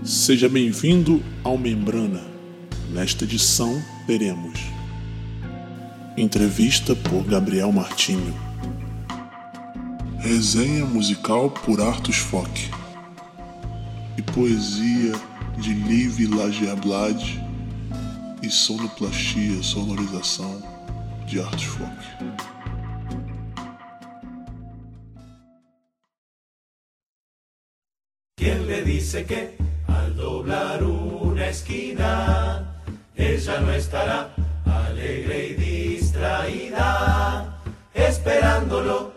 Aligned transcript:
Seja 0.00 0.48
bem-vindo 0.48 1.22
ao 1.44 1.56
Membrana. 1.56 2.24
Nesta 2.90 3.24
edição 3.24 3.80
teremos 4.04 4.58
entrevista 6.16 6.96
por 6.96 7.22
Gabriel 7.24 7.70
Martinho, 7.70 8.34
resenha 10.18 10.84
musical 10.86 11.50
por 11.50 11.80
Artus 11.80 12.16
Fock 12.16 12.50
e 14.18 14.22
poesia 14.22 15.12
de 15.58 15.72
Liv 15.72 16.26
Lagerblad 16.34 17.22
e 18.42 18.50
sonoplastia, 18.50 19.62
sonorização 19.62 20.60
de 21.28 21.38
Artus 21.38 21.64
Fock. 21.64 21.96
¿Quién 28.36 28.66
le 28.66 28.82
dice 28.82 29.24
que 29.24 29.71
ella 33.42 33.60
no 33.60 33.72
estará 33.72 34.30
alegre 34.64 35.48
y 35.48 35.54
distraída 35.54 37.58
esperándolo 37.92 39.12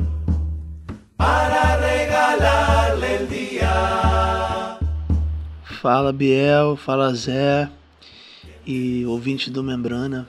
para 1.16 1.78
regalarle 1.78 3.18
el 3.18 3.30
día? 3.30 4.80
Fala 5.80 6.12
Biel, 6.12 6.76
fala 6.76 7.14
Zé 7.14 7.70
e 8.66 9.06
ouvinte 9.06 9.52
do 9.52 9.62
Membrana. 9.62 10.28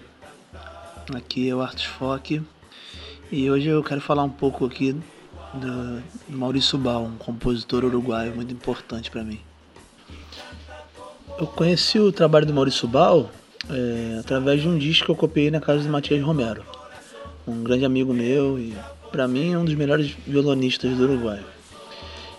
Aqui 1.15 1.49
é 1.49 1.55
o 1.55 1.63
Artus 1.63 1.85
Fock 1.85 2.43
e 3.33 3.51
hoje 3.51 3.69
eu 3.69 3.83
quero 3.83 4.03
falar 4.03 4.25
um 4.25 4.31
pouco 4.31 4.67
aqui 4.67 4.95
do 5.55 6.03
Maurício 6.29 6.77
Bal, 6.77 7.05
um 7.05 7.17
compositor 7.17 7.85
uruguaio 7.85 8.35
muito 8.35 8.53
importante 8.53 9.11
para 9.11 9.25
mim. 9.25 9.41
Eu 11.39 11.47
conheci 11.47 11.99
o 11.99 12.13
trabalho 12.13 12.45
do 12.45 12.53
Maurício 12.53 12.87
Bal 12.87 13.31
é, 13.71 14.19
através 14.21 14.61
de 14.61 14.69
um 14.69 14.79
disco 14.79 15.07
que 15.07 15.11
eu 15.11 15.17
copiei 15.17 15.51
na 15.51 15.61
casa 15.61 15.83
do 15.83 15.89
Matias 15.89 16.23
Romero, 16.23 16.65
um 17.47 17.63
grande 17.63 17.85
amigo 17.85 18.13
meu 18.13 18.59
e 18.59 18.75
para 19.11 19.27
mim 19.27 19.57
um 19.57 19.65
dos 19.65 19.75
melhores 19.75 20.17
violonistas 20.27 20.97
do 20.97 21.05
Uruguai. 21.05 21.41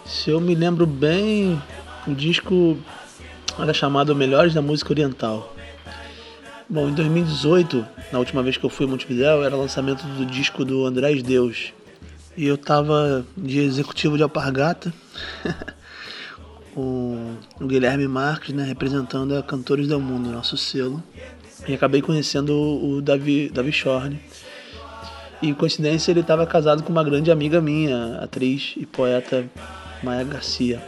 Se 0.05 0.29
eu 0.29 0.39
me 0.39 0.55
lembro 0.55 0.85
bem, 0.85 1.61
o 2.07 2.13
disco 2.13 2.77
era 3.59 3.73
chamado 3.73 4.15
Melhores 4.15 4.53
da 4.53 4.61
Música 4.61 4.93
Oriental. 4.93 5.53
Bom, 6.69 6.89
em 6.89 6.93
2018, 6.93 7.85
na 8.11 8.19
última 8.19 8.43
vez 8.43 8.57
que 8.57 8.65
eu 8.65 8.69
fui 8.69 8.85
em 8.85 8.89
Montevideo, 8.89 9.43
era 9.43 9.55
o 9.55 9.59
lançamento 9.59 10.05
do 10.05 10.25
disco 10.25 10.65
do 10.65 10.85
Andrés 10.85 11.23
Deus, 11.23 11.73
e 12.35 12.45
eu 12.45 12.57
tava 12.57 13.25
de 13.35 13.59
executivo 13.59 14.15
de 14.15 14.23
Alpargata, 14.23 14.93
o, 16.77 17.35
o 17.59 17.65
Guilherme 17.65 18.07
Marques, 18.07 18.53
né, 18.53 18.63
representando 18.63 19.35
a 19.35 19.41
Cantores 19.41 19.87
do 19.87 19.99
Mundo, 19.99 20.29
nosso 20.29 20.55
selo. 20.55 21.03
E 21.67 21.73
acabei 21.73 22.01
conhecendo 22.01 22.53
o, 22.53 22.97
o 22.97 23.01
Davi, 23.01 23.49
Davi 23.49 23.71
Shorne. 23.71 24.19
E 25.41 25.53
coincidência, 25.53 26.11
ele 26.11 26.19
estava 26.21 26.45
casado 26.45 26.83
com 26.83 26.91
uma 26.91 27.03
grande 27.03 27.31
amiga 27.31 27.59
minha, 27.59 28.19
atriz 28.19 28.75
e 28.77 28.85
poeta 28.85 29.45
Maia 30.03 30.23
Garcia. 30.23 30.81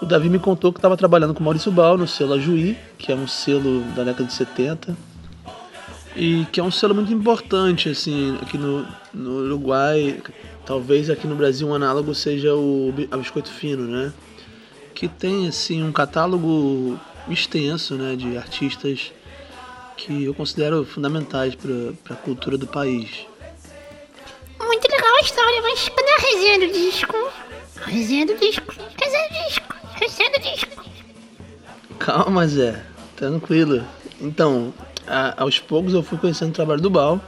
O 0.00 0.06
Davi 0.06 0.28
me 0.28 0.38
contou 0.38 0.72
que 0.72 0.78
estava 0.78 0.96
trabalhando 0.96 1.32
com 1.32 1.42
Maurício 1.42 1.72
Bal 1.72 1.96
no 1.96 2.06
selo 2.06 2.34
Ajuí, 2.34 2.76
que 2.98 3.10
é 3.10 3.14
um 3.14 3.26
selo 3.26 3.80
da 3.96 4.04
década 4.04 4.24
de 4.24 4.32
70, 4.34 4.96
e 6.16 6.46
que 6.52 6.60
é 6.60 6.62
um 6.62 6.70
selo 6.70 6.94
muito 6.94 7.12
importante 7.12 7.88
assim 7.88 8.38
aqui 8.40 8.56
no, 8.56 8.86
no 9.12 9.44
Uruguai 9.44 10.22
talvez 10.64 11.10
aqui 11.10 11.26
no 11.26 11.34
Brasil 11.34 11.66
um 11.66 11.74
análogo 11.74 12.14
seja 12.14 12.54
o 12.54 12.94
a 13.10 13.16
biscoito 13.16 13.50
fino 13.50 13.82
né 13.82 14.12
que 14.94 15.08
tem 15.08 15.48
assim 15.48 15.82
um 15.82 15.92
catálogo 15.92 16.98
extenso 17.28 17.96
né 17.96 18.14
de 18.16 18.36
artistas 18.36 19.12
que 19.96 20.24
eu 20.24 20.34
considero 20.34 20.84
fundamentais 20.84 21.54
para 21.54 22.14
a 22.14 22.16
cultura 22.16 22.58
do 22.58 22.66
país. 22.66 23.26
Muito 24.60 24.90
legal 24.90 25.16
a 25.16 25.20
história 25.20 25.62
mas 25.62 25.88
cadê 25.88 26.10
a 26.10 26.18
resenha 26.18 26.66
do 26.66 26.72
disco? 26.72 27.32
Resenha 27.86 28.26
do 28.26 28.34
disco? 28.36 28.74
Resenha 29.00 29.28
do 29.28 29.48
disco? 29.48 29.74
Resenha 29.94 30.30
do 30.30 30.40
disco? 30.40 30.84
Calma 31.98 32.46
Zé. 32.46 32.84
Tranquilo. 33.16 33.84
Então 34.20 34.74
a, 35.06 35.42
aos 35.42 35.58
poucos 35.58 35.94
eu 35.94 36.02
fui 36.02 36.18
conhecendo 36.18 36.50
o 36.50 36.54
trabalho 36.54 36.80
do 36.80 36.90
Bal, 36.90 37.20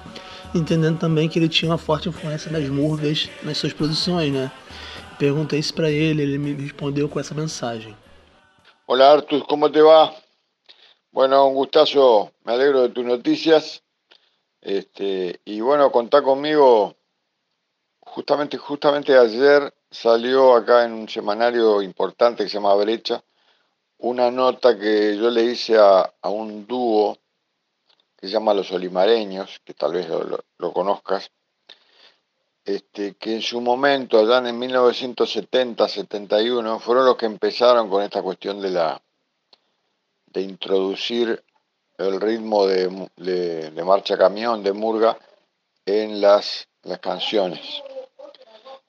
entendendo 0.55 0.99
também 0.99 1.29
que 1.29 1.39
ele 1.39 1.49
tinha 1.49 1.71
uma 1.71 1.79
forte 1.79 2.09
influência 2.09 2.51
das 2.51 2.69
murgas 2.69 3.29
nas 3.43 3.59
suas 3.59 3.73
produções, 3.73 4.33
né? 4.33 4.51
Perguntei 5.19 5.59
isso 5.59 5.75
para 5.75 5.91
ele, 5.91 6.23
ele 6.23 6.39
me 6.39 6.53
respondeu 6.53 7.09
com 7.09 7.19
essa 7.19 7.35
mensagem. 7.35 7.97
Olá 8.87 9.13
Artur, 9.13 9.47
como 9.47 9.71
te 9.71 9.81
va? 9.81 10.15
Bueno, 11.11 11.49
un 11.49 11.55
gustazo, 11.55 12.31
me 12.45 12.53
alegro 12.53 12.83
de 12.83 12.89
tus 12.91 13.05
noticias. 13.05 13.83
Este, 14.61 15.41
y 15.45 15.61
bueno, 15.61 15.91
contá 15.91 16.23
conmigo. 16.23 16.95
Justamente, 18.01 18.57
justamente 18.59 19.17
ayer 19.17 19.73
salió 19.91 20.55
acá 20.55 20.85
en 20.85 20.93
un 20.93 21.09
semanario 21.09 21.83
importante 21.83 22.45
que 22.45 22.51
se 22.51 22.57
llama 22.57 22.75
Brecha 22.75 23.23
una 23.99 24.31
nota 24.31 24.79
que 24.79 25.17
yo 25.17 25.31
le 25.31 25.45
hice 25.45 25.79
a, 25.79 26.13
a 26.21 26.29
un 26.29 26.67
dúo 26.67 27.17
que 28.17 28.27
se 28.27 28.33
llama 28.33 28.55
Los 28.55 28.71
Olimareños, 28.73 29.61
que 29.65 29.75
tal 29.75 29.93
vez 29.93 30.09
lo, 30.09 30.73
conozcas, 30.73 31.31
este, 32.67 33.15
que 33.15 33.37
en 33.37 33.43
su 33.43 33.61
momento, 33.61 34.19
allá 34.19 34.39
en 34.49 34.61
1970-71, 34.61 36.81
fueron 36.81 37.07
los 37.07 37.17
que 37.17 37.27
empezaron 37.27 37.89
con 37.89 38.03
esta 38.03 38.23
cuestión 38.23 38.61
de, 38.61 38.71
la, 38.71 39.01
de 40.27 40.41
introducir 40.43 41.45
el 41.97 42.21
ritmo 42.21 42.67
de, 42.67 43.71
marcha 43.85 44.19
camión, 44.19 44.65
de 44.65 44.73
murga, 44.73 45.17
en 45.87 46.21
las, 46.21 46.67
las 46.83 46.99
canciones. 46.99 47.85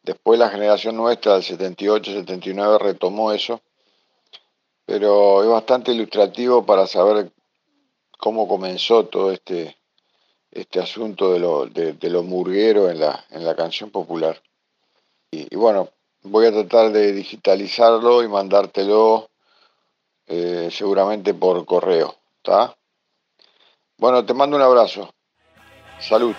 Después 0.01 0.39
la 0.39 0.49
generación 0.49 0.97
nuestra 0.97 1.35
del 1.35 1.43
78-79 1.43 2.79
retomó 2.79 3.31
eso, 3.31 3.61
pero 4.85 5.43
es 5.43 5.49
bastante 5.49 5.91
ilustrativo 5.91 6.65
para 6.65 6.87
saber 6.87 7.31
cómo 8.17 8.47
comenzó 8.47 9.05
todo 9.05 9.31
este, 9.31 9.76
este 10.51 10.79
asunto 10.79 11.33
de 11.33 11.39
lo, 11.39 11.65
de, 11.65 12.09
lo 12.09 12.23
murguero 12.23 12.89
en 12.89 12.99
la, 12.99 13.25
en 13.29 13.45
la 13.45 13.55
canción 13.55 13.91
popular. 13.91 14.41
Y, 15.31 15.55
bueno, 15.55 15.89
voy 16.23 16.47
a 16.47 16.51
tratar 16.51 16.91
de 16.91 17.11
digitalizarlo 17.11 18.23
y 18.23 18.27
mandártelo 18.27 19.29
eh, 20.25 20.69
seguramente 20.71 21.33
por 21.33 21.65
correo. 21.65 22.15
¿Está? 22.37 22.75
Bueno, 23.97 24.25
te 24.25 24.33
mando 24.33 24.55
un 24.55 24.63
abrazo. 24.63 25.13
Salud. 25.99 26.35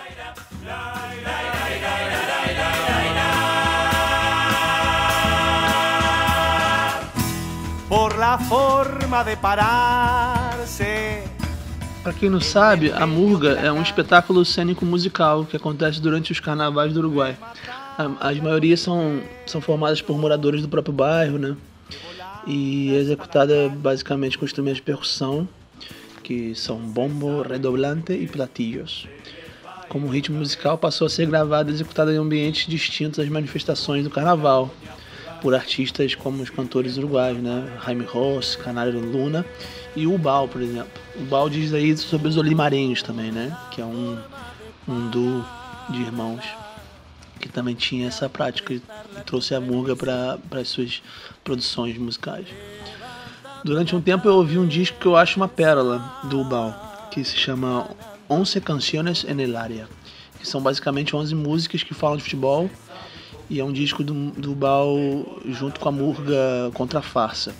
Por 7.87 8.17
la 8.17 8.37
forma 8.37 9.23
de 9.23 9.37
pararse 9.37 11.38
Para 12.03 12.13
quem 12.13 12.29
não 12.29 12.39
sabe, 12.39 12.93
a 12.93 13.05
Murga 13.05 13.49
é 13.51 13.69
um 13.69 13.81
espetáculo 13.81 14.45
cênico 14.45 14.85
musical 14.85 15.43
que 15.43 15.57
acontece 15.57 15.99
durante 15.99 16.31
os 16.31 16.39
carnavais 16.39 16.93
do 16.93 16.99
Uruguai. 16.99 17.37
As 18.21 18.39
maiorias 18.39 18.79
são, 18.79 19.21
são 19.45 19.59
formadas 19.59 20.01
por 20.01 20.17
moradores 20.17 20.61
do 20.61 20.69
próprio 20.69 20.93
bairro, 20.93 21.37
né? 21.37 21.57
E 22.47 22.95
é 22.95 22.99
executada 22.99 23.67
basicamente 23.67 24.37
com 24.37 24.45
instrumentos 24.45 24.77
de 24.77 24.83
percussão, 24.83 25.47
que 26.23 26.55
são 26.55 26.77
bombo, 26.77 27.41
redoblante 27.41 28.13
e 28.13 28.25
platillos. 28.27 29.05
Como 29.89 30.07
ritmo 30.07 30.37
musical, 30.37 30.77
passou 30.77 31.05
a 31.05 31.09
ser 31.09 31.25
gravada 31.25 31.69
e 31.69 31.73
executada 31.73 32.13
em 32.13 32.17
ambientes 32.17 32.65
distintos 32.65 33.19
às 33.19 33.27
manifestações 33.27 34.05
do 34.05 34.09
carnaval, 34.09 34.73
por 35.41 35.53
artistas 35.53 36.15
como 36.15 36.41
os 36.41 36.49
cantores 36.49 36.97
uruguaios, 36.97 37.41
né? 37.41 37.77
Jaime 37.85 38.05
Ross, 38.05 38.55
Canário 38.55 38.99
Luna 38.99 39.45
e 39.99 40.07
o 40.07 40.17
Bal, 40.17 40.47
por 40.47 40.61
exemplo. 40.61 40.91
O 41.15 41.23
Bal 41.25 41.49
diz 41.49 41.73
aí 41.73 41.95
sobre 41.97 42.29
os 42.29 42.37
Olimarenhos 42.37 43.03
também, 43.03 43.31
né? 43.31 43.55
Que 43.71 43.81
é 43.81 43.85
um, 43.85 44.17
um 44.87 45.09
duo 45.09 45.45
de 45.89 46.01
irmãos 46.01 46.43
que 47.39 47.49
também 47.49 47.75
tinha 47.75 48.07
essa 48.07 48.29
prática 48.29 48.73
e 48.73 48.81
trouxe 49.25 49.55
a 49.55 49.61
murga 49.61 49.95
para 49.95 50.37
as 50.59 50.69
suas 50.69 51.01
produções 51.43 51.97
musicais. 51.97 52.47
Durante 53.63 53.95
um 53.95 54.01
tempo 54.01 54.27
eu 54.27 54.35
ouvi 54.35 54.57
um 54.57 54.67
disco 54.67 54.99
que 54.99 55.05
eu 55.05 55.15
acho 55.15 55.37
uma 55.37 55.47
pérola 55.47 56.19
do 56.25 56.43
Bal, 56.43 57.07
que 57.11 57.23
se 57.23 57.35
chama 57.35 57.89
Once 58.29 58.59
Canciones 58.61 59.25
en 59.25 59.39
el 59.39 59.57
Área, 59.57 59.87
que 60.39 60.47
são 60.47 60.61
basicamente 60.61 61.15
11 61.15 61.33
músicas 61.35 61.83
que 61.83 61.93
falam 61.93 62.17
de 62.17 62.23
futebol 62.23 62.69
e 63.49 63.59
é 63.59 63.63
um 63.63 63.71
disco 63.71 64.03
do, 64.03 64.31
do 64.31 64.53
Bal 64.53 64.95
junto 65.45 65.79
com 65.79 65.89
a 65.89 65.91
Murga 65.91 66.71
contra 66.73 66.99
a 66.99 67.01
Farsa. 67.01 67.53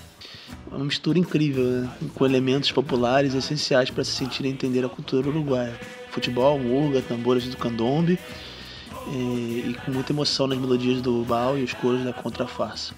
Uma 0.72 0.86
mistura 0.86 1.18
incrível, 1.18 1.64
né? 1.64 1.90
com 2.16 2.26
elementos 2.26 2.72
populares 2.72 3.34
essenciais 3.34 3.90
para 3.90 4.04
se 4.04 4.12
sentir 4.12 4.46
e 4.46 4.50
entender 4.50 4.86
a 4.86 4.90
cultura 4.90 5.28
uruguaia. 5.28 5.80
Futebol, 6.12 6.60
Murga, 6.60 7.02
tambores 7.02 7.46
do 7.46 7.58
candombe 7.58 8.20
e, 9.12 9.66
e 9.70 9.78
com 9.86 9.92
muita 9.92 10.12
emoção 10.12 10.48
nas 10.48 10.58
melodias 10.58 11.02
do 11.02 11.24
Bal 11.24 11.58
e 11.58 11.64
os 11.64 11.74
coros 11.74 12.04
da 12.04 12.14
Contra 12.14 12.44
a 12.44 12.48
Farsa. 12.48 12.94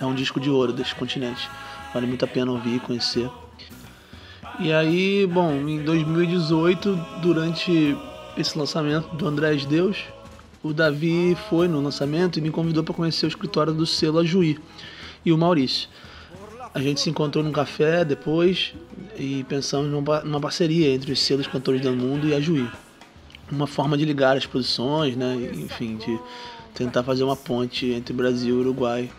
É 0.00 0.06
um 0.06 0.14
disco 0.14 0.38
de 0.38 0.48
ouro 0.48 0.72
desse 0.72 0.94
continente. 0.94 1.48
Vale 1.92 2.06
muito 2.06 2.24
a 2.24 2.28
pena 2.28 2.52
ouvir 2.52 2.76
e 2.76 2.80
conhecer. 2.80 3.28
E 4.60 4.72
aí, 4.72 5.26
bom, 5.26 5.52
em 5.52 5.82
2018, 5.82 6.94
durante 7.22 7.96
esse 8.36 8.58
lançamento 8.58 9.08
do 9.16 9.26
Andrés 9.26 9.64
Deus, 9.64 9.98
o 10.62 10.72
Davi 10.72 11.36
foi 11.48 11.68
no 11.68 11.80
lançamento 11.80 12.38
e 12.38 12.42
me 12.42 12.50
convidou 12.50 12.82
para 12.82 12.94
conhecer 12.94 13.26
o 13.26 13.28
escritório 13.28 13.72
do 13.72 13.86
selo 13.86 14.18
Ajuí 14.18 14.58
e 15.24 15.32
o 15.32 15.38
Maurício. 15.38 15.88
A 16.78 16.80
gente 16.80 17.00
se 17.00 17.10
encontrou 17.10 17.42
num 17.42 17.50
café 17.50 18.04
depois 18.04 18.72
e 19.18 19.44
pensamos 19.48 19.90
numa 19.90 20.40
parceria 20.40 20.94
entre 20.94 21.10
os 21.10 21.18
selos 21.18 21.48
cantores 21.48 21.80
do 21.80 21.90
mundo 21.90 22.28
e 22.28 22.32
a 22.32 22.40
Juí. 22.40 22.70
Uma 23.50 23.66
forma 23.66 23.98
de 23.98 24.04
ligar 24.04 24.36
as 24.36 24.46
posições, 24.46 25.16
né? 25.16 25.50
enfim, 25.54 25.96
de 25.96 26.20
tentar 26.76 27.02
fazer 27.02 27.24
uma 27.24 27.34
ponte 27.34 27.86
entre 27.90 28.14
Brasil 28.14 28.54
e 28.54 28.60
Uruguai. 28.60 29.10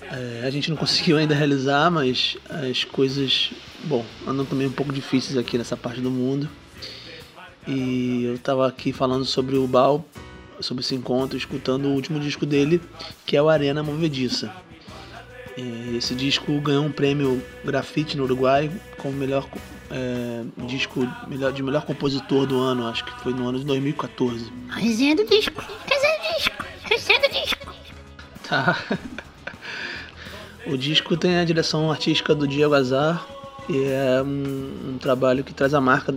É, 0.00 0.44
a 0.46 0.50
gente 0.50 0.70
não 0.70 0.78
conseguiu 0.78 1.18
ainda 1.18 1.34
realizar, 1.34 1.90
mas 1.90 2.38
as 2.48 2.84
coisas, 2.84 3.50
bom, 3.84 4.02
andam 4.26 4.46
também 4.46 4.66
um 4.66 4.72
pouco 4.72 4.90
difíceis 4.90 5.36
aqui 5.36 5.58
nessa 5.58 5.76
parte 5.76 6.00
do 6.00 6.10
mundo. 6.10 6.48
E 7.66 8.24
eu 8.24 8.36
estava 8.36 8.66
aqui 8.66 8.94
falando 8.94 9.26
sobre 9.26 9.58
o 9.58 9.66
Bal, 9.66 10.02
sobre 10.58 10.82
esse 10.82 10.94
encontro, 10.94 11.36
escutando 11.36 11.84
o 11.84 11.92
último 11.92 12.18
disco 12.18 12.46
dele, 12.46 12.80
que 13.26 13.36
é 13.36 13.42
o 13.42 13.50
Arena 13.50 13.82
Movediça. 13.82 14.50
Esse 15.96 16.14
disco 16.14 16.60
ganhou 16.60 16.84
um 16.84 16.92
prêmio 16.92 17.42
Grafite 17.64 18.16
no 18.16 18.24
Uruguai 18.24 18.70
como 18.96 19.14
melhor 19.14 19.48
é, 19.90 20.44
disco 20.66 21.00
melhor, 21.26 21.52
de 21.52 21.62
melhor 21.62 21.84
compositor 21.84 22.46
do 22.46 22.58
ano, 22.58 22.86
acho 22.86 23.04
que 23.04 23.22
foi 23.22 23.32
no 23.32 23.48
ano 23.48 23.58
de 23.58 23.64
2014. 23.64 24.52
Resenha 24.70 25.16
do 25.16 25.24
disco, 25.24 25.62
resenha 25.86 26.18
do 26.18 26.36
disco, 26.36 26.64
resenha 26.84 27.20
do 27.20 27.28
disco. 27.28 27.74
Tá. 28.48 28.78
O 30.66 30.76
disco 30.76 31.16
tem 31.16 31.38
a 31.38 31.44
direção 31.44 31.90
artística 31.90 32.34
do 32.34 32.46
Diego 32.46 32.74
Azar 32.74 33.26
e 33.70 33.84
é 33.84 34.22
um, 34.22 34.90
um 34.90 34.98
trabalho 34.98 35.42
que 35.42 35.54
traz 35.54 35.72
a 35.72 35.80
marca 35.80 36.14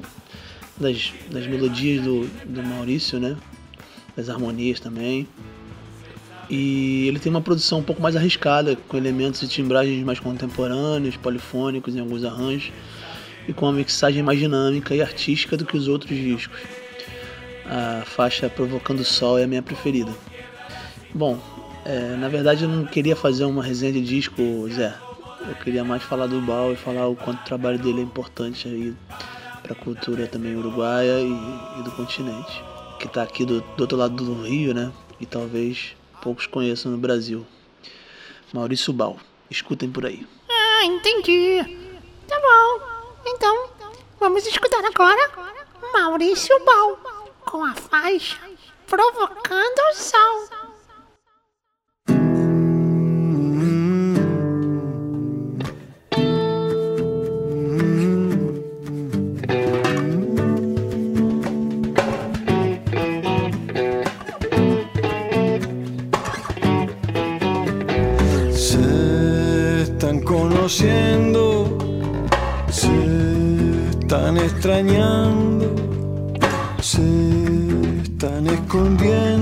das, 0.75 1.13
das 1.31 1.47
melodias 1.47 2.03
do, 2.03 2.27
do 2.45 2.61
Maurício, 2.61 3.17
né? 3.17 3.38
Das 4.13 4.29
harmonias 4.29 4.77
também. 4.77 5.25
E 6.51 7.07
ele 7.07 7.18
tem 7.18 7.30
uma 7.30 7.39
produção 7.39 7.80
um 7.80 7.83
pouco 7.83 8.01
mais 8.01 8.13
arriscada, 8.13 8.75
com 8.75 8.98
elementos 8.98 9.42
e 9.42 9.48
timbragens 9.48 10.03
mais 10.03 10.19
contemporâneos, 10.19 11.15
polifônicos 11.15 11.95
em 11.95 12.01
alguns 12.01 12.25
arranjos, 12.25 12.74
e 13.48 13.53
com 13.53 13.68
uma 13.68 13.71
mixagem 13.71 14.21
mais 14.21 14.38
dinâmica 14.38 14.94
e 14.94 15.01
artística 15.01 15.56
do 15.56 15.65
que 15.65 15.77
os 15.77 15.88
outros 15.88 16.13
discos. 16.13 16.59
A 17.65 18.03
faixa 18.06 18.50
Provocando 18.50 19.01
Sol 19.06 19.39
é 19.39 19.45
a 19.45 19.48
minha 19.48 19.63
preferida. 19.63 20.12
Bom, 21.15 21.39
é, 21.86 22.18
na 22.18 22.27
verdade 22.27 22.63
eu 22.63 22.69
não 22.69 22.86
queria 22.86 23.15
fazer 23.15 23.45
uma 23.45 23.63
resenha 23.63 23.94
de 23.94 24.01
disco, 24.01 24.42
Zé. 24.69 24.94
Eu 25.48 25.56
queria 25.56 25.86
mais 25.86 26.03
falar 26.03 26.27
do 26.27 26.42
Bal 26.42 26.74
e 26.74 26.75
falar 26.75 27.07
o 27.07 27.15
quanto 27.15 27.39
o 27.39 27.45
trabalho 27.45 27.80
dele 27.80 28.01
é 28.01 28.03
importante 28.03 28.68
aí 28.68 28.94
para 29.63 29.71
a 29.71 29.75
cultura 29.75 30.27
também 30.27 30.53
uruguaia 30.53 31.21
e, 31.21 31.80
e 31.80 31.83
do 31.83 31.92
continente. 31.92 32.62
Que 33.00 33.07
está 33.07 33.24
aqui 33.24 33.45
do, 33.45 33.62
do 33.62 33.81
outro 33.81 33.98
lado 33.98 34.15
do 34.15 34.44
rio, 34.44 34.74
né? 34.74 34.92
E 35.19 35.25
talvez 35.25 35.95
poucos 36.21 36.47
conheçam 36.47 36.91
no 36.91 36.97
Brasil. 36.97 37.45
Maurício 38.53 38.94
Bal. 38.94 39.18
Escutem 39.50 39.91
por 39.91 40.06
aí. 40.06 40.25
Ah, 40.50 40.85
entendi. 40.85 41.59
Tá 42.27 42.39
bom. 42.39 43.21
Então, 43.25 43.69
vamos 44.19 44.45
escutar 44.45 44.83
agora 44.85 45.31
Maurício 45.94 46.57
Bal 46.63 47.00
com 47.41 47.63
a 47.63 47.73
faixa 47.73 48.39
Provocando 48.88 49.79
o 49.89 49.95
Sol. 49.95 50.60
Extrañando, 74.45 75.75
se 76.81 77.01
están 78.03 78.47
escondiendo 78.47 79.40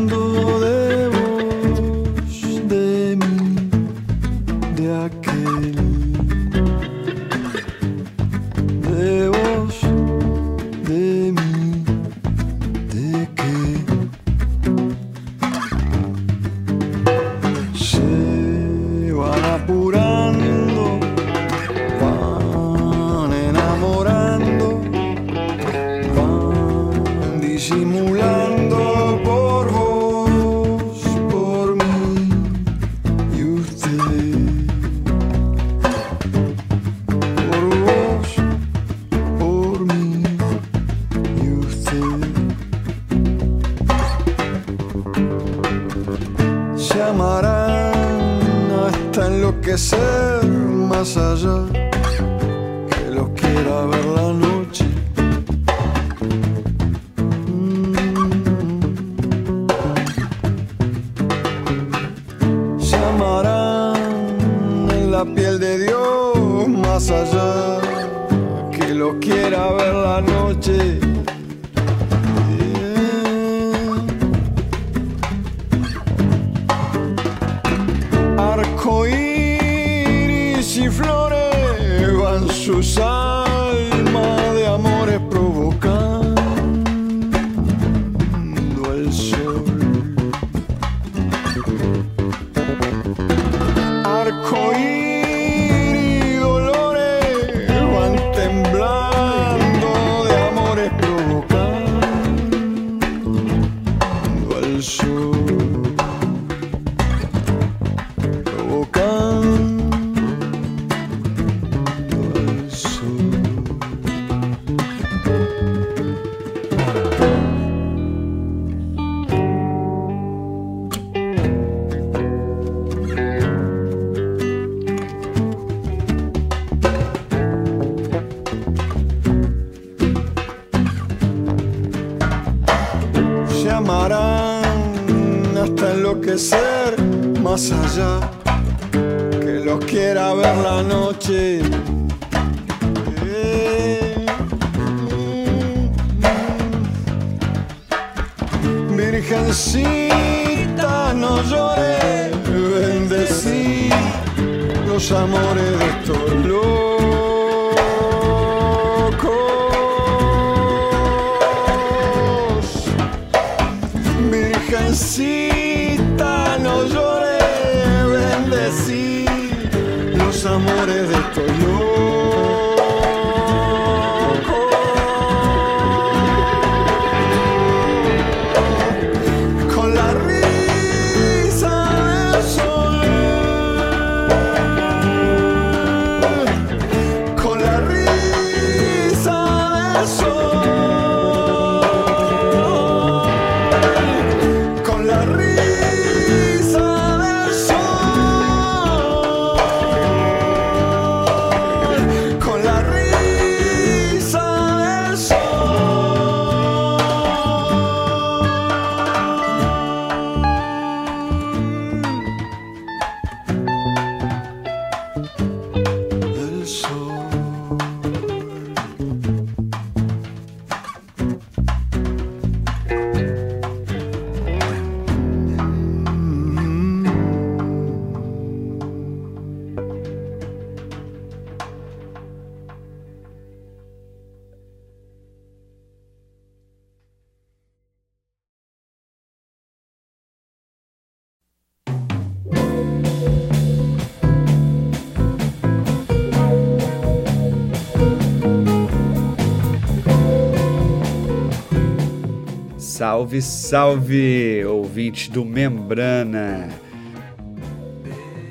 Salve, 252.99 253.41
salve, 253.41 254.65
ouvintes 254.65 255.29
do 255.29 255.45
Membrana! 255.45 256.67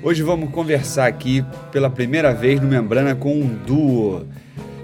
Hoje 0.03 0.23
vamos 0.23 0.49
conversar 0.49 1.07
aqui 1.07 1.45
pela 1.71 1.91
primeira 1.91 2.33
vez 2.33 2.59
no 2.59 2.67
Membrana 2.67 3.15
com 3.15 3.31
um 3.31 3.47
duo, 3.47 4.27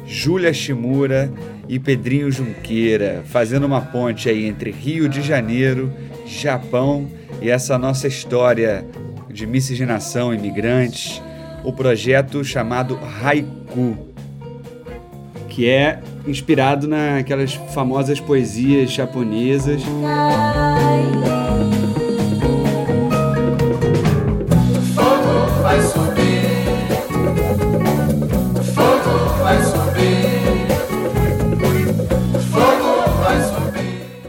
Júlia 0.06 0.52
Shimura 0.52 1.33
e 1.66 1.78
Pedrinho 1.78 2.30
Junqueira, 2.30 3.23
fazendo 3.25 3.64
uma 3.64 3.80
ponte 3.80 4.28
aí 4.28 4.44
entre 4.44 4.71
Rio 4.71 5.09
de 5.09 5.23
Janeiro, 5.23 5.90
Japão 6.26 7.09
e 7.40 7.49
essa 7.49 7.78
nossa 7.78 8.06
história 8.06 8.87
de 9.30 9.47
miscigenação 9.47 10.35
imigrantes, 10.35 11.23
o 11.64 11.73
projeto 11.73 12.44
chamado 12.44 13.00
Haiku, 13.23 13.97
que 15.49 15.66
é 15.66 16.02
inspirado 16.26 16.88
naquelas 16.88 17.54
famosas 17.54 18.21
poesias 18.21 18.90
japonesas. 18.90 19.83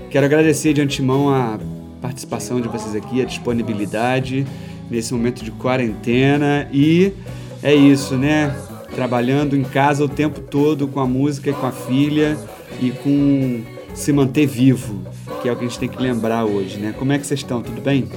Quero 0.10 0.26
agradecer 0.28 0.72
de 0.72 0.82
antemão 0.82 1.30
a 1.30 1.60
participação 2.02 2.62
de 2.62 2.70
vocês 2.70 2.96
aqui, 2.96 3.22
a 3.22 3.26
disponibilidade 3.26 4.48
nesse 4.90 5.14
momento 5.14 5.44
de 5.44 5.52
quarentena 5.52 6.70
e 6.72 7.12
é 7.62 7.74
isso, 7.76 8.16
né? 8.16 8.56
Trabalhando 8.96 9.56
em 9.58 9.64
casa 9.64 10.04
o 10.04 10.10
tempo 10.10 10.40
todo 10.40 10.88
com 10.88 11.00
a 11.00 11.06
música 11.06 11.50
e 11.50 11.54
com 11.54 11.66
a 11.68 11.72
filha 11.72 12.38
e 12.82 12.92
com 12.92 13.62
se 13.94 14.12
manter 14.14 14.46
vivo, 14.48 15.02
que 15.42 15.50
é 15.50 15.52
o 15.52 15.56
que 15.56 15.66
a 15.66 15.68
gente 15.68 15.80
tem 15.80 15.90
que 15.90 16.02
lembrar 16.02 16.46
hoje, 16.46 16.78
né? 16.78 16.94
Como 16.98 17.12
é 17.12 17.20
que 17.20 17.26
vocês 17.28 17.42
estão? 17.42 17.62
Tudo 17.62 17.82
bem? 17.82 18.10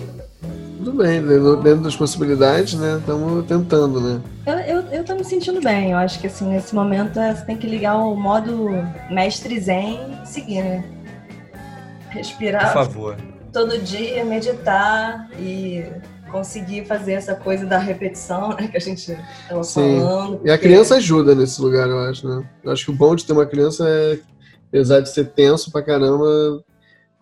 Tudo 0.78 0.92
bem, 0.92 1.20
dentro 1.20 1.56
dentro 1.56 1.82
das 1.82 1.96
possibilidades, 1.96 2.74
né? 2.74 2.96
Estamos 2.98 3.44
tentando, 3.46 4.00
né? 4.00 4.20
Eu, 4.46 4.54
eu, 4.54 4.80
eu 4.92 5.04
tô 5.04 5.14
me 5.14 5.24
sentindo 5.24 5.60
bem. 5.60 5.90
Eu 5.90 5.98
acho 5.98 6.18
que 6.20 6.26
assim, 6.28 6.48
nesse 6.48 6.74
momento 6.74 7.18
é, 7.18 7.34
você 7.34 7.44
tem 7.44 7.56
que 7.56 7.66
ligar 7.66 7.96
o 7.96 8.14
modo 8.16 8.70
mestre 9.10 9.58
zen 9.60 9.98
e 10.22 10.26
seguir, 10.26 10.62
né? 10.62 10.84
Por 12.06 12.14
Respirar 12.14 12.72
favor. 12.72 13.16
todo 13.52 13.78
dia, 13.78 14.24
meditar 14.24 15.28
e 15.38 15.84
conseguir 16.28 16.84
fazer 16.86 17.12
essa 17.12 17.34
coisa 17.34 17.66
da 17.66 17.78
repetição, 17.78 18.50
né? 18.50 18.68
Que 18.68 18.76
a 18.76 18.80
gente 18.80 19.16
tava 19.48 19.64
Sim. 19.64 19.98
falando. 20.00 20.34
E 20.44 20.50
a 20.50 20.54
porque- 20.54 20.58
criança 20.68 20.96
ajuda 20.96 21.34
nesse 21.34 21.60
lugar, 21.60 21.88
eu 21.88 21.98
acho, 22.00 22.28
né? 22.28 22.48
Eu 22.62 22.72
acho 22.72 22.84
que 22.84 22.90
o 22.90 22.94
bom 22.94 23.14
de 23.14 23.24
ter 23.24 23.32
uma 23.32 23.46
criança 23.46 23.88
é, 23.88 24.18
apesar 24.68 25.00
de 25.00 25.10
ser 25.12 25.26
tenso 25.32 25.70
pra 25.72 25.82
caramba, 25.82 26.24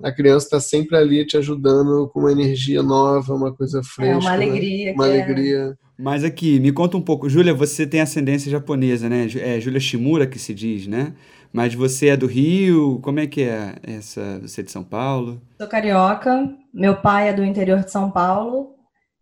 a 0.03 0.13
criança 0.13 0.51
tá 0.51 0.61
sempre 0.61 0.97
ali 0.97 1.25
te 1.27 1.37
ajudando 1.37 2.09
com 2.13 2.21
uma 2.21 2.33
energia 2.33 2.83
nova, 2.83 3.33
uma 3.35 3.53
coisa 3.53 3.83
fresca. 3.83 4.13
É 4.15 4.17
uma 4.19 4.37
né? 4.37 4.45
alegria. 4.45 4.93
Uma 4.93 5.05
que 5.05 5.11
é- 5.11 5.23
alegria. 5.23 5.79
Mas 5.99 6.23
aqui, 6.25 6.61
me 6.61 6.71
conta 6.73 6.99
um 6.99 7.01
pouco. 7.01 7.27
Júlia, 7.27 7.55
você 7.55 7.87
tem 7.87 8.03
ascendência 8.03 8.51
japonesa, 8.51 9.09
né? 9.09 9.27
É 9.41 9.59
Júlia 9.59 9.81
Shimura 9.81 10.27
que 10.27 10.39
se 10.39 10.53
diz, 10.53 10.87
né? 10.87 11.15
Mas 11.51 11.73
você 11.75 12.09
é 12.09 12.17
do 12.19 12.27
Rio? 12.27 12.99
Como 13.03 13.19
é 13.19 13.27
que 13.27 13.41
é 13.41 13.77
essa? 13.83 14.39
Você 14.43 14.61
é 14.61 14.65
de 14.65 14.71
São 14.71 14.85
Paulo? 14.85 15.41
Sou 15.59 15.67
carioca, 15.67 16.51
meu 16.75 16.97
pai 16.97 17.31
é 17.31 17.33
do 17.33 17.43
interior 17.43 17.83
de 17.83 17.91
São 17.91 18.11
Paulo 18.11 18.75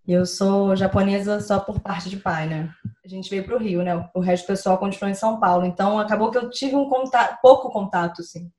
e 0.07 0.13
eu 0.13 0.27
sou 0.27 0.77
japonesa 0.77 1.41
só 1.41 1.59
por 1.59 1.81
parte 1.81 2.11
de 2.11 2.17
pai, 2.17 2.47
né? 2.47 2.71
A 3.05 3.09
gente 3.09 3.31
veio 3.31 3.45
para 3.45 3.57
o 3.57 3.59
Rio, 3.59 3.83
né? 3.83 4.09
O 4.15 4.21
resto 4.21 4.45
do 4.45 4.49
pessoal 4.49 4.79
continuou 4.79 5.11
em 5.11 5.15
São 5.15 5.41
Paulo, 5.41 5.65
então 5.65 5.99
acabou 5.99 6.31
que 6.31 6.39
eu 6.39 6.51
tive 6.51 6.77
um 6.77 6.89
contato, 6.89 7.39
pouco 7.41 7.71
contato, 7.71 8.21
assim, 8.21 8.51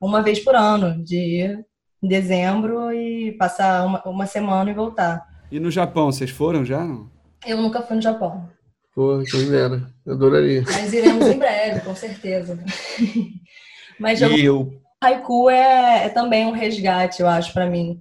uma 0.00 0.22
vez 0.22 0.40
por 0.40 0.54
ano, 0.54 1.02
de 1.02 1.16
ir 1.16 1.66
em 2.02 2.08
dezembro 2.08 2.92
e 2.92 3.32
passar 3.32 3.86
uma, 3.86 4.02
uma 4.06 4.26
semana 4.26 4.70
e 4.70 4.74
voltar. 4.74 5.26
E 5.50 5.58
no 5.58 5.70
Japão, 5.70 6.12
vocês 6.12 6.30
foram 6.30 6.64
já? 6.64 6.84
Não? 6.84 7.10
Eu 7.46 7.58
nunca 7.58 7.82
fui 7.82 7.96
no 7.96 8.02
Japão, 8.02 8.48
Pô, 8.94 9.22
quem 9.28 9.50
dera. 9.50 9.90
Eu 10.06 10.14
adoraria. 10.14 10.62
mas 10.64 10.92
iremos 10.92 11.26
em 11.26 11.38
breve, 11.38 11.80
com 11.80 11.96
certeza. 11.96 12.62
Mas 13.98 14.18
de 14.18 14.24
E 14.24 14.50
o 14.50 14.72
haiku 15.00 15.48
é, 15.48 16.06
é 16.06 16.08
também 16.08 16.46
um 16.46 16.52
resgate, 16.52 17.20
eu 17.20 17.28
acho, 17.28 17.52
para 17.52 17.68
mim, 17.68 18.00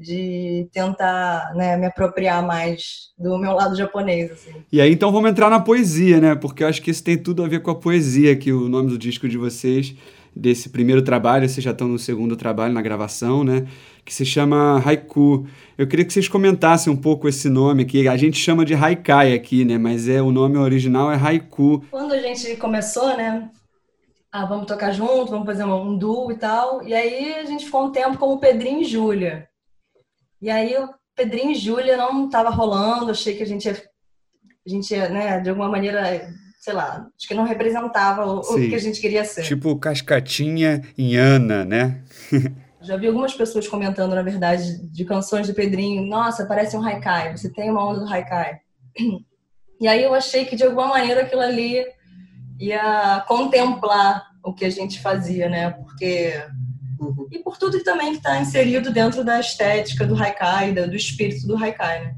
de 0.00 0.66
tentar 0.72 1.52
né, 1.54 1.76
me 1.76 1.84
apropriar 1.84 2.44
mais 2.44 3.10
do 3.18 3.38
meu 3.38 3.52
lado 3.52 3.76
japonês. 3.76 4.32
Assim. 4.32 4.50
E 4.72 4.80
aí, 4.80 4.90
então, 4.90 5.12
vamos 5.12 5.30
entrar 5.30 5.50
na 5.50 5.60
poesia, 5.60 6.18
né? 6.18 6.34
Porque 6.34 6.64
eu 6.64 6.68
acho 6.68 6.80
que 6.80 6.90
isso 6.90 7.04
tem 7.04 7.18
tudo 7.18 7.44
a 7.44 7.48
ver 7.48 7.60
com 7.60 7.70
a 7.70 7.74
poesia, 7.74 8.34
que 8.34 8.50
o 8.50 8.66
nome 8.66 8.88
do 8.88 8.96
disco 8.96 9.28
de 9.28 9.36
vocês, 9.36 9.94
desse 10.34 10.70
primeiro 10.70 11.02
trabalho, 11.02 11.46
vocês 11.46 11.62
já 11.62 11.72
estão 11.72 11.86
no 11.86 11.98
segundo 11.98 12.34
trabalho, 12.34 12.72
na 12.72 12.80
gravação, 12.80 13.44
né? 13.44 13.66
Que 14.02 14.14
se 14.14 14.24
chama 14.24 14.82
Haiku. 14.82 15.46
Eu 15.76 15.86
queria 15.86 16.04
que 16.06 16.14
vocês 16.14 16.28
comentassem 16.28 16.90
um 16.90 16.96
pouco 16.96 17.28
esse 17.28 17.50
nome, 17.50 17.84
que 17.84 18.08
a 18.08 18.16
gente 18.16 18.38
chama 18.38 18.64
de 18.64 18.74
Haikai 18.74 19.34
aqui, 19.34 19.66
né? 19.66 19.76
Mas 19.76 20.08
é 20.08 20.22
o 20.22 20.32
nome 20.32 20.56
original 20.56 21.12
é 21.12 21.16
Haiku. 21.16 21.84
Quando 21.90 22.12
a 22.12 22.18
gente 22.18 22.56
começou, 22.56 23.14
né? 23.18 23.50
Ah, 24.32 24.46
vamos 24.46 24.66
tocar 24.66 24.92
junto, 24.92 25.30
vamos 25.30 25.44
fazer 25.44 25.64
um 25.64 25.98
duo 25.98 26.32
e 26.32 26.38
tal. 26.38 26.82
E 26.84 26.94
aí 26.94 27.34
a 27.34 27.44
gente 27.44 27.66
ficou 27.66 27.84
um 27.84 27.92
tempo 27.92 28.16
como 28.16 28.40
Pedrinho 28.40 28.80
e 28.80 28.84
Júlia. 28.84 29.49
E 30.40 30.48
aí 30.50 30.76
o 30.76 30.88
Pedrinho 31.14 31.50
e 31.50 31.54
Júlia 31.54 31.96
não 31.96 32.26
estava 32.26 32.50
rolando, 32.50 33.10
achei 33.10 33.34
que 33.36 33.42
a 33.42 33.46
gente 33.46 33.66
ia, 33.66 33.72
a 34.66 34.70
gente 34.70 34.94
ia, 34.94 35.08
né, 35.08 35.40
de 35.40 35.50
alguma 35.50 35.68
maneira, 35.68 36.32
sei 36.60 36.72
lá, 36.72 37.06
acho 37.16 37.28
que 37.28 37.34
não 37.34 37.44
representava 37.44 38.24
o, 38.24 38.40
o 38.40 38.54
que 38.54 38.74
a 38.74 38.78
gente 38.78 39.00
queria 39.00 39.24
ser. 39.24 39.42
Tipo 39.42 39.76
Cascatinha 39.76 40.82
em 40.96 41.16
Ana, 41.16 41.64
né? 41.64 42.02
Já 42.82 42.96
vi 42.96 43.06
algumas 43.06 43.34
pessoas 43.34 43.68
comentando, 43.68 44.14
na 44.14 44.22
verdade, 44.22 44.78
de 44.90 45.04
canções 45.04 45.46
do 45.46 45.54
Pedrinho. 45.54 46.06
Nossa, 46.06 46.46
parece 46.46 46.76
um 46.76 46.82
haikai. 46.82 47.36
Você 47.36 47.52
tem 47.52 47.70
uma 47.70 47.86
onda 47.86 48.00
do 48.00 48.10
haikai. 48.10 48.60
E 49.78 49.88
aí 49.88 50.02
eu 50.02 50.14
achei 50.14 50.44
que, 50.44 50.56
de 50.56 50.64
alguma 50.64 50.88
maneira, 50.88 51.22
aquilo 51.22 51.42
ali 51.42 51.84
ia 52.58 53.24
contemplar 53.26 54.26
o 54.42 54.52
que 54.52 54.64
a 54.64 54.70
gente 54.70 55.00
fazia, 55.00 55.48
né? 55.48 55.70
Porque... 55.70 56.34
Uhum. 57.00 57.26
E 57.30 57.38
por 57.38 57.56
tudo 57.56 57.78
que 57.78 57.84
também 57.84 58.12
está 58.12 58.38
inserido 58.38 58.92
dentro 58.92 59.24
da 59.24 59.40
estética 59.40 60.06
do 60.06 60.14
haikai, 60.14 60.72
do 60.72 60.94
espírito 60.94 61.46
do 61.46 61.56
haikai, 61.56 62.04
né? 62.04 62.14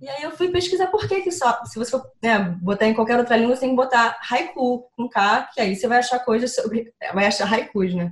E 0.00 0.08
aí 0.08 0.22
eu 0.22 0.32
fui 0.32 0.48
pesquisar 0.48 0.88
por 0.88 1.06
que 1.06 1.20
que 1.20 1.30
só, 1.30 1.64
se 1.64 1.78
você 1.78 1.92
for 1.92 2.02
né, 2.20 2.38
botar 2.60 2.86
em 2.86 2.94
qualquer 2.94 3.18
outra 3.18 3.36
língua, 3.36 3.54
você 3.54 3.60
tem 3.60 3.70
que 3.70 3.76
botar 3.76 4.18
haiku 4.28 4.88
com 4.96 5.08
K, 5.08 5.48
que 5.54 5.60
aí 5.60 5.76
você 5.76 5.86
vai 5.86 5.98
achar 5.98 6.18
coisas 6.18 6.54
sobre, 6.54 6.92
vai 7.14 7.26
achar 7.26 7.52
haikus, 7.52 7.94
né? 7.94 8.10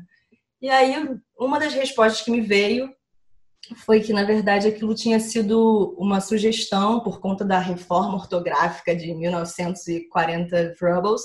E 0.63 0.69
aí 0.69 0.95
uma 1.37 1.59
das 1.59 1.73
respostas 1.73 2.23
que 2.23 2.31
me 2.31 2.43
veio 2.43 2.95
foi 3.77 4.01
que, 4.01 4.13
na 4.13 4.25
verdade, 4.25 4.69
aquilo 4.69 4.95
tinha 4.95 5.19
sido 5.19 5.97
uma 5.99 6.21
sugestão 6.21 7.01
por 7.01 7.19
conta 7.19 7.45
da 7.45 7.59
reforma 7.59 8.15
ortográfica 8.15 8.95
de 8.95 9.13
1940 9.15 10.75
Troubles, 10.79 11.23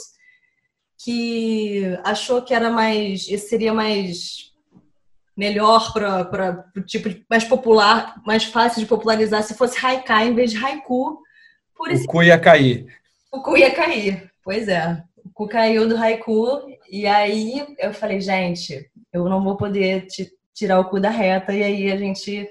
que 1.03 1.83
achou 2.03 2.41
que 2.41 2.53
era 2.53 2.71
mais, 2.71 3.25
seria 3.41 3.73
mais 3.73 4.54
melhor 5.35 5.91
para 5.93 6.65
o 6.75 6.81
tipo 6.81 7.09
de, 7.09 7.25
mais 7.29 7.43
popular, 7.43 8.21
mais 8.25 8.45
fácil 8.45 8.79
de 8.79 8.87
popularizar 8.87 9.43
se 9.43 9.53
fosse 9.53 9.83
haikai 9.83 10.27
em 10.27 10.35
vez 10.35 10.51
de 10.51 10.57
haiku. 10.57 11.19
Por. 11.75 11.91
O 11.91 12.05
cu 12.05 12.23
ia 12.23 12.39
cair. 12.39 12.85
O 13.31 13.41
cu 13.41 13.57
ia 13.57 13.73
cair, 13.73 14.31
pois 14.43 14.67
é. 14.67 15.03
O 15.23 15.29
cu 15.33 15.47
caiu 15.47 15.87
do 15.87 15.97
haiku 15.97 16.61
e 16.89 17.05
aí 17.05 17.65
eu 17.79 17.93
falei, 17.93 18.21
gente, 18.21 18.89
eu 19.11 19.27
não 19.27 19.43
vou 19.43 19.57
poder 19.57 20.07
tirar 20.53 20.79
o 20.79 20.85
cu 20.85 20.99
da 20.99 21.09
reta 21.09 21.51
e 21.51 21.61
aí 21.61 21.91
a 21.91 21.97
gente, 21.97 22.47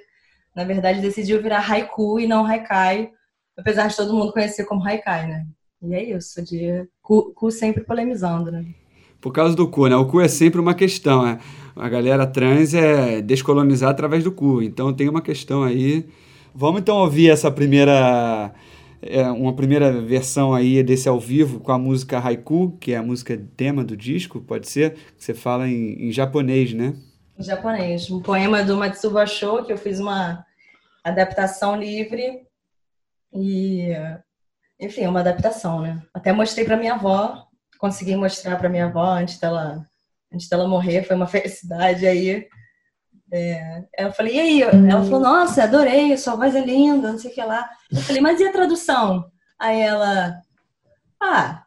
na 0.54 0.64
verdade, 0.64 1.00
decidiu 1.00 1.40
virar 1.40 1.66
haiku 1.70 2.20
e 2.20 2.26
não 2.26 2.44
haikai, 2.44 3.10
apesar 3.56 3.86
de 3.86 3.96
todo 3.96 4.12
mundo 4.12 4.32
conhecer 4.32 4.64
como 4.64 4.86
haikai, 4.86 5.26
né? 5.26 5.46
E 5.80 5.94
é 5.94 6.02
isso, 6.02 6.42
de 6.42 6.86
cu, 7.00 7.32
cu 7.34 7.50
sempre 7.50 7.84
polemizando, 7.84 8.50
né? 8.50 8.64
Por 9.24 9.32
causa 9.32 9.56
do 9.56 9.66
cu, 9.66 9.86
né? 9.86 9.96
O 9.96 10.04
cu 10.04 10.20
é 10.20 10.28
sempre 10.28 10.60
uma 10.60 10.74
questão, 10.74 11.24
né? 11.24 11.38
a 11.74 11.88
galera 11.88 12.26
trans 12.26 12.74
é 12.74 13.22
descolonizar 13.22 13.90
através 13.90 14.22
do 14.22 14.30
cu. 14.30 14.62
Então 14.62 14.92
tem 14.92 15.08
uma 15.08 15.22
questão 15.22 15.62
aí. 15.62 16.06
Vamos 16.54 16.82
então 16.82 16.98
ouvir 16.98 17.30
essa 17.30 17.50
primeira 17.50 18.52
é, 19.00 19.22
uma 19.30 19.56
primeira 19.56 19.90
versão 20.02 20.52
aí 20.52 20.82
desse 20.82 21.08
ao 21.08 21.18
vivo 21.18 21.58
com 21.58 21.72
a 21.72 21.78
música 21.78 22.18
Haiku, 22.18 22.76
que 22.78 22.92
é 22.92 22.98
a 22.98 23.02
música 23.02 23.34
tema 23.56 23.82
do 23.82 23.96
disco, 23.96 24.42
pode 24.42 24.68
ser? 24.68 24.94
Você 25.16 25.32
fala 25.32 25.66
em, 25.66 26.08
em 26.08 26.12
japonês, 26.12 26.74
né? 26.74 26.94
Em 27.38 27.42
japonês. 27.42 28.10
Um 28.10 28.20
poema 28.20 28.62
do 28.62 28.76
Matsuba 28.76 29.24
Show, 29.24 29.64
que 29.64 29.72
eu 29.72 29.78
fiz 29.78 30.00
uma 30.00 30.44
adaptação 31.02 31.80
livre. 31.80 32.42
E, 33.32 33.88
enfim, 34.78 35.06
uma 35.06 35.20
adaptação, 35.20 35.80
né? 35.80 36.02
Até 36.12 36.30
mostrei 36.30 36.66
para 36.66 36.76
minha 36.76 36.92
avó, 36.92 37.48
consegui 37.78 38.16
mostrar 38.16 38.56
para 38.56 38.68
minha 38.68 38.86
avó 38.86 39.04
antes 39.04 39.38
dela 39.38 39.86
antes 40.32 40.48
dela 40.48 40.66
morrer, 40.66 41.04
foi 41.04 41.14
uma 41.16 41.28
felicidade. 41.28 42.06
Aí 42.06 42.46
é, 43.32 43.84
eu 43.98 44.12
falei, 44.12 44.36
e 44.36 44.40
aí? 44.40 44.62
Ela 44.62 45.04
falou, 45.04 45.20
nossa, 45.20 45.64
adorei, 45.64 46.16
sua 46.16 46.36
voz 46.36 46.54
é 46.54 46.64
linda, 46.64 47.12
não 47.12 47.18
sei 47.18 47.30
o 47.30 47.34
que 47.34 47.42
lá. 47.42 47.68
Eu 47.90 48.00
falei, 48.00 48.20
mas 48.20 48.40
e 48.40 48.46
a 48.46 48.52
tradução? 48.52 49.24
Aí 49.58 49.80
ela, 49.80 50.40
ah, 51.20 51.64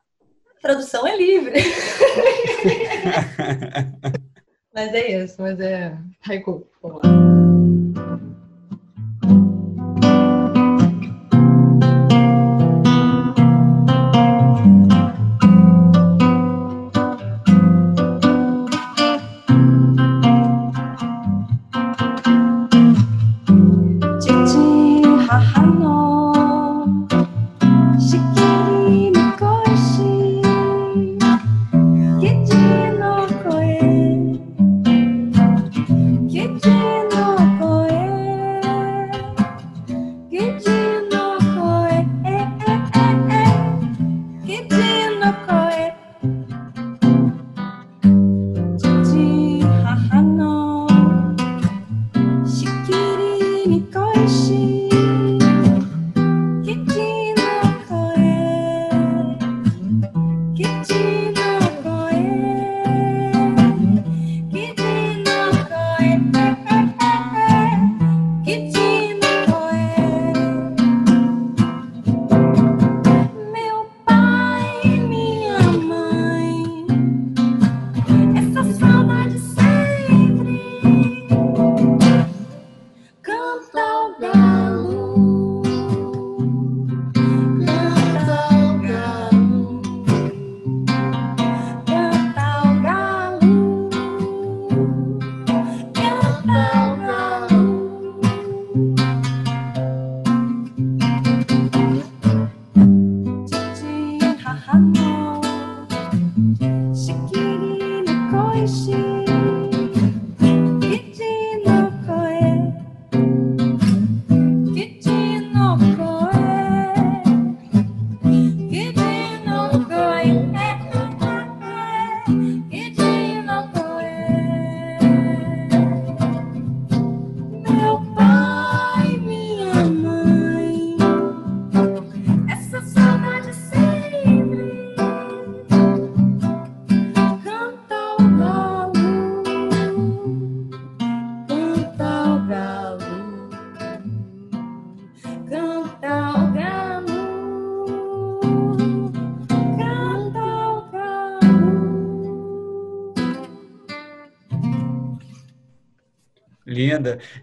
a 0.55 0.61
tradução 0.61 1.07
é 1.07 1.17
livre. 1.17 1.59
mas 4.73 4.93
é 4.93 5.23
isso, 5.23 5.41
mas 5.41 5.59
é 5.59 5.97
haiku. 6.27 6.67
Vamos 6.81 7.01
lá. 7.03 7.09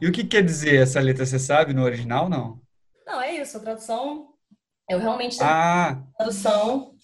E 0.01 0.07
o 0.07 0.13
que 0.13 0.25
quer 0.25 0.43
dizer 0.43 0.83
essa 0.83 1.01
letra? 1.01 1.25
Você 1.25 1.39
sabe 1.39 1.73
no 1.73 1.83
original, 1.83 2.29
não? 2.29 2.61
Não, 3.07 3.21
é 3.21 3.37
isso. 3.37 3.57
A 3.57 3.61
tradução. 3.61 4.29
Eu 4.89 4.99
realmente. 4.99 5.39
Ah! 5.41 6.03
Tradução. 6.17 6.95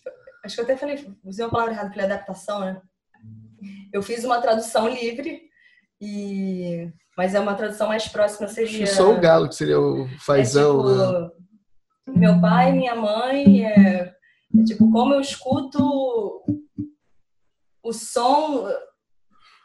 Acho 0.44 0.54
que 0.54 0.60
eu 0.60 0.64
até 0.64 0.76
falei. 0.76 1.14
Usei 1.24 1.44
uma 1.44 1.50
palavra 1.50 1.74
errada, 1.74 1.90
falei 1.90 2.06
adaptação, 2.06 2.60
né? 2.60 2.80
Eu 3.92 4.02
fiz 4.02 4.24
uma 4.24 4.40
tradução 4.40 4.88
livre. 4.88 5.42
E... 6.00 6.90
Mas 7.16 7.34
é 7.34 7.40
uma 7.40 7.54
tradução 7.54 7.88
mais 7.88 8.08
próxima, 8.08 8.48
seria. 8.48 8.86
Só 8.86 9.12
o 9.12 9.20
galo, 9.20 9.48
que 9.48 9.54
seria 9.54 9.78
o 9.78 10.08
fazão. 10.18 10.80
É, 10.80 10.94
tipo, 10.94 11.12
né? 11.12 11.30
Meu 12.16 12.40
pai, 12.40 12.72
minha 12.72 12.94
mãe. 12.94 13.66
É, 13.66 14.14
é 14.58 14.64
tipo, 14.64 14.90
como 14.90 15.14
eu 15.14 15.20
escuto 15.20 16.42
o 17.82 17.92
som 17.92 18.68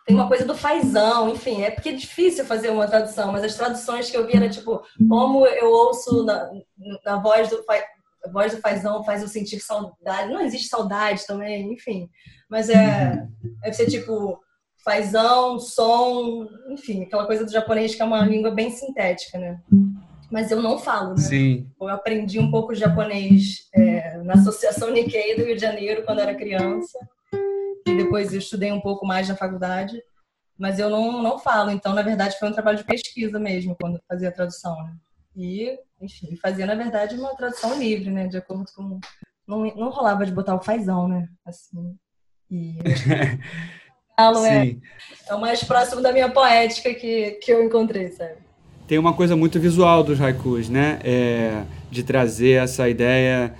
tem 0.05 0.15
uma 0.15 0.27
coisa 0.27 0.45
do 0.45 0.55
fazão, 0.55 1.29
enfim, 1.29 1.63
é 1.63 1.71
porque 1.71 1.89
é 1.89 1.93
difícil 1.93 2.45
fazer 2.45 2.69
uma 2.69 2.87
tradução, 2.87 3.31
mas 3.31 3.43
as 3.43 3.55
traduções 3.55 4.09
que 4.09 4.15
eu 4.15 4.27
vi 4.27 4.35
era 4.35 4.47
tipo, 4.47 4.81
como 5.09 5.45
eu 5.47 5.69
ouço 5.71 6.23
na, 6.23 6.51
na 7.03 7.17
voz 7.17 7.49
do 7.49 7.63
a 8.23 8.29
voz 8.31 8.55
do 8.55 8.61
fazão 8.61 9.03
faz 9.03 9.21
eu 9.21 9.27
sentir 9.27 9.59
saudade. 9.59 10.31
Não 10.31 10.41
existe 10.41 10.67
saudade 10.67 11.25
também, 11.27 11.71
enfim. 11.73 12.09
Mas 12.49 12.69
é 12.69 13.27
deve 13.61 13.73
ser 13.73 13.87
tipo 13.87 14.39
fazão, 14.83 15.59
som, 15.59 16.47
enfim, 16.69 17.03
aquela 17.03 17.25
coisa 17.25 17.43
do 17.43 17.51
japonês 17.51 17.95
que 17.95 18.01
é 18.01 18.05
uma 18.05 18.25
língua 18.25 18.51
bem 18.51 18.69
sintética, 18.69 19.39
né? 19.39 19.59
mas 20.31 20.51
eu 20.51 20.61
não 20.61 20.77
falo, 20.77 21.11
né? 21.11 21.21
Sim. 21.21 21.69
Eu 21.79 21.87
aprendi 21.87 22.39
um 22.39 22.51
pouco 22.51 22.73
japonês 22.73 23.69
é, 23.73 24.17
na 24.17 24.33
Associação 24.33 24.91
Nikkei 24.91 25.35
do 25.35 25.45
Rio 25.45 25.55
de 25.55 25.61
Janeiro 25.61 26.03
quando 26.03 26.19
era 26.19 26.35
criança. 26.35 26.99
E 27.87 27.95
depois 27.95 28.33
eu 28.33 28.39
estudei 28.39 28.71
um 28.71 28.81
pouco 28.81 29.05
mais 29.05 29.29
na 29.29 29.35
faculdade. 29.35 30.01
Mas 30.57 30.79
eu 30.79 30.89
não, 30.89 31.21
não 31.21 31.37
falo. 31.37 31.69
Então, 31.69 31.93
na 31.93 32.01
verdade, 32.01 32.37
foi 32.39 32.49
um 32.49 32.53
trabalho 32.53 32.77
de 32.77 32.85
pesquisa 32.85 33.37
mesmo, 33.37 33.75
quando 33.79 33.99
fazia 34.07 34.29
a 34.29 34.31
tradução, 34.31 34.75
né? 34.83 34.95
E, 35.35 35.77
enfim, 36.01 36.35
fazia, 36.37 36.65
na 36.65 36.75
verdade, 36.75 37.15
uma 37.15 37.35
tradução 37.35 37.77
livre, 37.77 38.09
né? 38.09 38.27
De 38.27 38.37
acordo 38.37 38.65
com... 38.73 38.99
Não, 39.45 39.65
não 39.75 39.89
rolava 39.89 40.25
de 40.25 40.31
botar 40.31 40.55
o 40.55 40.63
fazão, 40.63 41.07
né? 41.07 41.27
Assim. 41.45 41.95
E... 42.49 42.77
Falo, 44.17 44.45
é, 44.45 44.77
é 45.27 45.35
o 45.35 45.41
mais 45.41 45.61
próximo 45.61 46.01
da 46.01 46.13
minha 46.13 46.29
poética 46.29 46.93
que, 46.93 47.31
que 47.31 47.51
eu 47.51 47.61
encontrei, 47.65 48.07
sabe? 48.11 48.37
Tem 48.87 48.97
uma 48.97 49.13
coisa 49.13 49.35
muito 49.35 49.59
visual 49.59 50.03
dos 50.03 50.21
haikus, 50.21 50.69
né? 50.69 50.99
É, 51.03 51.65
de 51.91 52.01
trazer 52.01 52.63
essa 52.63 52.87
ideia, 52.87 53.53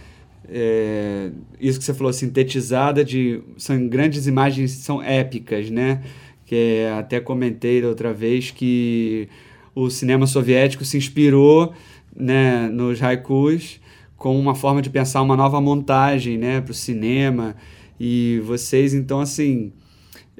é, 0.49 1.31
isso 1.59 1.79
que 1.79 1.85
você 1.85 1.93
falou, 1.93 2.11
sintetizada, 2.13 3.03
de, 3.03 3.41
são 3.57 3.87
grandes 3.87 4.27
imagens, 4.27 4.71
são 4.71 5.01
épicas, 5.01 5.69
né? 5.69 6.01
Que 6.45 6.85
até 6.97 7.19
comentei 7.19 7.83
outra 7.83 8.13
vez 8.13 8.51
que 8.51 9.27
o 9.73 9.89
cinema 9.89 10.27
soviético 10.27 10.85
se 10.85 10.97
inspirou 10.97 11.73
né, 12.15 12.69
nos 12.69 13.03
haikus 13.03 13.79
como 14.15 14.39
uma 14.39 14.55
forma 14.55 14.81
de 14.81 14.89
pensar 14.89 15.21
uma 15.21 15.35
nova 15.35 15.59
montagem 15.59 16.37
né, 16.37 16.61
para 16.61 16.71
o 16.71 16.73
cinema. 16.73 17.55
E 17.99 18.41
vocês, 18.45 18.93
então, 18.93 19.19
assim, 19.19 19.73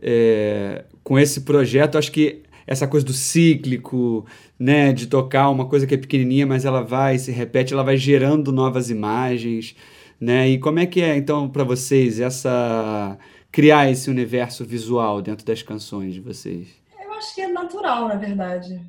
é, 0.01 0.85
com 1.03 1.19
esse 1.19 1.41
projeto, 1.41 1.97
acho 1.97 2.11
que 2.11 2.41
essa 2.65 2.87
coisa 2.87 3.05
do 3.05 3.13
cíclico, 3.13 4.25
né, 4.57 4.91
de 4.91 5.07
tocar 5.07 5.49
uma 5.49 5.65
coisa 5.65 5.85
que 5.85 5.93
é 5.93 5.97
pequenininha, 5.97 6.47
mas 6.47 6.65
ela 6.65 6.81
vai, 6.81 7.17
se 7.19 7.31
repete, 7.31 7.73
ela 7.73 7.83
vai 7.83 7.97
gerando 7.97 8.51
novas 8.51 8.89
imagens, 8.89 9.75
né? 10.25 10.47
E 10.49 10.59
como 10.59 10.79
é 10.79 10.87
que 10.87 11.01
é 11.01 11.15
então 11.15 11.47
para 11.47 11.63
vocês 11.63 12.19
essa 12.19 13.15
criar 13.51 13.89
esse 13.91 14.09
universo 14.09 14.65
visual 14.65 15.21
dentro 15.21 15.45
das 15.45 15.61
canções 15.61 16.15
de 16.15 16.19
vocês? 16.19 16.67
Eu 16.99 17.13
acho 17.13 17.35
que 17.35 17.41
é 17.41 17.47
natural, 17.47 18.07
na 18.07 18.15
verdade. 18.15 18.81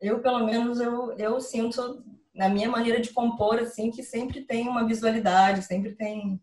Eu, 0.00 0.20
pelo 0.20 0.44
menos, 0.46 0.80
eu, 0.80 1.12
eu 1.12 1.38
sinto 1.40 2.02
na 2.34 2.48
minha 2.48 2.68
maneira 2.68 2.98
de 3.00 3.10
compor 3.10 3.58
assim 3.58 3.90
que 3.90 4.02
sempre 4.02 4.40
tem 4.40 4.66
uma 4.66 4.86
visualidade, 4.86 5.62
sempre 5.62 5.92
tem 5.92 6.40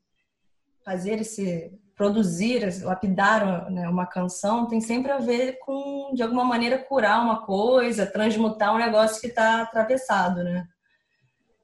fazer 0.85 1.19
esse 1.19 1.71
produzir, 1.95 2.83
lapidar 2.83 3.69
né, 3.71 3.87
uma 3.89 4.05
canção 4.05 4.67
tem 4.67 4.81
sempre 4.81 5.11
a 5.11 5.17
ver 5.17 5.59
com, 5.59 6.13
de 6.13 6.23
alguma 6.23 6.43
maneira, 6.43 6.79
curar 6.79 7.23
uma 7.23 7.45
coisa, 7.45 8.05
transmutar 8.05 8.73
um 8.73 8.79
negócio 8.79 9.19
que 9.19 9.27
está 9.27 9.61
atravessado, 9.61 10.43
né? 10.43 10.67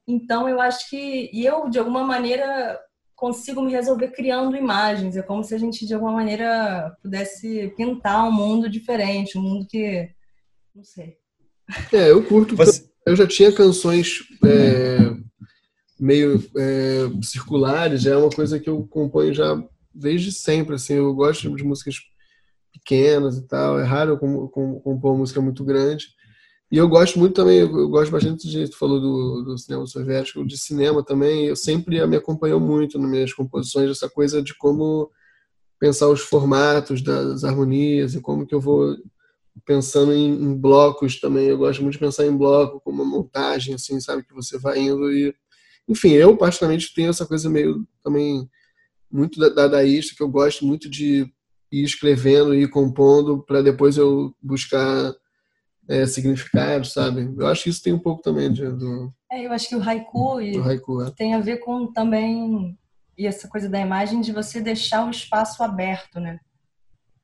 Então, 0.08 0.48
eu 0.48 0.60
acho 0.60 0.88
que... 0.88 1.30
E 1.32 1.44
eu, 1.44 1.68
de 1.68 1.78
alguma 1.78 2.02
maneira, 2.02 2.80
consigo 3.14 3.62
me 3.62 3.70
resolver 3.70 4.08
criando 4.08 4.56
imagens. 4.56 5.16
É 5.16 5.22
como 5.22 5.44
se 5.44 5.54
a 5.54 5.58
gente, 5.58 5.86
de 5.86 5.92
alguma 5.92 6.12
maneira, 6.12 6.96
pudesse 7.02 7.72
pintar 7.76 8.26
um 8.26 8.32
mundo 8.32 8.68
diferente, 8.68 9.36
um 9.36 9.42
mundo 9.42 9.66
que... 9.68 10.08
Não 10.74 10.82
sei. 10.82 11.18
É, 11.92 12.10
eu 12.10 12.24
curto... 12.24 12.56
Você... 12.56 12.88
Eu 13.06 13.14
já 13.14 13.26
tinha 13.26 13.52
canções... 13.52 14.20
É, 14.44 15.28
meio 15.98 16.40
é, 16.56 17.10
circulares, 17.22 18.02
já 18.02 18.12
é 18.12 18.16
uma 18.16 18.30
coisa 18.30 18.60
que 18.60 18.70
eu 18.70 18.86
componho 18.86 19.34
já 19.34 19.60
desde 19.92 20.30
sempre, 20.30 20.76
assim, 20.76 20.94
eu 20.94 21.12
gosto 21.12 21.54
de 21.56 21.64
músicas 21.64 21.96
pequenas 22.72 23.36
e 23.36 23.46
tal, 23.48 23.80
é 23.80 23.84
raro 23.84 24.12
eu 24.12 24.18
compor 24.18 25.16
música 25.16 25.40
muito 25.40 25.64
grande. 25.64 26.06
E 26.70 26.76
eu 26.76 26.86
gosto 26.86 27.18
muito 27.18 27.34
também, 27.34 27.60
eu 27.60 27.88
gosto 27.88 28.10
bastante 28.10 28.46
de, 28.46 28.68
tu 28.68 28.76
falou 28.76 29.00
do, 29.00 29.42
do 29.42 29.58
cinema 29.58 29.86
soviético, 29.86 30.46
de 30.46 30.58
cinema 30.58 31.02
também, 31.02 31.46
eu 31.46 31.56
sempre 31.56 32.06
me 32.06 32.16
acompanhou 32.16 32.60
muito 32.60 32.98
nas 32.98 33.10
minhas 33.10 33.32
composições, 33.32 33.90
essa 33.90 34.08
coisa 34.08 34.42
de 34.42 34.54
como 34.54 35.10
pensar 35.80 36.08
os 36.08 36.20
formatos 36.20 37.00
das 37.02 37.42
harmonias 37.42 38.14
e 38.14 38.20
como 38.20 38.46
que 38.46 38.54
eu 38.54 38.60
vou 38.60 38.96
pensando 39.64 40.12
em, 40.12 40.30
em 40.30 40.54
blocos 40.54 41.18
também, 41.18 41.46
eu 41.46 41.56
gosto 41.56 41.82
muito 41.82 41.94
de 41.94 42.00
pensar 42.00 42.26
em 42.26 42.36
bloco, 42.36 42.80
como 42.80 43.02
uma 43.02 43.16
montagem, 43.18 43.74
assim, 43.74 43.98
sabe, 44.00 44.22
que 44.22 44.34
você 44.34 44.58
vai 44.58 44.78
indo 44.78 45.10
e... 45.10 45.34
Enfim, 45.88 46.10
eu 46.10 46.36
particularmente 46.36 46.92
tenho 46.94 47.08
essa 47.08 47.24
coisa 47.24 47.48
meio 47.48 47.86
também 48.04 48.46
muito 49.10 49.40
dadaísta, 49.54 50.14
que 50.14 50.22
eu 50.22 50.28
gosto 50.28 50.66
muito 50.66 50.88
de 50.88 51.26
ir 51.72 51.82
escrevendo 51.82 52.54
e 52.54 52.68
compondo 52.68 53.42
para 53.42 53.62
depois 53.62 53.96
eu 53.96 54.34
buscar 54.42 55.14
é, 55.88 56.06
significado, 56.06 56.86
sabe? 56.86 57.34
Eu 57.36 57.46
acho 57.46 57.64
que 57.64 57.70
isso 57.70 57.82
tem 57.82 57.92
um 57.92 57.98
pouco 57.98 58.22
também 58.22 58.52
de, 58.52 58.68
do. 58.70 59.12
É, 59.30 59.46
eu 59.46 59.52
acho 59.52 59.68
que 59.68 59.76
o 59.76 59.82
haiku, 59.82 60.40
do 60.52 60.62
haiku 60.62 61.02
é. 61.02 61.10
tem 61.10 61.34
a 61.34 61.40
ver 61.40 61.58
com 61.58 61.90
também 61.92 62.76
e 63.18 63.26
essa 63.26 63.48
coisa 63.48 63.68
da 63.68 63.80
imagem 63.80 64.20
de 64.20 64.30
você 64.30 64.60
deixar 64.60 65.04
o 65.04 65.10
espaço 65.10 65.62
aberto, 65.62 66.20
né? 66.20 66.38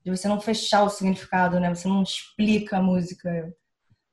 De 0.05 0.11
você 0.11 0.27
não 0.27 0.41
fechar 0.41 0.83
o 0.83 0.91
significado, 0.91 1.61
né? 1.61 1.73
Você 1.73 1.87
não 1.87 2.03
explica 2.03 2.79
a 2.79 2.83
música. 2.83 3.55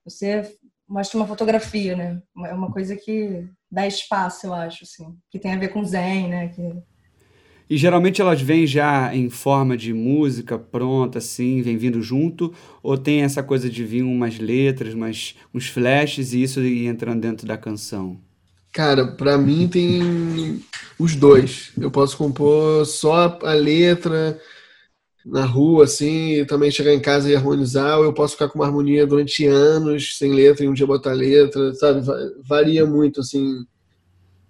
Você 0.05 0.55
mostra 0.87 1.17
uma 1.17 1.27
fotografia, 1.27 1.95
né? 1.95 2.21
É 2.45 2.53
uma 2.53 2.71
coisa 2.71 2.95
que 2.95 3.49
dá 3.69 3.87
espaço, 3.87 4.45
eu 4.45 4.53
acho, 4.53 4.83
assim. 4.83 5.17
Que 5.31 5.39
tem 5.39 5.53
a 5.53 5.57
ver 5.57 5.69
com 5.69 5.83
zen, 5.83 6.29
né? 6.29 6.49
Que 6.49 6.61
e 7.71 7.77
geralmente 7.77 8.19
elas 8.19 8.41
vêm 8.41 8.67
já 8.67 9.15
em 9.15 9.29
forma 9.29 9.77
de 9.77 9.93
música 9.93 10.59
pronta, 10.59 11.19
assim, 11.19 11.61
vem 11.61 11.77
vindo 11.77 12.01
junto, 12.01 12.53
ou 12.83 12.97
tem 12.97 13.21
essa 13.21 13.41
coisa 13.41 13.69
de 13.69 13.85
vir 13.85 14.03
umas 14.03 14.37
letras, 14.37 14.93
umas, 14.93 15.35
uns 15.53 15.67
flashes 15.67 16.33
e 16.33 16.43
isso 16.43 16.59
ir 16.59 16.87
entrando 16.87 17.21
dentro 17.21 17.47
da 17.47 17.57
canção? 17.57 18.19
Cara, 18.73 19.07
para 19.07 19.37
mim 19.37 19.69
tem 19.69 20.61
os 20.99 21.15
dois. 21.15 21.71
Eu 21.79 21.89
posso 21.89 22.17
compor 22.17 22.85
só 22.85 23.39
a 23.41 23.53
letra 23.53 24.37
na 25.25 25.45
rua, 25.45 25.85
assim, 25.85 26.41
e 26.41 26.45
também 26.45 26.71
chegar 26.71 26.93
em 26.93 26.99
casa 26.99 27.31
e 27.31 27.35
harmonizar, 27.37 27.99
ou 27.99 28.03
eu 28.03 28.11
posso 28.11 28.33
ficar 28.33 28.49
com 28.49 28.59
uma 28.59 28.65
harmonia 28.65 29.07
durante 29.07 29.45
anos 29.45 30.17
sem 30.17 30.33
letra 30.33 30.65
e 30.65 30.67
um 30.67 30.73
dia 30.73 30.85
botar 30.85 31.13
letra, 31.13 31.73
sabe? 31.75 32.01
Varia 32.45 32.85
muito, 32.85 33.21
assim 33.21 33.65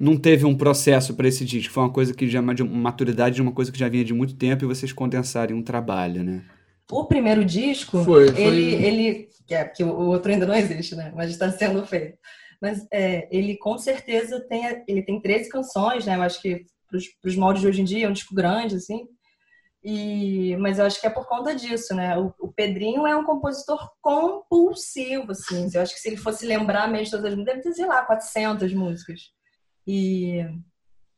não 0.02 0.18
teve 0.18 0.48
um 0.48 0.58
processo 0.58 1.14
para 1.14 1.28
esse 1.28 1.46
disco, 1.46 1.72
foi 1.72 1.84
uma 1.84 1.94
coisa 1.94 2.12
que 2.12 2.28
já 2.28 2.40
é 2.40 2.54
de 2.56 2.64
maturidade 2.64 3.36
de 3.36 3.42
uma 3.42 3.52
coisa 3.52 3.72
que 3.72 3.78
já 3.78 3.88
vinha 3.88 4.04
de 4.04 4.16
muito 4.16 4.36
tempo 4.36 4.66
e 4.66 4.68
vocês 4.68 4.92
condensarem 4.92 5.56
um 5.56 5.62
trabalho, 5.62 6.24
né? 6.24 6.44
O 6.92 7.06
primeiro 7.06 7.46
disco, 7.46 8.04
foi, 8.04 8.28
foi... 8.30 8.42
ele, 8.42 8.74
ele 8.84 9.30
é 9.48 9.64
porque 9.64 9.84
o 9.84 10.08
outro 10.08 10.32
ainda 10.32 10.48
não 10.48 10.56
existe, 10.56 10.96
né? 10.96 11.14
Mas 11.16 11.30
está 11.30 11.52
sendo 11.52 11.86
feito. 11.86 12.18
Mas 12.60 12.86
é, 12.92 13.28
ele 13.32 13.56
com 13.58 13.78
certeza 13.78 14.40
tem, 14.42 14.84
ele 14.88 15.04
tem 15.04 15.22
13 15.22 15.50
canções, 15.50 16.04
né? 16.04 16.16
Eu 16.16 16.24
acho 16.24 16.42
que 16.42 16.66
para 16.90 17.30
os 17.30 17.36
moldes 17.36 17.62
de 17.62 17.68
hoje 17.68 17.82
em 17.82 17.86
dia 17.86 18.08
é 18.08 18.10
um 18.10 18.14
disco 18.14 18.34
grande, 18.34 18.78
assim. 18.78 19.06
E, 19.84 20.56
mas 20.58 20.80
eu 20.80 20.86
acho 20.86 21.00
que 21.00 21.06
é 21.06 21.12
por 21.12 21.28
conta 21.28 21.56
disso, 21.56 21.94
né? 21.94 22.18
O, 22.18 22.34
o, 22.40 22.52
Pedrinho 22.52 23.06
é 23.06 23.16
um 23.16 23.24
compositor 23.24 23.88
compulsivo, 24.02 25.32
assim. 25.32 25.70
Eu 25.72 25.82
acho 25.82 25.94
que 25.94 26.00
se 26.00 26.10
ele 26.10 26.18
fosse 26.18 26.46
lembrar 26.46 26.88
mesmo 26.88 27.12
todas 27.12 27.28
as 27.28 27.36
músicas, 27.36 27.56
deve 27.56 27.70
ter, 27.70 27.74
sei 27.76 27.86
lá, 27.86 28.04
400 28.04 28.74
músicas. 28.74 29.20
E 29.94 30.46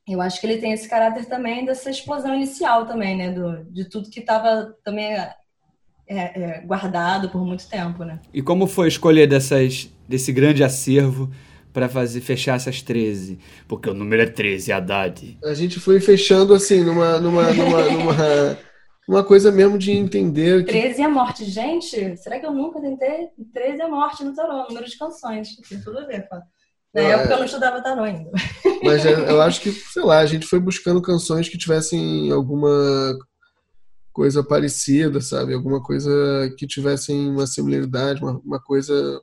eu 0.07 0.19
acho 0.19 0.41
que 0.41 0.47
ele 0.47 0.57
tem 0.57 0.71
esse 0.71 0.89
caráter 0.89 1.25
também 1.25 1.63
dessa 1.63 1.91
explosão 1.91 2.33
inicial 2.33 2.87
também, 2.87 3.15
né? 3.15 3.31
Do, 3.31 3.63
de 3.65 3.87
tudo 3.87 4.09
que 4.09 4.19
estava 4.19 4.75
também 4.83 5.13
é, 5.13 5.35
é, 6.07 6.61
guardado 6.65 7.29
por 7.29 7.45
muito 7.45 7.69
tempo, 7.69 8.03
né? 8.03 8.19
E 8.33 8.41
como 8.41 8.65
foi 8.65 8.87
escolher 8.87 9.27
dessas, 9.27 9.87
desse 10.09 10.33
grande 10.33 10.63
acervo 10.63 11.29
para 11.71 11.87
fazer 11.87 12.21
fechar 12.21 12.55
essas 12.55 12.81
13? 12.81 13.37
Porque 13.67 13.87
o 13.87 13.93
número 13.93 14.23
é 14.23 14.25
13, 14.25 14.71
Haddad. 14.71 15.37
A 15.43 15.53
gente 15.53 15.79
foi 15.79 15.99
fechando 15.99 16.55
assim, 16.55 16.83
numa, 16.83 17.19
numa, 17.19 17.53
numa, 17.53 17.83
numa 17.93 18.57
uma 19.07 19.23
coisa 19.23 19.51
mesmo 19.51 19.77
de 19.77 19.91
entender. 19.91 20.65
Que... 20.65 20.71
13 20.71 20.99
é 20.99 21.05
a 21.05 21.09
morte. 21.09 21.45
Gente, 21.45 22.17
será 22.17 22.39
que 22.39 22.45
eu 22.47 22.51
nunca 22.51 22.81
tentei? 22.81 23.29
13 23.53 23.81
é 23.81 23.83
a 23.83 23.87
morte 23.87 24.23
no 24.23 24.33
tarô, 24.33 24.67
número 24.67 24.89
de 24.89 24.97
canções. 24.97 25.55
Tem 25.69 25.79
tudo 25.79 25.99
a 25.99 26.05
ver, 26.05 26.27
fala. 26.27 26.41
Na 26.93 27.01
é, 27.01 27.11
época 27.11 27.33
eu 27.33 27.37
não 27.37 27.45
estudava 27.45 27.81
tarô 27.81 28.03
ainda. 28.03 28.29
Mas 28.83 29.05
é, 29.05 29.13
eu 29.13 29.41
acho 29.41 29.61
que, 29.61 29.71
sei 29.71 30.03
lá, 30.03 30.19
a 30.19 30.25
gente 30.25 30.45
foi 30.45 30.59
buscando 30.59 31.01
canções 31.01 31.49
que 31.49 31.57
tivessem 31.57 32.31
alguma 32.31 33.17
coisa 34.13 34.43
parecida, 34.43 35.19
sabe? 35.19 35.53
Alguma 35.55 35.81
coisa 35.81 36.11
que 36.57 36.67
tivessem 36.67 37.29
uma 37.29 37.47
similaridade, 37.47 38.21
uma, 38.21 38.39
uma 38.45 38.61
coisa. 38.61 39.19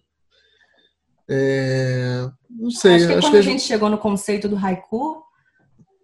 É... 1.30 2.28
Não 2.50 2.70
sei. 2.70 2.96
Acho 2.96 3.06
que 3.06 3.12
acho 3.12 3.20
quando 3.20 3.32
que 3.32 3.38
a 3.38 3.42
gente 3.42 3.62
chegou 3.62 3.88
no 3.88 3.98
conceito 3.98 4.48
do 4.48 4.56
haiku, 4.56 5.22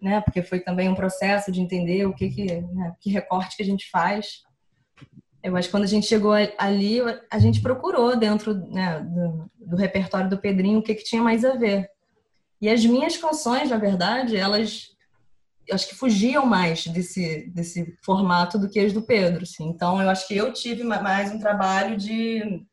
né? 0.00 0.20
Porque 0.20 0.40
foi 0.40 0.60
também 0.60 0.88
um 0.88 0.94
processo 0.94 1.50
de 1.50 1.60
entender 1.60 2.06
o 2.06 2.14
que 2.14 2.30
que, 2.30 2.60
né? 2.60 2.94
que 3.00 3.10
recorte 3.10 3.56
que 3.56 3.62
a 3.64 3.66
gente 3.66 3.90
faz. 3.90 4.44
Eu 5.46 5.56
acho 5.56 5.68
que 5.68 5.72
quando 5.72 5.84
a 5.84 5.88
gente 5.88 6.06
chegou 6.06 6.32
ali, 6.58 6.98
a 7.30 7.38
gente 7.38 7.60
procurou 7.60 8.16
dentro 8.16 8.54
né, 8.54 9.00
do, 9.00 9.50
do, 9.56 9.76
repertório 9.76 10.28
do 10.28 10.38
Pedrinho 10.38 10.80
o 10.80 10.82
que, 10.82 10.94
que 10.94 11.04
tinha 11.04 11.22
mais 11.22 11.44
a 11.44 11.54
ver. 11.54 11.88
E 12.60 12.68
as 12.68 12.84
minhas 12.84 13.16
canções, 13.16 13.70
na 13.70 13.76
verdade, 13.76 14.36
elas 14.36 14.88
acho 15.70 15.88
que 15.88 15.94
fugiam 15.94 16.46
mais 16.46 16.86
desse, 16.86 17.50
desse 17.50 17.96
formato 18.04 18.58
do 18.58 18.68
que 18.68 18.78
as 18.80 18.92
do 18.92 19.02
Pedro. 19.02 19.42
Assim. 19.42 19.68
Então, 19.68 20.00
eu 20.00 20.08
acho 20.08 20.26
que 20.26 20.36
eu 20.36 20.52
tive 20.52 20.82
mais 20.84 21.32
um 21.32 21.38
trabalho 21.38 21.96
de, 21.96 22.64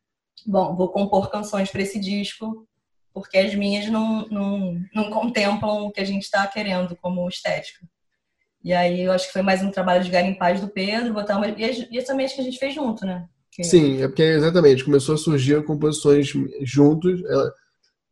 bom, 0.45 0.75
vou 0.75 0.89
compor 0.89 1.29
canções 1.29 1.69
para 1.69 1.81
esse 1.81 1.99
disco 1.99 2.67
porque 3.13 3.37
as 3.37 3.53
minhas 3.53 3.87
não, 3.89 4.27
não, 4.27 4.81
não 4.93 5.11
contemplam 5.11 5.85
o 5.85 5.91
que 5.91 6.01
a 6.01 6.05
gente 6.05 6.23
está 6.23 6.47
querendo 6.47 6.95
como 6.95 7.29
estética. 7.29 7.87
E 8.63 8.71
aí 8.71 9.01
eu 9.01 9.11
acho 9.11 9.27
que 9.27 9.33
foi 9.33 9.41
mais 9.41 9.61
um 9.61 9.71
trabalho 9.71 10.03
de 10.03 10.09
garimpagem 10.09 10.63
do 10.63 10.71
Pedro, 10.71 11.13
botar 11.13 11.37
uma... 11.37 11.47
e, 11.49 11.87
e 11.91 11.97
acho 11.97 12.35
que 12.35 12.41
a 12.41 12.43
gente 12.43 12.57
fez 12.57 12.73
junto, 12.73 13.05
né? 13.05 13.25
Que... 13.51 13.63
Sim, 13.63 14.01
é 14.01 14.07
porque 14.07 14.23
exatamente, 14.23 14.85
começou 14.85 15.15
a 15.15 15.17
surgir 15.17 15.63
composições 15.63 16.31
juntos. 16.61 17.23
Ela, 17.25 17.53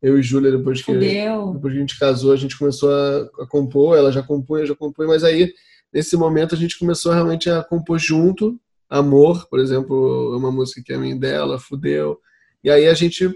eu 0.01 0.17
e 0.17 0.23
Júlia, 0.23 0.51
depois 0.51 0.81
que, 0.81 0.93
depois 0.93 1.73
que 1.73 1.77
a 1.77 1.81
gente 1.81 1.99
casou, 1.99 2.33
a 2.33 2.35
gente 2.35 2.57
começou 2.57 2.91
a, 2.91 3.43
a 3.43 3.47
compor, 3.47 3.97
ela 3.97 4.11
já 4.11 4.23
compunha, 4.23 4.65
já 4.65 4.75
compunha, 4.75 5.07
mas 5.07 5.23
aí, 5.23 5.53
nesse 5.93 6.17
momento, 6.17 6.55
a 6.55 6.57
gente 6.57 6.77
começou 6.77 7.11
realmente 7.13 7.49
a 7.49 7.63
compor 7.63 7.99
junto. 7.99 8.59
Amor, 8.89 9.47
por 9.47 9.59
exemplo, 9.59 10.33
é 10.33 10.37
uma 10.37 10.51
música 10.51 10.81
que 10.83 10.91
é 10.91 10.97
minha 10.97 11.15
dela, 11.15 11.59
Fudeu. 11.59 12.19
E 12.63 12.69
aí 12.69 12.87
a 12.87 12.93
gente 12.93 13.31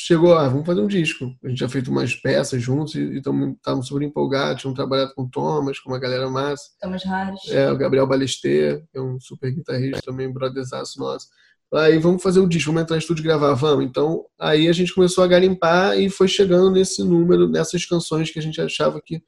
chegou, 0.00 0.38
ah, 0.38 0.48
vamos 0.48 0.64
fazer 0.64 0.80
um 0.80 0.86
disco. 0.86 1.34
A 1.44 1.48
gente 1.48 1.58
já 1.58 1.68
feito 1.68 1.90
umas 1.90 2.14
peças 2.14 2.62
juntos 2.62 2.94
e 2.94 3.18
estávamos 3.18 3.88
super 3.88 4.04
empolgados, 4.04 4.62
tínhamos 4.62 4.76
trabalhado 4.76 5.12
com 5.14 5.22
o 5.22 5.28
Thomas, 5.28 5.80
com 5.80 5.90
uma 5.90 5.98
galera 5.98 6.30
massa. 6.30 6.70
Thomas 6.80 7.02
Harris. 7.04 7.40
É, 7.48 7.70
o 7.70 7.76
Gabriel 7.76 8.06
Balester, 8.06 8.84
que 8.92 8.98
é 8.98 9.00
um 9.00 9.18
super 9.18 9.50
guitarrista 9.50 10.00
também, 10.04 10.32
brotherzaço 10.32 11.00
nosso. 11.00 11.26
Aí 11.74 11.98
vamos 11.98 12.22
fazer 12.22 12.40
o 12.40 12.48
disco, 12.48 12.70
vamos 12.70 12.82
entrar 12.82 12.94
no 12.94 13.00
estúdio 13.00 13.22
e 13.22 13.24
gravar, 13.24 13.52
vamos. 13.54 13.84
Então, 13.84 14.24
aí 14.40 14.68
a 14.68 14.72
gente 14.72 14.94
começou 14.94 15.24
a 15.24 15.26
garimpar 15.26 15.98
e 15.98 16.08
foi 16.08 16.28
chegando 16.28 16.70
nesse 16.70 17.02
número, 17.02 17.48
nessas 17.48 17.84
canções 17.84 18.30
que 18.30 18.38
a 18.38 18.42
gente 18.42 18.60
achava 18.60 19.02
que 19.04 19.20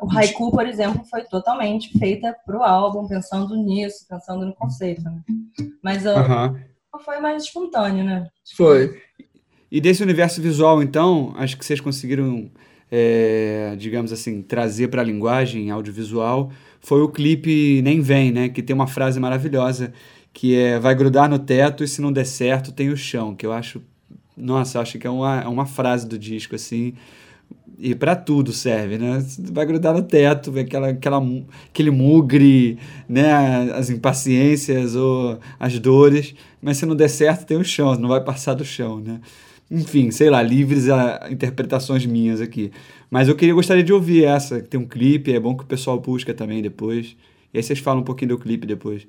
o 0.00 0.10
Haiku, 0.10 0.50
por 0.50 0.66
exemplo, 0.66 1.04
foi 1.04 1.22
totalmente 1.24 1.96
feita 1.96 2.34
para 2.44 2.58
o 2.58 2.62
álbum, 2.62 3.06
pensando 3.06 3.54
nisso, 3.54 4.04
pensando 4.08 4.44
no 4.44 4.54
conceito. 4.54 5.00
Né? 5.02 5.22
Mas 5.82 6.04
uh, 6.04 6.98
foi 7.04 7.20
mais 7.20 7.44
espontâneo, 7.44 8.04
né? 8.04 8.26
Foi. 8.56 9.00
E 9.74 9.80
desse 9.80 10.02
universo 10.02 10.42
visual, 10.42 10.82
então, 10.82 11.32
acho 11.34 11.56
que 11.56 11.64
vocês 11.64 11.80
conseguiram, 11.80 12.50
é, 12.90 13.74
digamos 13.78 14.12
assim, 14.12 14.42
trazer 14.42 14.88
para 14.88 15.00
a 15.00 15.04
linguagem 15.04 15.70
audiovisual, 15.70 16.52
foi 16.78 17.00
o 17.00 17.08
clipe 17.08 17.80
Nem 17.80 18.02
Vem, 18.02 18.30
né? 18.30 18.50
Que 18.50 18.62
tem 18.62 18.74
uma 18.74 18.86
frase 18.86 19.18
maravilhosa, 19.18 19.90
que 20.30 20.54
é 20.54 20.78
vai 20.78 20.94
grudar 20.94 21.26
no 21.26 21.38
teto 21.38 21.82
e 21.82 21.88
se 21.88 22.02
não 22.02 22.12
der 22.12 22.26
certo 22.26 22.70
tem 22.70 22.90
o 22.90 22.96
chão, 22.98 23.34
que 23.34 23.46
eu 23.46 23.52
acho, 23.52 23.80
nossa, 24.36 24.78
acho 24.78 24.98
que 24.98 25.06
é 25.06 25.10
uma, 25.10 25.40
é 25.40 25.48
uma 25.48 25.64
frase 25.64 26.06
do 26.06 26.18
disco, 26.18 26.54
assim, 26.54 26.92
e 27.78 27.94
para 27.94 28.14
tudo 28.14 28.52
serve, 28.52 28.98
né? 28.98 29.24
Vai 29.52 29.64
grudar 29.64 29.94
no 29.94 30.02
teto, 30.02 30.52
aquela, 30.58 30.88
aquela, 30.90 31.22
aquele 31.70 31.90
mugre, 31.90 32.78
né? 33.08 33.72
As 33.72 33.88
impaciências 33.88 34.94
ou 34.94 35.40
as 35.58 35.78
dores, 35.78 36.34
mas 36.60 36.76
se 36.76 36.84
não 36.84 36.94
der 36.94 37.08
certo 37.08 37.46
tem 37.46 37.56
o 37.56 37.64
chão, 37.64 37.94
não 37.94 38.10
vai 38.10 38.22
passar 38.22 38.52
do 38.52 38.66
chão, 38.66 39.00
né? 39.00 39.18
Enfim, 39.72 40.10
sei 40.10 40.28
lá, 40.28 40.42
livres 40.42 40.90
a 40.90 41.28
interpretações 41.30 42.04
minhas 42.04 42.42
aqui. 42.42 42.70
Mas 43.10 43.28
eu 43.28 43.34
queria 43.34 43.54
gostaria 43.54 43.82
de 43.82 43.92
ouvir 43.92 44.24
essa, 44.24 44.60
que 44.60 44.68
tem 44.68 44.78
um 44.78 44.86
clipe, 44.86 45.32
é 45.32 45.40
bom 45.40 45.56
que 45.56 45.64
o 45.64 45.66
pessoal 45.66 45.98
busca 45.98 46.34
também 46.34 46.60
depois. 46.60 47.16
E 47.54 47.56
aí 47.56 47.62
vocês 47.62 47.78
falam 47.78 48.02
um 48.02 48.04
pouquinho 48.04 48.30
do 48.30 48.38
clipe 48.38 48.66
depois. 48.66 49.06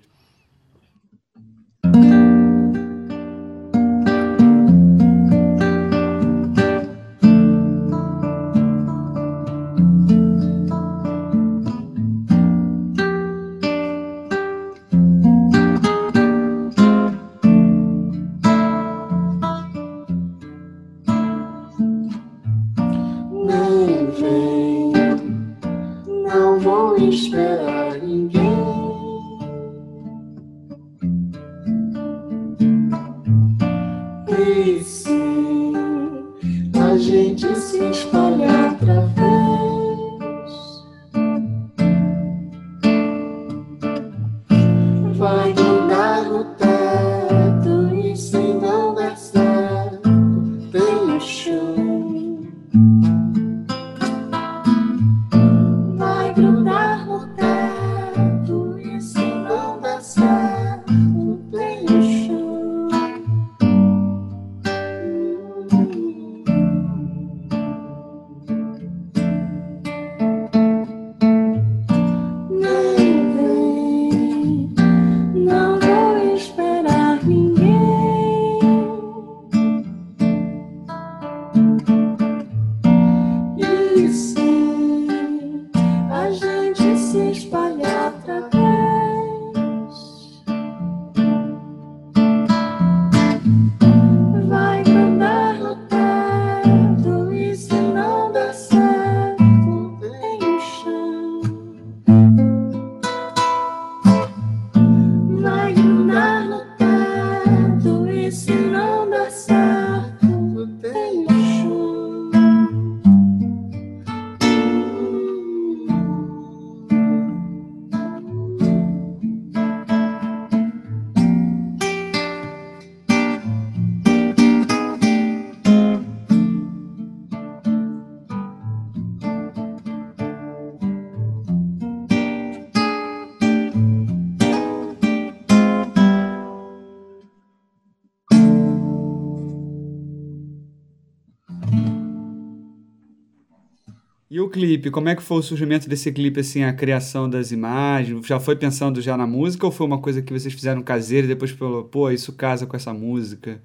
Clipe, 144.50 144.90
como 144.90 145.10
é 145.10 145.16
que 145.16 145.22
foi 145.22 145.38
o 145.38 145.44
surgimento 145.44 145.88
desse 145.88 146.12
clipe, 146.12 146.40
assim, 146.40 146.64
a 146.64 146.74
criação 146.74 147.30
das 147.30 147.52
imagens? 147.52 148.26
Já 148.26 148.40
foi 148.40 148.56
pensando 148.56 149.02
já 149.02 149.16
na 149.16 149.28
música 149.28 149.66
ou 149.66 149.72
foi 149.72 149.86
uma 149.86 150.02
coisa 150.02 150.22
que 150.22 150.34
vocês 150.34 150.54
fizeram 150.54 150.82
caseira 150.82 151.26
e 151.26 151.30
depois 151.30 151.52
falou, 151.52 151.84
pô, 151.84 152.10
isso 152.10 152.34
casa 152.34 152.66
com 152.66 152.76
essa 152.76 152.94
música? 152.94 153.62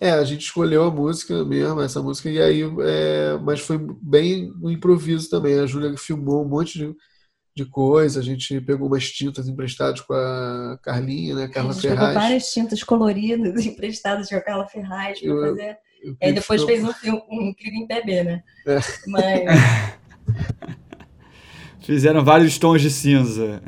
É, 0.00 0.10
a 0.10 0.24
gente 0.24 0.42
escolheu 0.42 0.84
a 0.84 0.90
música 0.90 1.44
mesmo, 1.44 1.80
essa 1.80 2.02
música, 2.02 2.28
e 2.28 2.40
aí, 2.40 2.62
é, 2.62 3.38
mas 3.42 3.60
foi 3.60 3.78
bem 3.78 4.52
no 4.60 4.70
improviso 4.70 5.30
também. 5.30 5.58
A 5.58 5.66
Júlia 5.66 5.96
filmou 5.96 6.44
um 6.44 6.48
monte 6.48 6.78
de, 6.78 6.94
de 7.56 7.64
coisa, 7.64 8.20
a 8.20 8.22
gente 8.22 8.60
pegou 8.60 8.86
umas 8.86 9.10
tintas 9.10 9.48
emprestadas 9.48 10.00
com 10.00 10.12
a 10.12 10.78
Carlinha, 10.82 11.34
né, 11.34 11.48
Carla 11.48 11.70
a 11.70 11.72
gente 11.72 11.82
Ferraz. 11.82 12.08
Pegou 12.08 12.22
várias 12.22 12.52
tintas 12.52 12.82
coloridas 12.82 13.64
emprestadas 13.66 14.28
com 14.28 14.36
a 14.36 14.40
Carla 14.40 14.66
Ferraz 14.68 15.20
para 15.20 15.40
fazer. 15.40 15.78
E 16.20 16.26
aí 16.26 16.32
depois 16.34 16.62
fez 16.64 16.84
um, 16.84 16.90
um 17.30 17.54
clipe 17.54 17.76
em 17.78 17.86
PB, 17.86 18.24
né? 18.24 18.42
É. 18.66 18.78
Mas. 19.06 19.94
Fizeram 21.80 22.24
vários 22.24 22.58
tons 22.58 22.80
de 22.80 22.90
cinza. 22.90 23.62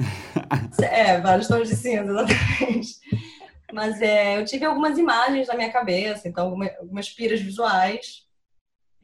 É, 0.80 1.20
vários 1.20 1.48
tons 1.48 1.68
de 1.68 1.76
cinza, 1.76 2.10
exatamente. 2.10 2.96
Mas 3.72 4.00
é, 4.00 4.38
eu 4.38 4.44
tive 4.44 4.64
algumas 4.64 4.96
imagens 4.96 5.48
na 5.48 5.54
minha 5.54 5.70
cabeça, 5.70 6.26
então 6.26 6.46
algumas, 6.46 6.74
algumas 6.78 7.10
piras 7.10 7.40
visuais. 7.40 8.22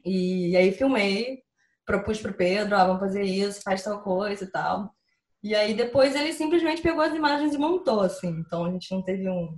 E 0.03 0.57
aí 0.57 0.71
filmei, 0.71 1.43
propus 1.85 2.19
pro 2.19 2.33
Pedro, 2.33 2.75
ah, 2.75 2.85
vamos 2.85 3.01
fazer 3.01 3.23
isso, 3.23 3.61
faz 3.61 3.83
tal 3.83 4.01
coisa 4.01 4.43
e 4.43 4.47
tal. 4.47 4.91
E 5.43 5.53
aí 5.53 5.73
depois 5.73 6.15
ele 6.15 6.33
simplesmente 6.33 6.81
pegou 6.81 7.01
as 7.03 7.13
imagens 7.13 7.53
e 7.53 7.57
montou, 7.57 8.01
assim. 8.01 8.29
Então 8.29 8.65
a 8.65 8.71
gente 8.71 8.91
não 8.91 9.03
teve 9.03 9.29
um, 9.29 9.55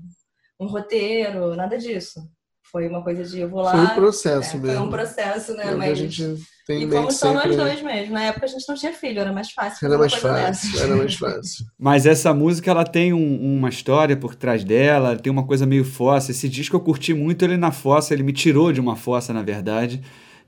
um 0.60 0.68
roteiro, 0.68 1.56
nada 1.56 1.78
disso. 1.78 2.20
Foi 2.64 2.88
uma 2.88 3.04
coisa 3.04 3.24
de 3.24 3.40
eu 3.40 3.50
vou 3.50 3.62
lá. 3.62 3.72
Foi 3.72 3.82
um 3.82 3.96
processo 3.96 4.58
é, 4.58 4.60
mesmo. 4.60 4.78
Foi 4.78 4.88
um 4.88 4.90
processo, 4.90 5.54
né? 5.54 5.74
O 5.74 5.78
Mas... 5.78 5.92
a 5.92 5.96
gente 5.96 6.44
tem 6.66 6.84
E 6.84 6.90
fomos 6.90 7.16
só 7.16 7.34
nós 7.34 7.44
sempre. 7.44 7.58
dois 7.58 7.82
mesmo. 7.82 8.14
Na 8.14 8.24
época 8.24 8.46
a 8.46 8.50
gente 8.50 8.68
não 8.68 8.76
tinha 8.76 8.94
filho, 8.94 9.20
era 9.20 9.32
mais 9.32 9.52
fácil. 9.52 9.86
Era 9.86 9.98
mais 9.98 10.14
fácil, 10.14 10.80
era 10.82 10.96
mais 10.96 11.16
fácil. 11.18 11.66
Mas 11.78 12.06
essa 12.06 12.34
música 12.34 12.72
ela 12.72 12.84
tem 12.84 13.14
um- 13.14 13.58
uma 13.58 13.70
história 13.70 14.16
por 14.18 14.36
trás 14.36 14.64
dela, 14.64 15.16
tem 15.16 15.32
uma 15.32 15.46
coisa 15.46 15.66
meio 15.66 15.84
fossa. 15.86 16.32
Esse 16.32 16.50
disco 16.50 16.76
eu 16.76 16.80
curti 16.80 17.14
muito 17.14 17.44
ele 17.46 17.58
na 17.58 17.72
fossa, 17.72 18.14
ele 18.14 18.24
me 18.24 18.34
tirou 18.34 18.72
de 18.72 18.80
uma 18.80 18.96
fossa, 18.96 19.32
na 19.34 19.42
verdade, 19.44 20.02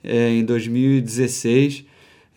é, 0.04 0.30
em 0.32 0.44
2016, 0.44 1.86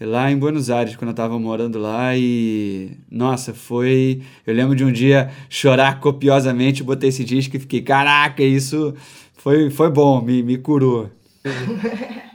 lá 0.00 0.30
em 0.30 0.36
Buenos 0.38 0.70
Aires, 0.70 0.96
quando 0.96 1.10
eu 1.10 1.14
tava 1.14 1.38
morando 1.38 1.78
lá. 1.78 2.16
E 2.16 2.92
nossa, 3.10 3.54
foi. 3.54 4.22
Eu 4.46 4.54
lembro 4.54 4.74
de 4.76 4.84
um 4.84 4.92
dia 4.92 5.30
chorar 5.48 6.00
copiosamente, 6.00 6.82
botei 6.82 7.08
esse 7.10 7.24
disco 7.24 7.56
e 7.56 7.60
fiquei, 7.60 7.82
caraca, 7.82 8.42
isso 8.42 8.94
foi, 9.36 9.70
foi 9.70 9.90
bom, 9.90 10.20
me, 10.22 10.42
me 10.42 10.58
curou. 10.58 11.10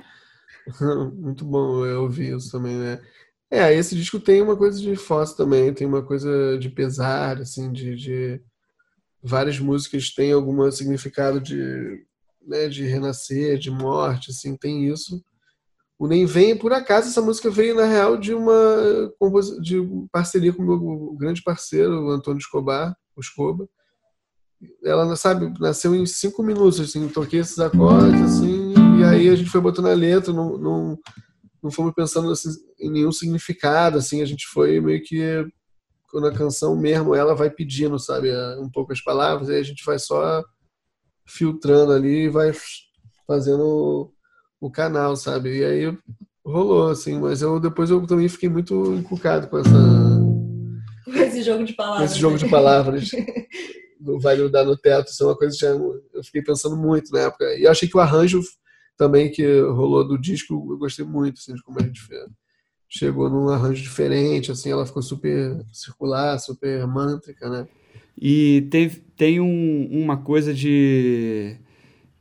Muito 1.16 1.46
bom 1.46 1.86
eu 1.86 2.04
ouvir 2.04 2.36
isso 2.36 2.52
também, 2.52 2.76
né? 2.76 3.02
É, 3.50 3.74
esse 3.74 3.96
disco 3.96 4.20
tem 4.20 4.42
uma 4.42 4.58
coisa 4.58 4.80
de 4.80 4.96
fossa 4.96 5.38
também, 5.38 5.74
tem 5.74 5.86
uma 5.86 6.04
coisa 6.04 6.58
de 6.58 6.70
pesar, 6.70 7.40
assim, 7.40 7.72
de, 7.72 7.96
de... 7.96 8.42
várias 9.24 9.60
músicas 9.60 10.14
têm 10.14 10.32
algum 10.34 10.70
significado 10.72 11.40
de, 11.40 12.04
né, 12.46 12.68
de 12.68 12.86
renascer, 12.86 13.58
de 13.58 13.70
morte, 13.70 14.32
assim, 14.32 14.58
tem 14.58 14.88
isso. 14.88 15.24
O 15.98 16.08
Nem 16.08 16.26
Vem, 16.26 16.58
por 16.58 16.74
acaso, 16.74 17.08
essa 17.08 17.22
música 17.22 17.50
veio, 17.50 17.76
na 17.76 17.86
real, 17.86 18.18
de 18.18 18.34
uma 18.34 19.12
de 19.62 19.78
parceria 20.12 20.52
com 20.52 20.64
o 20.64 20.66
meu 20.66 21.16
grande 21.16 21.42
parceiro, 21.42 22.08
o 22.08 22.10
Antônio 22.10 22.40
Escobar, 22.40 22.96
o 23.16 23.22
Escoba. 23.22 23.70
Ela, 24.84 25.16
sabe, 25.16 25.54
nasceu 25.60 25.96
em 25.96 26.06
cinco 26.06 26.44
minutos, 26.44 26.80
assim, 26.80 27.08
toquei 27.08 27.40
esses 27.40 27.60
acordes, 27.60 28.22
assim, 28.22 28.55
aí 29.16 29.30
a 29.30 29.36
gente 29.36 29.50
foi 29.50 29.62
botando 29.62 29.88
a 29.88 29.94
letra, 29.94 30.34
não, 30.34 30.58
não, 30.58 31.00
não 31.64 31.72
fomos 31.72 31.94
pensando 31.94 32.32
assim, 32.32 32.50
em 32.80 32.92
nenhum 32.92 33.12
significado, 33.12 33.98
assim, 33.98 34.22
a 34.22 34.26
gente 34.26 34.48
foi 34.48 34.80
meio 34.80 35.02
que, 35.04 35.46
quando 36.10 36.28
a 36.28 36.34
canção 36.34 36.76
mesmo, 36.76 37.16
ela 37.16 37.36
vai 37.36 37.50
pedindo, 37.50 37.98
sabe, 38.00 38.30
um 38.60 38.70
pouco 38.70 38.94
as 38.94 39.02
palavras, 39.02 39.50
aí 39.50 39.60
a 39.60 39.64
gente 39.64 39.84
vai 39.86 40.00
só 40.00 40.44
filtrando 41.26 41.92
ali 41.92 42.26
e 42.26 42.30
vai 42.30 42.52
fazendo 43.28 43.64
o, 43.64 44.68
o 44.68 44.72
canal, 44.72 45.16
sabe, 45.16 45.58
e 45.58 45.66
aí 45.66 45.98
rolou, 46.46 46.90
assim, 46.90 47.20
mas 47.20 47.42
eu 47.42 47.60
depois 47.60 47.90
eu 47.90 48.06
também 48.06 48.30
fiquei 48.30 48.50
muito 48.50 48.94
encucado 48.94 49.48
com 49.48 49.58
essa 49.58 50.26
esse 51.08 51.44
jogo 51.44 51.64
de 51.64 51.74
palavras. 51.74 52.12
esse 52.12 52.20
jogo 52.20 52.38
de 52.38 52.50
palavras 52.50 53.10
do 54.00 54.20
Vai 54.20 54.38
Grudar 54.38 54.66
no 54.66 54.78
Teto, 54.78 55.10
isso 55.10 55.24
é 55.24 55.28
uma 55.28 55.38
coisa 55.38 55.58
que 55.58 55.66
eu 55.66 56.24
fiquei 56.24 56.42
pensando 56.42 56.78
muito 56.78 57.12
na 57.12 57.22
época. 57.22 57.46
E 57.56 57.64
eu 57.64 57.72
achei 57.72 57.88
que 57.88 57.98
o 57.98 58.00
arranjo 58.00 58.42
também 58.98 59.32
que 59.32 59.44
rolou 59.62 60.08
do 60.08 60.18
disco, 60.20 60.54
eu 60.72 60.78
gostei 60.78 61.06
muito, 61.06 61.40
assim, 61.40 61.54
de 61.56 61.64
como 61.64 61.80
a 61.80 61.84
gente 61.84 62.02
fez. 62.02 62.22
Chegou 62.90 63.30
num 63.30 63.50
arranjo 63.50 63.84
diferente, 63.84 64.52
assim, 64.52 64.72
ela 64.72 64.86
ficou 64.86 65.02
super 65.04 65.58
circular, 65.74 66.40
super 66.40 66.88
mântrica, 66.88 67.50
né? 67.50 67.68
E 68.20 68.68
teve, 68.72 69.02
tem 69.18 69.40
um- 69.42 69.90
uma 69.92 70.18
coisa 70.18 70.54
de 70.54 71.58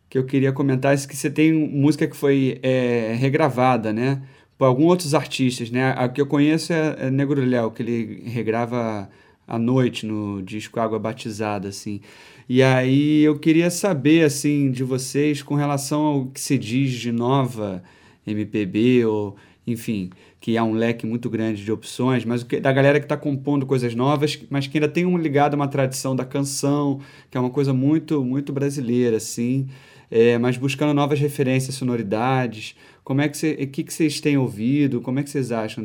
que 0.08 0.18
eu 0.18 0.24
queria 0.26 0.52
comentar, 0.52 0.94
isso 0.94 1.08
que 1.08 1.16
você 1.16 1.30
tem 1.30 1.52
música 1.52 2.06
que 2.06 2.16
foi 2.16 2.60
é, 2.62 3.14
regravada, 3.14 3.92
né? 3.92 4.22
Por 4.58 4.66
alguns 4.66 4.86
outros 4.86 5.14
artistas, 5.14 5.70
né? 5.70 5.92
A 5.96 6.08
que 6.08 6.20
eu 6.20 6.26
conheço 6.26 6.72
é, 6.72 6.96
é 7.06 7.10
Negro 7.10 7.44
Léo, 7.44 7.70
que 7.72 7.82
ele 7.82 8.22
regrava 8.28 9.08
à 9.46 9.58
noite 9.58 10.06
no 10.06 10.42
disco 10.42 10.80
Água 10.80 10.98
Batizada, 10.98 11.68
assim. 11.68 12.00
E 12.48 12.62
aí 12.62 13.22
eu 13.22 13.38
queria 13.38 13.70
saber, 13.70 14.24
assim, 14.24 14.70
de 14.70 14.84
vocês 14.84 15.42
com 15.42 15.54
relação 15.54 16.02
ao 16.02 16.26
que 16.26 16.40
se 16.40 16.58
diz 16.58 16.92
de 16.92 17.10
nova 17.10 17.82
MPB 18.26 19.04
ou, 19.06 19.36
enfim, 19.66 20.10
que 20.40 20.58
há 20.58 20.64
um 20.64 20.74
leque 20.74 21.06
muito 21.06 21.30
grande 21.30 21.64
de 21.64 21.72
opções, 21.72 22.24
mas 22.24 22.44
da 22.44 22.70
galera 22.72 23.00
que 23.00 23.06
está 23.06 23.16
compondo 23.16 23.64
coisas 23.64 23.94
novas, 23.94 24.38
mas 24.50 24.66
que 24.66 24.76
ainda 24.76 24.88
tem 24.88 25.06
um 25.06 25.16
ligado 25.16 25.54
a 25.54 25.56
uma 25.56 25.68
tradição 25.68 26.14
da 26.14 26.24
canção, 26.24 27.00
que 27.30 27.38
é 27.38 27.40
uma 27.40 27.50
coisa 27.50 27.72
muito, 27.72 28.22
muito 28.22 28.52
brasileira, 28.52 29.16
assim, 29.16 29.68
é, 30.10 30.36
mas 30.36 30.58
buscando 30.58 30.92
novas 30.92 31.18
referências, 31.18 31.74
sonoridades. 31.74 32.76
Como 33.02 33.20
é 33.22 33.28
que 33.28 33.66
que, 33.66 33.84
que 33.84 33.92
vocês 33.92 34.20
têm 34.20 34.36
ouvido? 34.36 35.00
Como 35.00 35.18
é 35.18 35.22
que 35.22 35.30
vocês 35.30 35.50
acham? 35.50 35.84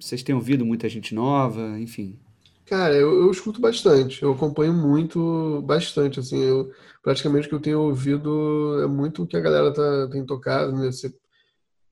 vocês 0.00 0.22
têm 0.22 0.34
ouvido 0.34 0.66
muita 0.66 0.88
gente 0.88 1.14
nova? 1.14 1.78
Enfim. 1.78 2.16
Cara, 2.66 2.94
eu, 2.94 3.22
eu 3.22 3.30
escuto 3.30 3.60
bastante, 3.60 4.22
eu 4.22 4.32
acompanho 4.32 4.72
muito, 4.72 5.62
bastante, 5.62 6.18
assim, 6.18 6.42
eu, 6.42 6.72
praticamente 7.00 7.46
o 7.46 7.48
que 7.50 7.54
eu 7.54 7.60
tenho 7.60 7.80
ouvido 7.80 8.80
é 8.82 8.88
muito 8.88 9.22
o 9.22 9.26
que 9.26 9.36
a 9.36 9.40
galera 9.40 9.72
tá, 9.72 10.08
tem 10.10 10.26
tocado, 10.26 10.72
né? 10.72 10.90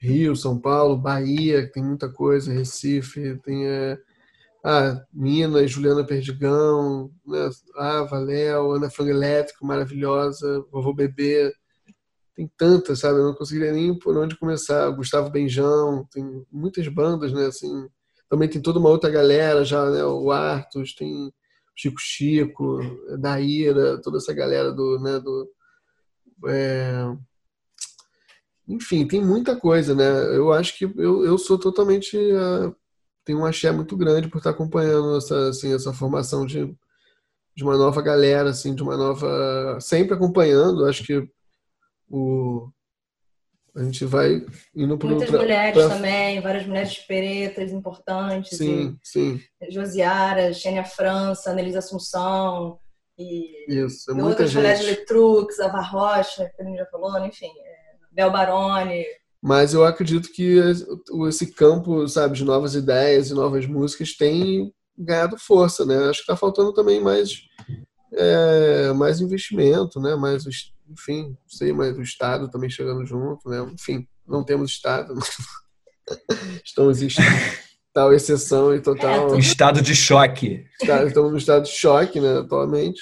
Rio, 0.00 0.34
São 0.36 0.60
Paulo, 0.60 0.98
Bahia, 0.98 1.70
tem 1.72 1.82
muita 1.82 2.12
coisa, 2.12 2.52
Recife, 2.52 3.38
tem 3.44 3.66
é, 3.66 3.98
ah, 4.64 5.00
Minas, 5.12 5.70
Juliana 5.70 6.04
Perdigão, 6.04 7.10
né? 7.26 7.50
Ava, 7.76 8.18
Léo, 8.18 8.72
Ana 8.72 8.90
Frango 8.90 9.10
Elétrico, 9.10 9.66
maravilhosa, 9.66 10.64
Vovô 10.72 10.92
Bebê, 10.94 11.52
tem 12.34 12.50
tantas, 12.56 13.00
sabe? 13.00 13.18
Eu 13.20 13.26
não 13.26 13.34
conseguiria 13.34 13.72
nem 13.72 13.96
por 13.98 14.16
onde 14.16 14.36
começar. 14.38 14.90
Gustavo 14.90 15.30
Benjão, 15.30 16.06
tem 16.12 16.44
muitas 16.52 16.88
bandas, 16.88 17.32
né? 17.32 17.46
Assim, 17.46 17.88
também 18.28 18.48
tem 18.48 18.60
toda 18.60 18.78
uma 18.78 18.88
outra 18.88 19.10
galera 19.10 19.64
já, 19.64 19.88
né? 19.90 20.04
O 20.04 20.30
Artus, 20.30 20.94
tem 20.94 21.32
Chico 21.76 22.00
Chico, 22.00 22.80
Daíra, 23.18 24.00
toda 24.00 24.18
essa 24.18 24.32
galera 24.32 24.72
do, 24.72 24.98
né? 25.00 25.18
Do, 25.20 25.50
é, 26.46 27.16
Enfim, 28.68 29.06
tem 29.06 29.20
muita 29.22 29.56
coisa, 29.56 29.94
né? 29.94 30.36
Eu 30.36 30.52
acho 30.52 30.76
que 30.78 30.84
eu, 30.84 31.24
eu 31.24 31.38
sou 31.38 31.58
totalmente 31.58 32.16
ah, 32.32 32.72
tenho 33.24 33.40
um 33.40 33.46
axé 33.46 33.72
muito 33.72 33.96
grande 33.96 34.28
por 34.28 34.38
estar 34.38 34.50
acompanhando 34.50 35.16
essa, 35.16 35.48
assim, 35.48 35.72
essa 35.74 35.92
formação 35.92 36.44
de, 36.44 36.76
de 37.56 37.64
uma 37.64 37.76
nova 37.76 38.02
galera, 38.02 38.50
assim, 38.50 38.74
de 38.74 38.82
uma 38.82 38.96
nova. 38.96 39.78
Sempre 39.80 40.14
acompanhando, 40.14 40.84
acho 40.84 41.04
que 41.04 41.28
o, 42.08 42.70
a 43.76 43.82
gente 43.82 44.04
vai 44.04 44.44
indo 44.74 44.96
para 44.96 45.08
Muitas 45.08 45.30
mulheres 45.30 45.88
também, 45.88 46.40
várias 46.40 46.66
mulheres 46.66 46.98
pretas 46.98 47.72
importantes. 47.72 48.56
Sim, 48.56 48.96
sim, 49.02 49.40
Josiara, 49.68 50.52
Xênia 50.52 50.84
França, 50.84 51.50
Anelisa 51.50 51.80
Assunção, 51.80 52.78
e 53.18 53.66
isso. 53.68 54.10
É 54.10 54.14
muita 54.14 54.28
outras 54.30 54.54
mulheres. 54.54 54.84
Letrux, 54.84 55.60
Ava 55.60 55.80
Rocha, 55.80 56.50
que 56.54 56.62
a 56.62 56.64
gente 56.64 56.78
já 56.78 56.86
falou, 56.86 57.12
né? 57.14 57.28
enfim, 57.28 57.46
é, 57.46 57.96
Bel 58.12 58.30
Baroni. 58.30 59.04
Mas 59.42 59.74
eu 59.74 59.84
acredito 59.84 60.32
que 60.32 60.58
esse 61.28 61.52
campo, 61.52 62.08
sabe, 62.08 62.36
de 62.36 62.44
novas 62.44 62.74
ideias 62.74 63.30
e 63.30 63.34
novas 63.34 63.66
músicas 63.66 64.16
tem 64.16 64.72
ganhado 64.96 65.36
força, 65.38 65.84
né? 65.84 65.96
Acho 65.96 66.20
que 66.20 66.32
está 66.32 66.36
faltando 66.36 66.72
também 66.72 67.00
mais, 67.00 67.42
é, 68.14 68.92
mais 68.94 69.20
investimento, 69.20 70.00
né? 70.00 70.14
Mais, 70.14 70.44
enfim, 70.94 71.28
não 71.30 71.36
sei, 71.48 71.72
mas 71.72 71.96
o 71.98 72.02
Estado 72.02 72.50
também 72.50 72.70
chegando 72.70 73.04
junto, 73.04 73.48
né? 73.48 73.60
Enfim, 73.72 74.06
não 74.26 74.42
temos 74.44 74.70
Estado. 74.70 75.14
Estamos 76.64 77.02
em 77.02 77.08
tal 77.92 78.12
exceção 78.12 78.74
e 78.74 78.80
total. 78.80 79.34
É, 79.34 79.38
Estado 79.38 79.80
de 79.80 79.94
choque. 79.94 80.64
Estamos 80.80 81.32
no 81.32 81.38
estado 81.38 81.64
de 81.64 81.70
choque, 81.70 82.20
né, 82.20 82.38
atualmente, 82.38 83.00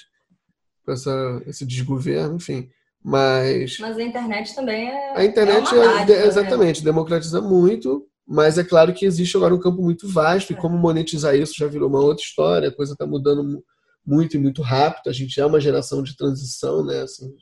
com 0.84 0.92
essa, 0.92 1.42
esse 1.46 1.64
desgoverno, 1.66 2.36
enfim. 2.36 2.68
Mas 3.04 3.78
Mas 3.80 3.96
a 3.98 4.02
internet 4.02 4.54
também 4.54 4.88
é. 4.88 5.16
a 5.18 5.24
internet 5.24 5.74
é 5.74 5.78
uma 5.78 6.02
é- 6.02 6.06
né? 6.06 6.26
exatamente 6.26 6.84
democratiza 6.84 7.40
muito, 7.40 8.06
mas 8.24 8.58
é 8.58 8.62
claro 8.62 8.94
que 8.94 9.04
existe 9.04 9.36
agora 9.36 9.52
um 9.54 9.58
campo 9.58 9.82
muito 9.82 10.06
vasto 10.08 10.52
e 10.52 10.56
como 10.56 10.78
monetizar 10.78 11.34
isso 11.34 11.54
já 11.56 11.66
virou 11.66 11.88
uma 11.88 11.98
outra 12.00 12.22
história. 12.22 12.68
A 12.68 12.74
coisa 12.74 12.92
está 12.92 13.04
mudando 13.04 13.42
mu- 13.42 13.64
muito 14.06 14.36
e 14.36 14.38
muito 14.38 14.62
rápido. 14.62 15.08
A 15.08 15.12
gente 15.12 15.40
é 15.40 15.44
uma 15.44 15.58
geração 15.60 16.00
de 16.00 16.16
transição, 16.16 16.84
né, 16.84 17.00
assim, 17.02 17.34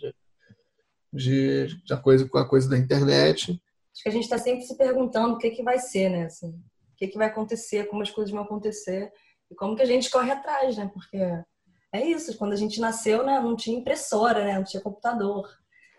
de, 1.12 1.66
de, 1.84 2.02
coisa 2.02 2.28
com 2.28 2.38
a 2.38 2.48
coisa 2.48 2.68
da 2.68 2.78
internet. 2.78 3.52
Acho 3.92 4.02
que 4.02 4.08
a 4.08 4.12
gente 4.12 4.24
está 4.24 4.38
sempre 4.38 4.62
se 4.62 4.76
perguntando 4.76 5.34
o 5.34 5.38
que, 5.38 5.50
que 5.50 5.62
vai 5.62 5.78
ser, 5.78 6.08
né? 6.08 6.24
Assim, 6.24 6.48
o 6.48 6.96
que, 6.96 7.08
que 7.08 7.18
vai 7.18 7.26
acontecer, 7.26 7.88
como 7.88 8.02
as 8.02 8.10
coisas 8.10 8.30
vão 8.32 8.42
acontecer 8.42 9.10
e 9.50 9.54
como 9.54 9.76
que 9.76 9.82
a 9.82 9.86
gente 9.86 10.10
corre 10.10 10.30
atrás, 10.30 10.76
né? 10.76 10.90
Porque 10.92 11.18
é 11.92 12.06
isso, 12.06 12.36
quando 12.38 12.52
a 12.52 12.56
gente 12.56 12.80
nasceu, 12.80 13.24
né, 13.24 13.40
não 13.40 13.56
tinha 13.56 13.78
impressora, 13.78 14.44
né? 14.44 14.54
Não 14.54 14.64
tinha 14.64 14.82
computador. 14.82 15.48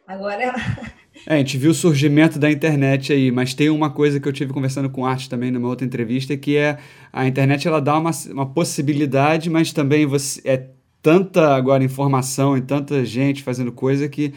Agora 0.08 0.54
É, 1.28 1.36
a 1.36 1.38
gente 1.38 1.58
viu 1.58 1.72
o 1.72 1.74
surgimento 1.74 2.40
da 2.40 2.50
internet 2.50 3.12
aí, 3.12 3.32
mas 3.32 3.54
tem 3.54 3.70
uma 3.70 3.90
coisa 3.90 4.20
que 4.20 4.28
eu 4.28 4.34
tive 4.34 4.54
conversando 4.54 4.90
com 4.90 5.02
o 5.02 5.06
Arte 5.06 5.30
também 5.30 5.52
numa 5.52 5.68
outra 5.68 5.86
entrevista, 5.86 6.36
que 6.38 6.56
é 6.56 6.78
a 7.12 7.28
internet 7.28 7.68
ela 7.68 7.82
dá 7.82 7.98
uma, 7.98 8.12
uma 8.30 8.46
possibilidade, 8.46 9.50
mas 9.50 9.74
também 9.74 10.06
você 10.06 10.42
é 10.46 10.70
tanta 11.02 11.54
agora 11.54 11.84
informação 11.84 12.58
e 12.58 12.62
tanta 12.62 13.04
gente 13.04 13.44
fazendo 13.44 13.72
coisa 13.72 14.08
que 14.08 14.34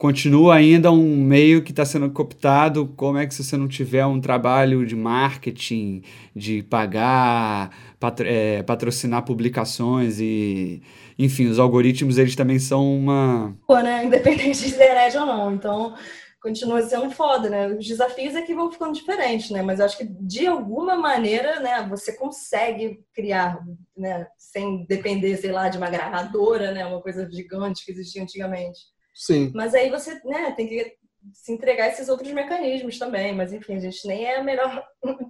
continua 0.00 0.54
ainda 0.54 0.90
um 0.90 1.14
meio 1.22 1.62
que 1.62 1.72
está 1.72 1.84
sendo 1.84 2.10
cooptado. 2.10 2.86
Como 2.96 3.18
é 3.18 3.26
que 3.26 3.34
se 3.34 3.44
você 3.44 3.54
não 3.54 3.68
tiver 3.68 4.06
um 4.06 4.18
trabalho 4.18 4.86
de 4.86 4.96
marketing, 4.96 6.02
de 6.34 6.62
pagar, 6.62 7.70
patro, 8.00 8.26
é, 8.26 8.62
patrocinar 8.62 9.26
publicações 9.26 10.18
e, 10.18 10.82
enfim, 11.18 11.48
os 11.48 11.58
algoritmos 11.58 12.16
eles 12.16 12.34
também 12.34 12.58
são 12.58 12.96
uma. 12.96 13.54
Pô, 13.66 13.78
né? 13.80 14.02
Independente 14.06 14.62
de 14.62 14.70
ser 14.70 15.18
ou 15.18 15.26
não. 15.26 15.52
Então, 15.52 15.94
continua 16.40 16.80
sendo 16.80 17.10
foda, 17.10 17.50
né? 17.50 17.66
Os 17.66 17.86
desafios 17.86 18.34
é 18.34 18.40
que 18.40 18.54
vão 18.54 18.72
ficando 18.72 18.94
diferentes, 18.94 19.50
né? 19.50 19.60
Mas 19.60 19.80
eu 19.80 19.84
acho 19.84 19.98
que 19.98 20.06
de 20.06 20.46
alguma 20.46 20.96
maneira, 20.96 21.60
né, 21.60 21.86
você 21.86 22.14
consegue 22.16 23.04
criar, 23.12 23.62
né, 23.94 24.26
sem 24.38 24.86
depender, 24.86 25.36
sei 25.36 25.52
lá, 25.52 25.68
de 25.68 25.76
uma 25.76 25.90
gravadora, 25.90 26.72
né, 26.72 26.86
uma 26.86 27.02
coisa 27.02 27.30
gigante 27.30 27.84
que 27.84 27.92
existia 27.92 28.22
antigamente. 28.22 28.80
Sim. 29.20 29.52
Mas 29.54 29.74
aí 29.74 29.90
você, 29.90 30.18
né, 30.24 30.50
tem 30.56 30.66
que 30.66 30.94
se 31.34 31.52
entregar 31.52 31.88
esses 31.88 32.08
outros 32.08 32.32
mecanismos 32.32 32.98
também, 32.98 33.34
mas 33.36 33.52
enfim, 33.52 33.74
a 33.74 33.78
gente 33.78 34.08
nem 34.08 34.24
é 34.24 34.38
a 34.38 34.42
melhor, 34.42 34.82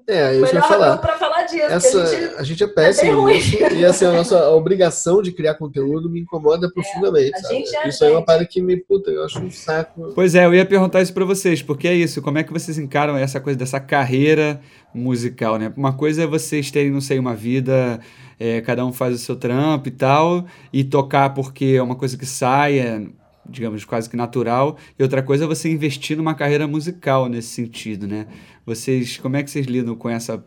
É, 0.07 0.31
eu 0.31 0.35
ia 0.35 0.47
melhor 0.47 0.69
falar. 0.69 0.99
para 0.99 1.19
falar 1.19 1.43
disso. 1.43 1.65
Essa, 1.65 2.03
a 2.03 2.07
gente, 2.07 2.35
a 2.37 2.43
gente 2.45 2.63
é 2.63 2.67
péssimo 2.69 3.11
bem 3.11 3.21
ruim. 3.21 3.35
nisso, 3.35 3.57
e 3.75 3.85
assim, 3.85 4.05
a 4.05 4.13
nossa 4.13 4.51
obrigação 4.51 5.21
de 5.21 5.33
criar 5.33 5.57
conteúdo 5.57 6.09
me 6.09 6.21
incomoda 6.21 6.71
profundamente. 6.73 7.35
a 7.35 7.41
sabe? 7.41 7.55
gente 7.57 7.77
é 7.77 7.89
isso 7.89 8.05
aí 8.05 8.13
é 8.13 8.15
uma 8.17 8.25
parada 8.25 8.47
que 8.47 8.61
me, 8.61 8.77
puta, 8.77 9.11
eu 9.11 9.25
acho 9.25 9.41
um 9.41 9.51
saco. 9.51 10.13
Pois 10.15 10.37
é, 10.37 10.47
eu 10.47 10.55
ia 10.55 10.65
perguntar 10.65 11.03
isso 11.03 11.13
para 11.13 11.25
vocês, 11.25 11.61
porque 11.61 11.89
é 11.89 11.95
isso, 11.95 12.23
como 12.23 12.39
é 12.39 12.45
que 12.45 12.53
vocês 12.53 12.79
encaram 12.79 13.17
essa 13.17 13.41
coisa 13.41 13.59
dessa 13.59 13.81
carreira 13.81 14.61
musical, 14.95 15.59
né? 15.59 15.73
Uma 15.77 15.93
coisa 15.93 16.23
é 16.23 16.27
vocês 16.27 16.71
terem, 16.71 16.93
não 16.93 17.01
sei, 17.01 17.19
uma 17.19 17.35
vida, 17.35 17.99
é, 18.39 18.61
cada 18.61 18.87
um 18.87 18.93
faz 18.93 19.17
o 19.17 19.19
seu 19.19 19.35
trampo 19.35 19.89
e 19.89 19.93
tal, 19.93 20.47
e 20.73 20.85
tocar 20.85 21.31
porque 21.35 21.75
é 21.77 21.83
uma 21.83 21.97
coisa 21.97 22.17
que 22.17 22.27
sai, 22.27 22.79
é, 22.79 23.03
digamos, 23.51 23.85
quase 23.85 24.09
que 24.09 24.17
natural, 24.17 24.79
e 24.99 25.03
outra 25.03 25.23
coisa 25.23 25.45
é 25.45 25.47
você 25.47 25.69
investir 25.71 26.17
numa 26.17 26.35
carreira 26.35 26.67
musical 26.67 27.29
nesse 27.29 27.49
sentido, 27.49 28.07
né? 28.07 28.27
Vocês, 28.65 29.19
como 29.19 29.37
é 29.37 29.43
que 29.43 29.51
vocês 29.51 29.67
lidam 29.67 29.97
com 29.97 30.09
essa 30.09 30.45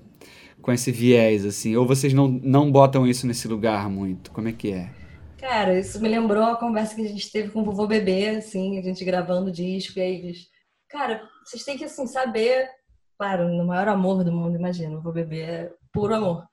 com 0.63 0.71
esse 0.71 0.91
viés, 0.91 1.45
assim? 1.45 1.75
Ou 1.75 1.85
vocês 1.85 2.13
não, 2.13 2.27
não 2.27 2.71
botam 2.71 3.05
isso 3.05 3.27
nesse 3.27 3.47
lugar 3.49 3.89
muito? 3.89 4.31
Como 4.31 4.47
é 4.47 4.53
que 4.53 4.71
é? 4.71 4.89
Cara, 5.37 5.77
isso 5.77 6.01
me 6.01 6.07
lembrou 6.07 6.45
a 6.45 6.55
conversa 6.55 6.95
que 6.95 7.01
a 7.01 7.07
gente 7.07 7.29
teve 7.29 7.49
com 7.49 7.59
o 7.59 7.65
vovô 7.65 7.85
bebê, 7.85 8.29
assim, 8.29 8.79
a 8.79 8.81
gente 8.81 9.03
gravando 9.03 9.49
o 9.49 9.51
disco, 9.51 9.99
e 9.99 10.01
aí 10.01 10.15
eles, 10.15 10.47
cara, 10.87 11.21
vocês 11.45 11.65
têm 11.65 11.77
que, 11.77 11.83
assim, 11.83 12.07
saber, 12.07 12.69
claro, 13.17 13.49
no 13.49 13.65
maior 13.65 13.89
amor 13.89 14.23
do 14.23 14.31
mundo, 14.31 14.55
imagina, 14.55 14.93
o 14.93 15.01
vovô 15.01 15.11
bebê 15.11 15.41
é 15.41 15.71
puro 15.91 16.15
amor. 16.15 16.45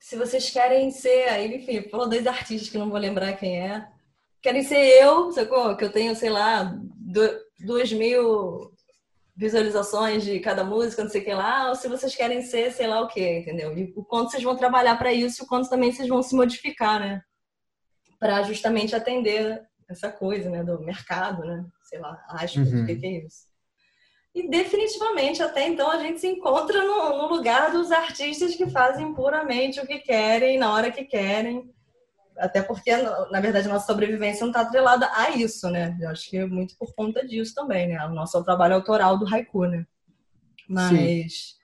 Se 0.00 0.16
vocês 0.16 0.50
querem 0.50 0.90
ser, 0.90 1.28
aí, 1.28 1.56
enfim, 1.56 1.88
falou 1.88 2.08
dois 2.08 2.26
artistas 2.26 2.68
que 2.68 2.76
não 2.78 2.90
vou 2.90 2.98
lembrar 2.98 3.32
quem 3.34 3.60
é, 3.60 3.86
querem 4.46 4.62
ser 4.62 4.78
eu, 5.02 5.32
sacou? 5.32 5.76
Que 5.76 5.84
eu 5.84 5.90
tenho, 5.92 6.14
sei 6.14 6.30
lá, 6.30 6.72
du- 6.96 7.38
duas 7.58 7.92
mil 7.92 8.70
visualizações 9.34 10.24
de 10.24 10.38
cada 10.40 10.62
música, 10.64 11.02
não 11.02 11.10
sei 11.10 11.20
o 11.20 11.24
que 11.24 11.34
lá, 11.34 11.68
ou 11.68 11.74
se 11.74 11.88
vocês 11.88 12.14
querem 12.14 12.40
ser, 12.42 12.72
sei 12.72 12.86
lá 12.86 13.00
o 13.02 13.08
que, 13.08 13.38
entendeu? 13.40 13.76
E 13.76 13.92
o 13.96 14.04
quanto 14.04 14.30
vocês 14.30 14.42
vão 14.42 14.56
trabalhar 14.56 14.96
para 14.96 15.12
isso 15.12 15.42
e 15.42 15.44
o 15.44 15.48
quanto 15.48 15.68
também 15.68 15.92
vocês 15.92 16.08
vão 16.08 16.22
se 16.22 16.34
modificar, 16.34 17.00
né? 17.00 17.20
Para 18.18 18.42
justamente 18.44 18.94
atender 18.96 19.62
essa 19.88 20.10
coisa, 20.10 20.48
né, 20.48 20.62
do 20.64 20.80
mercado, 20.80 21.44
né? 21.44 21.64
Sei 21.82 21.98
lá, 21.98 22.24
aspas, 22.28 22.72
Uhum. 22.72 22.86
que 22.86 22.92
é 22.92 23.26
isso. 23.26 23.46
E 24.34 24.48
definitivamente, 24.48 25.42
até 25.42 25.66
então, 25.66 25.90
a 25.90 25.98
gente 25.98 26.20
se 26.20 26.28
encontra 26.28 26.84
no, 26.84 27.18
no 27.18 27.26
lugar 27.28 27.72
dos 27.72 27.90
artistas 27.92 28.54
que 28.54 28.70
fazem 28.70 29.12
puramente 29.12 29.80
o 29.80 29.86
que 29.86 29.98
querem, 29.98 30.56
na 30.58 30.72
hora 30.72 30.90
que 30.90 31.04
querem. 31.04 31.70
Até 32.38 32.62
porque, 32.62 32.94
na 33.30 33.40
verdade, 33.40 33.66
a 33.68 33.72
nossa 33.72 33.86
sobrevivência 33.86 34.42
não 34.42 34.48
está 34.50 34.60
atrelada 34.60 35.08
a 35.14 35.30
isso, 35.30 35.68
né? 35.70 35.96
Eu 36.00 36.10
acho 36.10 36.28
que 36.28 36.36
é 36.36 36.46
muito 36.46 36.76
por 36.76 36.94
conta 36.94 37.26
disso 37.26 37.54
também, 37.54 37.88
né? 37.88 38.04
O 38.06 38.10
nosso 38.10 38.36
é 38.38 38.42
trabalho 38.44 38.74
autoral 38.74 39.18
do 39.18 39.26
haiku, 39.32 39.64
né? 39.64 39.86
Mas 40.68 41.56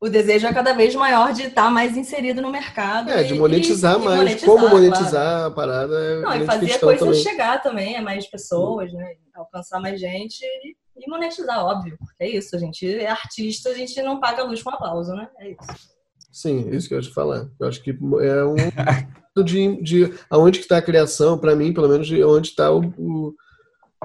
o 0.00 0.08
desejo 0.08 0.46
é 0.46 0.52
cada 0.52 0.72
vez 0.72 0.94
maior 0.94 1.32
de 1.32 1.44
estar 1.44 1.70
mais 1.70 1.96
inserido 1.96 2.40
no 2.40 2.50
mercado. 2.50 3.10
É, 3.10 3.22
de 3.22 3.34
monetizar 3.34 3.98
e- 3.98 4.02
e 4.02 4.04
mais. 4.04 4.18
monetizar, 4.18 4.46
Como 4.50 4.60
claro. 4.68 4.74
monetizar 4.76 5.44
a 5.46 5.50
parada 5.50 5.94
é 5.98 6.20
Não, 6.20 6.34
e 6.42 6.46
fazer 6.46 6.72
a 6.72 6.78
coisa 6.78 7.04
também. 7.06 7.20
chegar 7.22 7.62
também 7.62 7.96
a 7.96 8.02
mais 8.02 8.26
pessoas, 8.26 8.92
né? 8.92 9.14
Alcançar 9.34 9.80
mais 9.80 9.98
gente 10.00 10.42
e, 10.42 10.76
e 10.96 11.10
monetizar, 11.10 11.64
óbvio. 11.64 11.96
Porque 11.98 12.22
é 12.24 12.28
isso, 12.28 12.54
a 12.54 12.58
gente 12.58 12.86
é 12.94 13.08
artista, 13.10 13.70
a 13.70 13.74
gente 13.74 14.00
não 14.02 14.20
paga 14.20 14.42
a 14.42 14.44
luz 14.46 14.62
com 14.62 14.70
aplauso, 14.70 15.12
né? 15.14 15.28
É 15.38 15.50
isso. 15.50 15.94
Sim, 16.30 16.68
isso 16.70 16.88
que 16.88 16.94
eu 16.94 16.98
ia 16.98 17.02
te 17.08 17.12
falar. 17.14 17.46
Eu 17.60 17.68
acho 17.68 17.82
que 17.82 17.90
é 17.90 18.44
um 18.44 18.54
de, 19.42 19.82
de 19.82 20.12
aonde 20.30 20.58
que 20.58 20.64
está 20.64 20.78
a 20.78 20.82
criação, 20.82 21.38
para 21.38 21.56
mim, 21.56 21.72
pelo 21.72 21.88
menos, 21.88 22.06
de 22.06 22.22
onde 22.22 22.48
está 22.48 22.70
o, 22.70 22.80
o- 22.98 23.34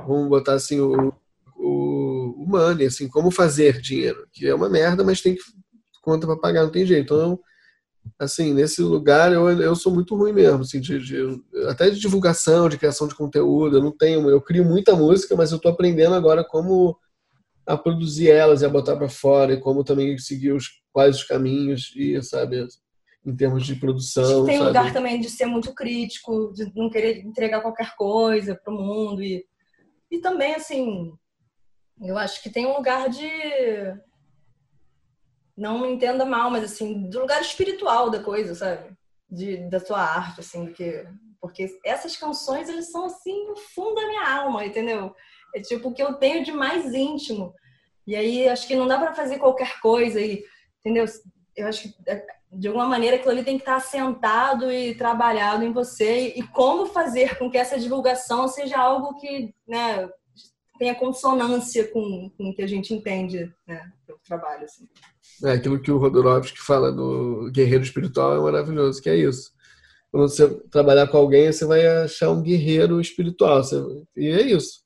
vamos 0.07 0.29
botar 0.29 0.53
assim 0.53 0.79
o, 0.79 1.13
o, 1.57 2.43
o 2.43 2.45
money, 2.47 2.87
assim, 2.87 3.07
como 3.07 3.31
fazer 3.31 3.81
dinheiro, 3.81 4.27
que 4.33 4.47
é 4.47 4.55
uma 4.55 4.69
merda, 4.69 5.03
mas 5.03 5.21
tem 5.21 5.35
que 5.35 5.41
conta 6.01 6.25
para 6.27 6.37
pagar, 6.37 6.63
não 6.63 6.71
tem 6.71 6.85
jeito. 6.85 7.03
Então, 7.13 7.39
assim, 8.19 8.53
nesse 8.53 8.81
lugar 8.81 9.31
eu, 9.33 9.49
eu 9.61 9.75
sou 9.75 9.93
muito 9.93 10.15
ruim 10.15 10.33
mesmo, 10.33 10.61
assim, 10.61 10.79
de, 10.79 10.99
de- 10.99 11.41
até 11.69 11.89
de 11.89 11.99
divulgação, 11.99 12.69
de 12.69 12.77
criação 12.77 13.07
de 13.07 13.15
conteúdo. 13.15 13.77
Eu 13.77 13.83
não 13.83 13.91
tenho, 13.91 14.29
eu 14.29 14.41
crio 14.41 14.65
muita 14.65 14.95
música, 14.95 15.35
mas 15.35 15.51
eu 15.51 15.57
estou 15.57 15.71
aprendendo 15.71 16.15
agora 16.15 16.43
como 16.43 16.97
a 17.65 17.77
produzir 17.77 18.29
elas 18.29 18.61
e 18.61 18.65
a 18.65 18.69
botar 18.69 18.95
para 18.97 19.09
fora 19.09 19.53
e 19.53 19.59
como 19.59 19.83
também 19.83 20.17
seguir 20.17 20.53
os 20.53 20.67
quais 20.91 21.17
os 21.17 21.23
caminhos 21.23 21.93
e 21.95 22.21
sabe 22.23 22.67
em 23.25 23.35
termos 23.35 23.65
de 23.65 23.73
Acho 23.73 23.81
produção 23.81 24.41
que 24.41 24.51
tem 24.51 24.57
sabe? 24.57 24.67
lugar 24.67 24.93
também 24.93 25.19
de 25.19 25.29
ser 25.29 25.45
muito 25.45 25.73
crítico, 25.73 26.53
de 26.53 26.71
não 26.75 26.89
querer 26.89 27.19
entregar 27.19 27.61
qualquer 27.61 27.95
coisa 27.95 28.55
pro 28.55 28.73
mundo. 28.73 29.21
E, 29.21 29.45
e 30.09 30.19
também, 30.19 30.55
assim, 30.55 31.13
eu 32.01 32.17
acho 32.17 32.41
que 32.41 32.49
tem 32.49 32.65
um 32.65 32.75
lugar 32.75 33.09
de. 33.09 33.29
Não 35.55 35.79
me 35.79 35.89
entenda 35.89 36.25
mal, 36.25 36.49
mas 36.49 36.63
assim, 36.63 37.09
do 37.09 37.19
lugar 37.19 37.41
espiritual 37.41 38.09
da 38.09 38.23
coisa, 38.23 38.55
sabe? 38.55 38.93
De, 39.29 39.69
da 39.69 39.79
sua 39.79 39.99
arte, 39.99 40.39
assim, 40.39 40.65
do 40.65 40.73
que. 40.73 41.05
Porque 41.41 41.67
essas 41.85 42.15
canções, 42.15 42.67
eles 42.69 42.91
são 42.91 43.05
assim, 43.05 43.45
no 43.47 43.55
fundo 43.55 43.95
da 43.95 44.07
minha 44.07 44.29
alma, 44.29 44.65
entendeu? 44.65 45.13
É 45.53 45.61
tipo 45.61 45.89
o 45.89 45.93
que 45.93 46.01
eu 46.01 46.13
tenho 46.15 46.43
de 46.43 46.51
mais 46.51 46.93
íntimo. 46.93 47.53
E 48.07 48.15
aí, 48.15 48.47
acho 48.47 48.67
que 48.67 48.75
não 48.75 48.87
dá 48.87 48.97
pra 48.97 49.13
fazer 49.13 49.37
qualquer 49.37 49.79
coisa, 49.81 50.19
e, 50.19 50.43
entendeu? 50.79 51.05
Eu 51.55 51.67
acho 51.67 51.83
que 51.83 51.95
é, 52.07 52.25
de 52.51 52.67
alguma 52.67 52.85
maneira 52.87 53.15
aquilo 53.15 53.31
ali 53.31 53.43
tem 53.43 53.57
que 53.57 53.61
estar 53.61 53.75
assentado 53.75 54.71
e 54.71 54.95
trabalhado 54.95 55.63
em 55.63 55.71
você 55.71 56.33
e 56.35 56.43
como 56.43 56.87
fazer 56.87 57.37
com 57.37 57.49
que 57.49 57.57
essa 57.57 57.79
divulgação 57.79 58.47
seja 58.47 58.77
algo 58.77 59.19
que 59.19 59.53
né, 59.67 60.09
tenha 60.79 60.95
consonância 60.95 61.87
com, 61.91 62.31
com 62.37 62.49
o 62.49 62.55
que 62.55 62.61
a 62.61 62.67
gente 62.67 62.93
entende 62.93 63.53
né, 63.67 63.91
trabalho. 64.27 64.63
Assim. 64.65 64.87
É, 65.43 65.51
aquilo 65.53 65.79
que 65.79 65.91
o 65.91 65.97
Rodorovsky 65.97 66.59
fala 66.59 66.91
do 66.91 67.51
guerreiro 67.51 67.83
espiritual 67.83 68.35
é 68.35 68.39
maravilhoso, 68.39 69.01
que 69.01 69.09
é 69.09 69.15
isso. 69.15 69.51
Quando 70.11 70.27
você 70.27 70.49
trabalhar 70.71 71.07
com 71.07 71.17
alguém, 71.17 71.51
você 71.51 71.65
vai 71.65 71.85
achar 71.85 72.31
um 72.31 72.41
guerreiro 72.41 72.99
espiritual. 72.99 73.63
você- 73.63 73.83
e 74.17 74.27
é 74.27 74.41
isso. 74.41 74.79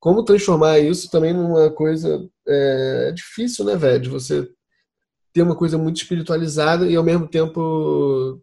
Como 0.00 0.24
transformar 0.24 0.78
isso 0.78 1.10
também 1.10 1.32
numa 1.32 1.70
coisa 1.70 2.26
é, 2.48 3.08
é 3.08 3.12
difícil, 3.12 3.64
né, 3.64 3.76
velho? 3.76 4.00
De 4.00 4.08
você 4.08 4.48
ter 5.32 5.42
uma 5.42 5.56
coisa 5.56 5.78
muito 5.78 5.96
espiritualizada 5.96 6.86
e 6.86 6.94
ao 6.96 7.02
mesmo 7.04 7.26
tempo 7.26 8.40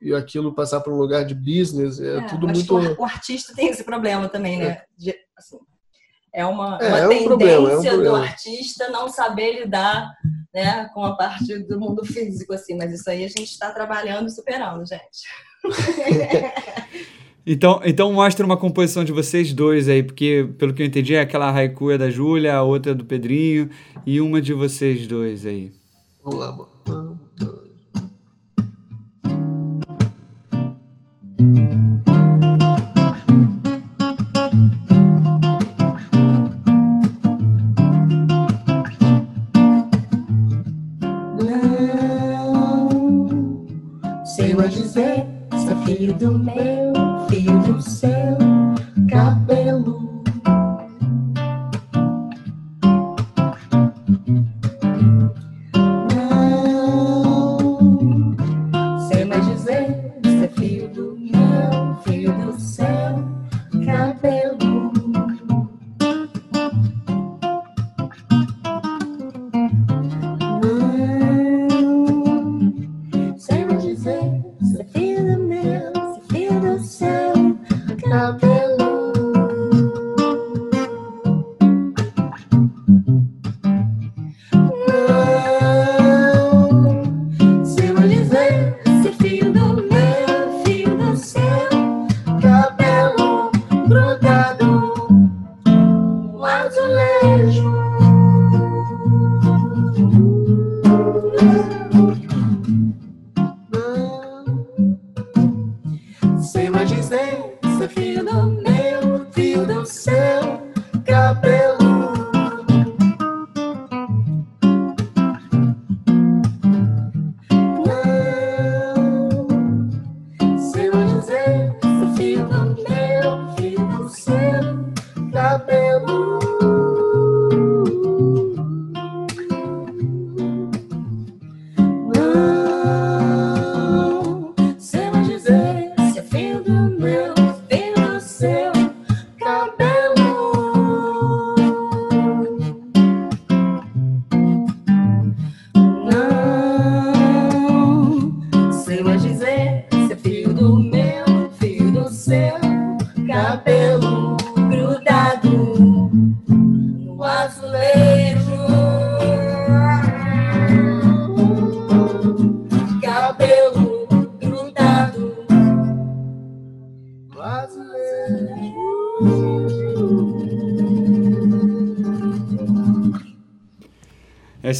e 0.00 0.14
aquilo 0.14 0.52
passar 0.54 0.80
para 0.80 0.92
um 0.92 0.98
lugar 0.98 1.24
de 1.24 1.34
business. 1.34 1.98
É, 2.00 2.18
É, 2.18 2.20
tudo 2.22 2.46
muito. 2.46 2.74
o 2.74 2.78
ar- 2.78 2.96
o 2.98 3.04
artista 3.04 3.54
tem 3.54 3.68
esse 3.68 3.82
problema 3.84 4.28
também, 4.28 4.58
né? 4.58 4.82
De, 4.98 5.14
assim, 5.36 5.58
é 6.32 6.44
uma, 6.44 6.78
É, 6.80 6.88
uma 6.88 6.98
é 6.98 7.06
um 7.06 7.08
tendência 7.08 7.26
problema, 7.28 7.70
é 7.70 7.78
um 7.78 8.02
do 8.02 8.14
artista 8.16 8.88
não 8.90 9.08
saber 9.08 9.60
lidar 9.60 10.12
né, 10.52 10.88
com 10.92 11.02
a 11.02 11.16
parte 11.16 11.58
do 11.60 11.80
mundo 11.80 12.04
físico, 12.04 12.52
assim, 12.52 12.76
mas 12.76 12.92
isso 12.92 13.08
aí 13.08 13.24
a 13.24 13.28
gente 13.28 13.44
está 13.44 13.72
trabalhando 13.72 14.26
e 14.28 14.30
superando, 14.30 14.84
gente. 14.86 15.24
Então, 17.46 17.78
então 17.84 18.10
mostra 18.10 18.44
uma 18.46 18.56
composição 18.56 19.04
de 19.04 19.12
vocês 19.12 19.52
dois 19.52 19.86
aí, 19.86 20.02
porque 20.02 20.48
pelo 20.58 20.72
que 20.72 20.80
eu 20.80 20.86
entendi, 20.86 21.14
é 21.14 21.20
aquela 21.20 21.50
haiku 21.50 21.90
é 21.90 21.98
da 21.98 22.08
Júlia, 22.08 22.54
a 22.56 22.62
outra 22.62 22.92
é 22.92 22.94
do 22.94 23.04
Pedrinho 23.04 23.68
e 24.06 24.18
uma 24.18 24.40
de 24.40 24.54
vocês 24.54 25.06
dois 25.06 25.44
aí. 25.44 25.70
Vamos. 26.24 26.38
lá, 26.38 26.56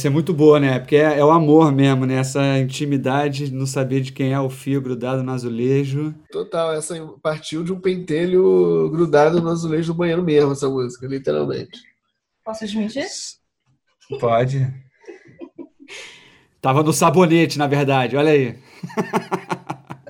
É 0.03 0.09
muito 0.09 0.33
boa, 0.33 0.59
né? 0.59 0.79
Porque 0.79 0.95
é, 0.95 1.19
é 1.19 1.23
o 1.23 1.31
amor 1.31 1.71
mesmo, 1.71 2.05
né? 2.05 2.15
Essa 2.15 2.57
intimidade, 2.59 3.53
não 3.53 3.65
saber 3.65 4.01
de 4.01 4.11
quem 4.11 4.33
é 4.33 4.39
o 4.39 4.49
fio 4.49 4.81
grudado 4.81 5.23
no 5.23 5.31
azulejo. 5.31 6.13
Total, 6.31 6.73
essa 6.73 6.95
partiu 7.21 7.63
de 7.63 7.71
um 7.71 7.79
pentelho 7.79 8.89
grudado 8.91 9.41
no 9.41 9.49
azulejo 9.49 9.93
do 9.93 9.97
banheiro 9.97 10.23
mesmo, 10.23 10.51
essa 10.51 10.67
música, 10.67 11.07
literalmente. 11.07 11.79
Posso 12.43 12.65
desmentir? 12.65 13.05
Pode. 14.19 14.67
Tava 16.61 16.81
no 16.83 16.91
sabonete, 16.91 17.57
na 17.57 17.67
verdade, 17.67 18.17
olha 18.17 18.31
aí. 18.31 18.57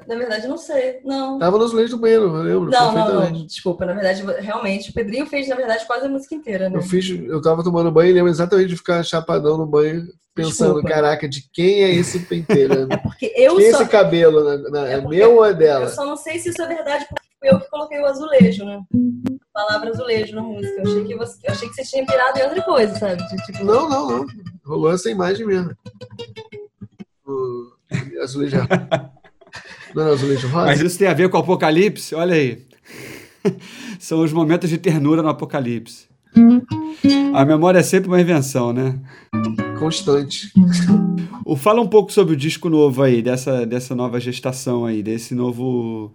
Na 0.08 0.16
verdade, 0.16 0.48
não 0.48 0.58
sei. 0.58 1.00
Não. 1.04 1.38
Tava 1.40 1.58
no 1.58 1.64
azulejo 1.64 1.96
do 1.96 2.02
banheiro, 2.02 2.24
eu 2.26 2.44
lembro 2.64 2.70
Não, 2.72 2.92
não, 2.94 3.30
não. 3.32 3.46
Desculpa, 3.46 3.86
na 3.86 3.94
verdade, 3.94 4.24
realmente, 4.40 4.90
o 4.90 4.94
Pedrinho 4.94 5.26
fez, 5.26 5.48
na 5.48 5.56
verdade, 5.56 5.86
quase 5.86 6.06
a 6.06 6.10
música 6.10 6.36
inteira, 6.36 6.70
né? 6.70 6.78
Eu 6.78 6.82
fiz, 6.84 7.10
eu 7.10 7.42
tava 7.42 7.64
tomando 7.64 7.92
banho 7.92 8.10
e 8.10 8.14
lembro 8.14 8.30
exatamente 8.30 8.70
de 8.70 8.78
ficar 8.78 9.04
chapadão 9.04 9.58
no 9.58 9.66
banho, 9.66 10.08
pensando, 10.34 10.74
Desculpa. 10.76 10.90
caraca, 10.90 11.28
de 11.30 11.50
quem 11.54 11.84
é 11.84 11.92
esse 11.94 12.20
pentelho? 12.20 12.88
É 12.92 12.98
porque 12.98 13.34
eu 13.36 13.56
Quem 13.56 13.68
é 13.68 13.72
só. 13.72 13.82
esse 13.82 13.90
cabelo? 13.90 14.44
na- 14.44 14.70
na- 14.70 14.88
é 14.90 15.00
porque 15.02 15.16
meu 15.18 15.36
ou 15.38 15.46
é 15.46 15.54
dela? 15.54 15.86
Eu 15.86 15.90
só 15.90 16.06
não 16.06 16.18
sei 16.18 16.38
se 16.40 16.50
isso 16.50 16.62
é 16.62 16.68
verdade, 16.68 17.06
porque 17.10 17.26
fui 17.40 17.50
eu 17.50 17.60
que 17.60 17.70
coloquei 17.70 18.00
o 18.00 18.06
azulejo, 18.06 18.66
né? 18.66 18.82
A 19.56 19.60
palavra 19.66 19.90
azulejo 19.90 20.36
na 20.36 20.42
música. 20.44 20.82
Eu 20.82 20.84
achei 20.84 21.04
que 21.06 21.16
você, 21.16 21.38
eu 21.48 21.52
achei 21.54 21.70
que 21.70 21.76
você 21.76 21.84
tinha 21.84 22.06
pirado 22.06 22.38
em 22.40 22.44
outra 22.44 22.62
coisa, 22.64 22.96
sabe? 23.00 23.16
De, 23.28 23.36
tipo, 23.46 23.64
Não, 23.64 23.88
não, 23.90 24.08
não. 24.10 24.26
Rolou 24.66 24.92
essa 24.92 25.10
imagem 25.10 25.46
mesmo. 25.48 25.72
O 27.26 27.72
azulejo. 28.22 28.58
Não 28.68 28.68
era 28.68 28.68
azulejo 28.68 28.68
rosa? 28.68 29.12
Mas 30.66 30.82
isso 30.82 31.00
tem 31.00 31.08
a 31.08 31.14
ver 31.14 31.30
com 31.30 31.38
o 31.38 31.40
Apocalipse? 31.40 32.14
Olha 32.14 32.36
aí. 32.36 32.66
São 34.00 34.22
os 34.22 34.34
momentos 34.34 34.70
de 34.70 34.78
ternura 34.78 35.22
no 35.22 35.30
Apocalipse. 35.30 36.08
A 37.34 37.46
memória 37.46 37.80
é 37.80 37.84
sempre 37.84 38.10
uma 38.10 38.20
invenção, 38.20 38.74
né? 38.74 39.00
Constante. 39.80 40.52
O, 41.46 41.56
fala 41.56 41.82
um 41.82 41.88
pouco 41.88 42.12
sobre 42.12 42.34
o 42.34 42.38
disco 42.38 42.70
novo 42.70 43.02
aí, 43.02 43.22
dessa, 43.22 43.66
dessa 43.66 43.96
nova 43.96 44.20
gestação 44.20 44.86
aí, 44.86 45.02
desse 45.02 45.34
novo. 45.34 46.14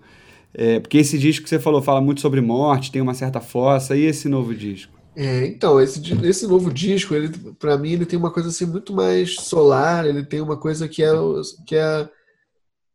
é, 0.52 0.80
porque 0.80 0.98
esse 0.98 1.18
disco 1.18 1.44
que 1.44 1.48
você 1.48 1.58
falou 1.58 1.80
fala 1.80 2.00
muito 2.00 2.20
sobre 2.20 2.40
morte, 2.40 2.92
tem 2.92 3.00
uma 3.00 3.14
certa 3.14 3.40
fossa, 3.40 3.96
e 3.96 4.04
esse 4.04 4.28
novo 4.28 4.54
disco? 4.54 5.00
É, 5.16 5.46
então, 5.46 5.80
esse, 5.80 6.00
esse 6.24 6.46
novo 6.46 6.72
disco, 6.72 7.14
ele, 7.14 7.28
para 7.58 7.76
mim, 7.76 7.92
ele 7.92 8.06
tem 8.06 8.18
uma 8.18 8.30
coisa 8.30 8.48
assim 8.48 8.66
muito 8.66 8.92
mais 8.92 9.34
solar, 9.36 10.06
ele 10.06 10.24
tem 10.24 10.40
uma 10.40 10.56
coisa 10.56 10.88
que 10.88 11.02
é, 11.02 11.12
que 11.66 11.76
é, 11.76 12.08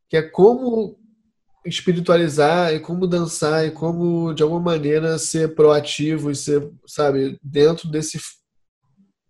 que 0.10 0.18
é 0.18 0.22
como 0.22 0.98
espiritualizar 1.66 2.74
e 2.74 2.80
como 2.80 3.08
dançar 3.08 3.66
e 3.66 3.72
como, 3.72 4.34
de 4.34 4.44
alguma 4.44 4.62
maneira, 4.62 5.18
ser 5.18 5.56
proativo 5.56 6.30
e 6.30 6.36
ser, 6.36 6.70
sabe, 6.86 7.40
dentro 7.42 7.90
desse, 7.90 8.20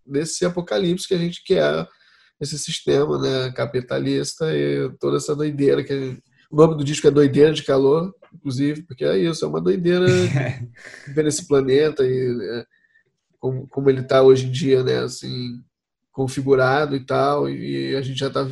desse 0.05 0.45
apocalipse 0.45 1.07
que 1.07 1.13
a 1.13 1.17
gente 1.17 1.41
quer, 1.43 1.87
esse 2.39 2.59
sistema, 2.59 3.17
né, 3.17 3.51
capitalista 3.53 4.53
e 4.53 4.91
toda 4.99 5.17
essa 5.17 5.35
doideira 5.35 5.83
que 5.83 5.97
gente- 5.97 6.23
o 6.51 6.57
nome 6.57 6.77
do 6.77 6.83
disco 6.83 7.07
é 7.07 7.11
Doideira 7.11 7.51
de 7.53 7.63
Calor, 7.63 8.13
inclusive, 8.33 8.83
porque 8.83 9.03
é 9.03 9.17
isso, 9.17 9.43
é 9.43 9.47
uma 9.47 9.59
doideira 9.59 10.05
ver 11.07 11.23
nesse 11.23 11.47
planeta 11.47 12.05
e 12.05 12.37
é, 12.51 12.65
como, 13.39 13.67
como 13.67 13.89
ele 13.89 14.01
está 14.01 14.21
hoje 14.21 14.47
em 14.47 14.51
dia, 14.51 14.83
né, 14.83 14.99
assim, 14.99 15.61
configurado 16.11 16.95
e 16.95 17.05
tal, 17.05 17.49
e 17.49 17.95
a 17.95 18.01
gente 18.01 18.19
já 18.19 18.27
está 18.27 18.47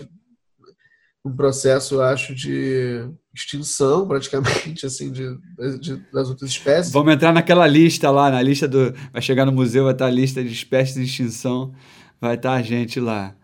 num 1.24 1.36
processo, 1.36 1.96
eu 1.96 2.02
acho, 2.02 2.36
de 2.36 3.08
extinção, 3.34 4.08
praticamente, 4.08 4.86
assim, 4.86 5.12
de, 5.12 5.38
de- 5.80 5.96
das 6.12 6.30
outras 6.30 6.50
espécies. 6.52 6.92
Vamos 6.92 7.14
entrar 7.14 7.32
naquela 7.32 7.66
lista 7.66 8.10
lá, 8.12 8.30
na 8.30 8.42
lista 8.42 8.68
do. 8.68 8.92
Vai 9.12 9.22
chegar 9.22 9.46
no 9.46 9.52
museu, 9.52 9.86
vai 9.86 9.94
estar 9.94 10.08
a 10.08 10.12
lista 10.12 10.44
de 10.44 10.52
espécies 10.52 10.98
em 10.98 11.04
extinção, 11.04 11.74
vai 12.20 12.36
estar 12.36 12.54
a 12.54 12.62
gente 12.62 13.00
lá. 13.00 13.36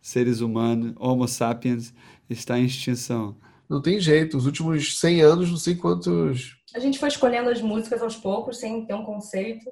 Seres 0.00 0.40
humanos, 0.40 0.94
Homo 0.98 1.26
sapiens, 1.28 1.94
está 2.28 2.58
em 2.58 2.64
extinção. 2.66 3.36
Não 3.68 3.80
tem 3.80 3.98
jeito, 3.98 4.36
os 4.36 4.44
últimos 4.44 4.98
100 4.98 5.22
anos, 5.22 5.50
não 5.50 5.56
sei 5.56 5.74
quantos... 5.76 6.56
A 6.74 6.78
gente 6.78 6.98
foi 6.98 7.08
escolhendo 7.08 7.48
as 7.48 7.62
músicas 7.62 8.02
aos 8.02 8.16
poucos, 8.16 8.58
sem 8.58 8.84
ter 8.84 8.94
um 8.94 9.04
conceito. 9.04 9.70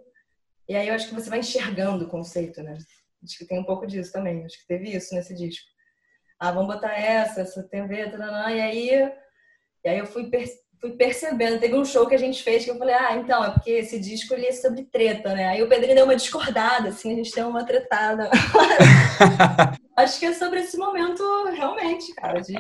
E 0.69 0.75
aí 0.75 0.89
eu 0.89 0.95
acho 0.95 1.09
que 1.09 1.15
você 1.15 1.29
vai 1.29 1.41
enxergando 1.41 2.05
o 2.05 2.09
conceito, 2.09 2.63
né? 2.63 2.79
Acho 3.23 3.37
que 3.39 3.45
tem 3.45 3.59
um 3.59 3.65
pouco 3.65 3.87
disso 3.87 4.13
também. 4.13 4.45
Acho 4.45 4.59
que 4.61 4.67
teve 4.67 4.89
isso 4.97 5.15
nesse 5.15 5.35
disco. 5.35 5.67
Ah, 6.41 6.51
vamos 6.53 6.75
botar 6.75 6.95
essa, 6.99 7.43
essa 7.43 7.69
ver, 7.87 8.11
taranã, 8.11 8.51
e 8.51 8.61
aí, 8.61 9.11
e 9.85 9.89
aí 9.89 9.99
eu 9.99 10.07
fui, 10.07 10.25
per- 10.31 10.49
fui 10.81 10.93
percebendo. 10.93 11.61
Teve 11.61 11.75
um 11.75 11.85
show 11.85 12.07
que 12.07 12.15
a 12.15 12.19
gente 12.19 12.43
fez 12.43 12.65
que 12.65 12.71
eu 12.71 12.79
falei, 12.79 12.95
ah, 12.95 13.15
então, 13.17 13.45
é 13.45 13.51
porque 13.51 13.71
esse 13.73 14.01
disco 14.01 14.33
ele 14.33 14.47
é 14.47 14.53
sobre 14.53 14.85
treta, 14.85 15.35
né? 15.35 15.49
Aí 15.49 15.63
o 15.63 15.69
Pedrinho 15.69 15.95
deu 15.97 16.05
uma 16.07 16.17
discordada, 16.17 16.89
assim, 16.89 17.13
a 17.13 17.17
gente 17.17 17.35
deu 17.35 17.47
uma 17.47 17.65
tretada. 17.65 18.31
Acho 19.97 20.19
que 20.19 20.25
é 20.25 20.33
sobre 20.33 20.61
esse 20.61 20.79
momento, 20.79 21.23
realmente, 21.55 22.15
cara, 22.15 22.41
de, 22.41 22.55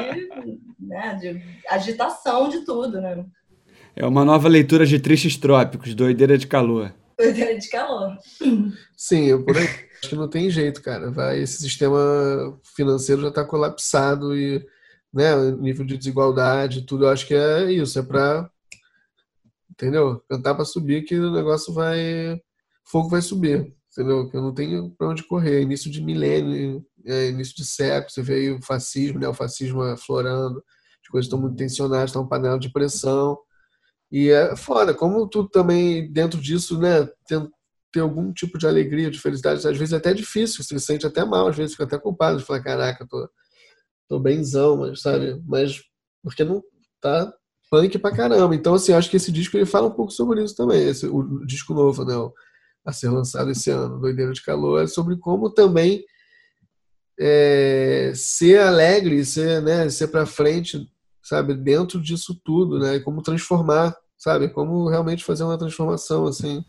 né, 0.78 1.14
de 1.18 1.42
agitação 1.70 2.50
de 2.50 2.64
tudo, 2.66 3.00
né? 3.00 3.24
É 3.96 4.06
uma 4.06 4.24
nova 4.26 4.46
leitura 4.46 4.84
de 4.84 5.00
Tristes 5.00 5.38
Trópicos, 5.38 5.94
Doideira 5.94 6.36
de 6.36 6.46
Calor. 6.46 6.92
Doideira 7.18 7.58
de 7.58 7.68
calor. 7.68 8.16
Sim, 8.96 9.26
eu 9.26 9.44
por 9.44 9.56
aí. 9.56 9.66
Acho 10.00 10.08
que 10.08 10.16
não 10.16 10.28
tem 10.28 10.48
jeito, 10.48 10.82
cara. 10.82 11.10
Vai, 11.10 11.40
esse 11.40 11.58
sistema 11.58 11.98
financeiro 12.74 13.20
já 13.22 13.28
está 13.28 13.44
colapsado 13.44 14.34
e, 14.34 14.66
né, 15.12 15.34
nível 15.52 15.84
de 15.84 15.98
desigualdade, 15.98 16.86
tudo. 16.86 17.04
Eu 17.04 17.10
acho 17.10 17.26
que 17.26 17.34
é 17.34 17.70
isso, 17.70 17.98
é 17.98 18.02
para, 18.02 18.50
entendeu? 19.70 20.22
Cantar 20.28 20.54
para 20.54 20.64
subir 20.64 21.04
que 21.04 21.18
o 21.18 21.32
negócio 21.32 21.72
vai, 21.74 22.40
fogo 22.84 23.10
vai 23.10 23.20
subir, 23.20 23.74
entendeu? 23.92 24.30
Que 24.30 24.36
eu 24.36 24.42
não 24.42 24.54
tenho 24.54 24.90
para 24.96 25.08
onde 25.08 25.22
correr. 25.24 25.60
Início 25.60 25.90
de 25.90 26.02
milênio, 26.02 26.84
é, 27.04 27.28
início 27.28 27.54
de 27.56 27.66
século, 27.66 28.10
você 28.10 28.22
vê 28.22 28.34
aí 28.34 28.50
o 28.52 28.62
fascismo, 28.62 29.18
né, 29.18 29.28
o 29.28 29.34
fascismo 29.34 29.82
aflorando, 29.82 30.64
as 31.02 31.08
coisas 31.10 31.26
estão 31.26 31.40
muito 31.40 31.56
tensionadas, 31.56 32.10
estão 32.10 32.26
panela 32.26 32.58
de 32.58 32.72
pressão. 32.72 33.38
E 34.10 34.30
é 34.30 34.56
foda, 34.56 34.94
como 34.94 35.28
tu 35.28 35.46
também, 35.48 36.10
dentro 36.10 36.40
disso, 36.40 36.78
né, 36.78 37.06
ter 37.92 38.00
algum 38.00 38.32
tipo 38.32 38.56
de 38.58 38.66
alegria, 38.66 39.10
de 39.10 39.18
felicidade, 39.20 39.66
às 39.66 39.76
vezes 39.76 39.92
é 39.92 39.96
até 39.96 40.12
difícil, 40.14 40.62
você 40.62 40.78
se 40.78 40.84
sente 40.86 41.06
até 41.06 41.24
mal, 41.24 41.48
às 41.48 41.56
vezes 41.56 41.72
fica 41.72 41.84
até 41.84 41.98
culpado 41.98 42.38
de 42.38 42.44
falar, 42.44 42.62
caraca, 42.62 43.06
tô, 43.08 43.28
tô 44.08 44.18
benzão, 44.20 44.76
mas 44.78 45.00
sabe, 45.00 45.40
mas 45.46 45.80
porque 46.22 46.44
não 46.44 46.62
tá 47.00 47.32
punk 47.70 47.98
pra 47.98 48.14
caramba. 48.14 48.54
Então, 48.54 48.74
assim, 48.74 48.92
acho 48.92 49.08
que 49.10 49.16
esse 49.16 49.30
disco 49.32 49.56
ele 49.56 49.66
fala 49.66 49.88
um 49.88 49.92
pouco 49.92 50.12
sobre 50.12 50.42
isso 50.42 50.54
também, 50.56 50.88
esse, 50.88 51.06
o, 51.06 51.18
o 51.18 51.46
disco 51.46 51.72
novo, 51.74 52.04
né, 52.04 52.16
o- 52.16 52.32
a 52.84 52.92
ser 52.92 53.10
lançado 53.10 53.50
esse 53.50 53.70
ano, 53.70 54.00
Doideira 54.00 54.32
de 54.32 54.42
Calor, 54.42 54.82
é 54.82 54.86
sobre 54.86 55.16
como 55.16 55.50
também 55.50 56.02
é, 57.18 58.12
ser 58.14 58.60
alegre, 58.60 59.24
ser, 59.24 59.60
né, 59.62 59.88
ser 59.90 60.08
pra 60.08 60.24
frente, 60.26 60.88
sabe, 61.22 61.54
dentro 61.54 62.00
disso 62.00 62.40
tudo, 62.44 62.78
né, 62.78 62.96
e 62.96 63.00
como 63.00 63.22
transformar, 63.22 63.94
sabe, 64.16 64.48
como 64.48 64.88
realmente 64.88 65.24
fazer 65.24 65.44
uma 65.44 65.58
transformação, 65.58 66.26
assim, 66.26 66.64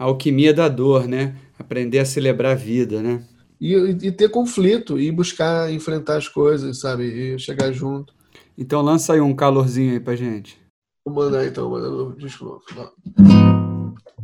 A 0.00 0.04
alquimia 0.04 0.54
da 0.54 0.66
dor, 0.66 1.06
né? 1.06 1.36
Aprender 1.58 1.98
a 1.98 2.04
celebrar 2.06 2.52
a 2.52 2.56
vida, 2.56 3.02
né? 3.02 3.22
e, 3.60 3.74
e 3.74 4.10
ter 4.10 4.30
conflito 4.30 4.98
e 4.98 5.12
buscar 5.12 5.70
enfrentar 5.70 6.16
as 6.16 6.26
coisas, 6.26 6.80
sabe? 6.80 7.04
E 7.04 7.38
chegar 7.38 7.70
junto. 7.72 8.14
Então 8.56 8.80
lança 8.80 9.12
aí 9.12 9.20
um 9.20 9.34
calorzinho 9.34 9.92
aí 9.92 10.00
pra 10.00 10.16
gente. 10.16 10.58
Vou 11.04 11.14
mandar 11.14 11.46
então, 11.46 11.70
mandando 11.70 12.08
o 12.08 12.16
disco 12.16 12.44
novo. 12.44 12.64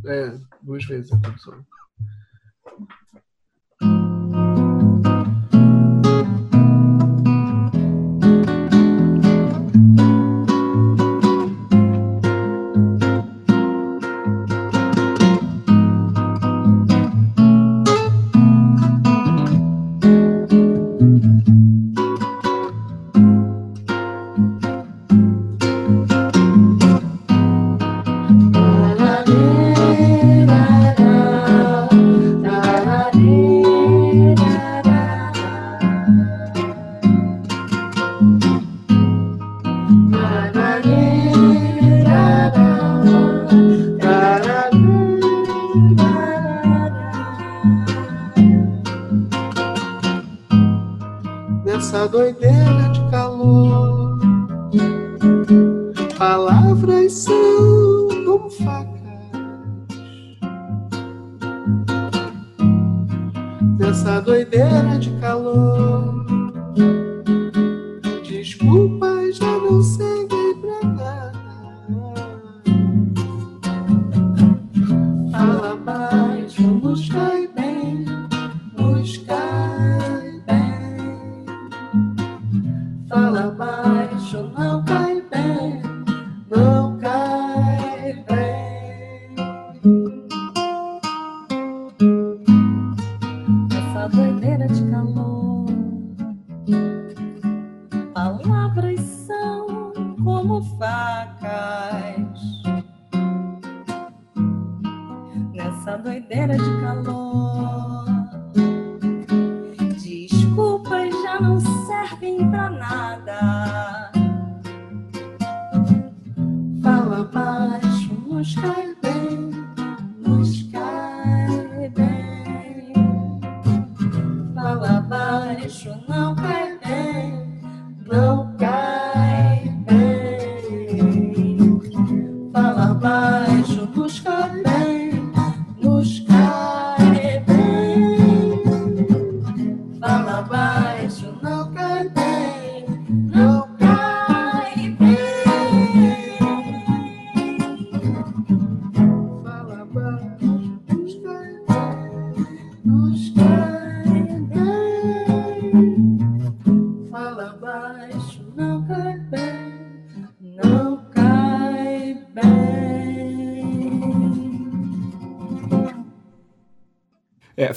É, 0.05 0.35
duas 0.61 0.83
vezes 0.85 1.11
a 1.11 1.17
produção. 1.17 1.63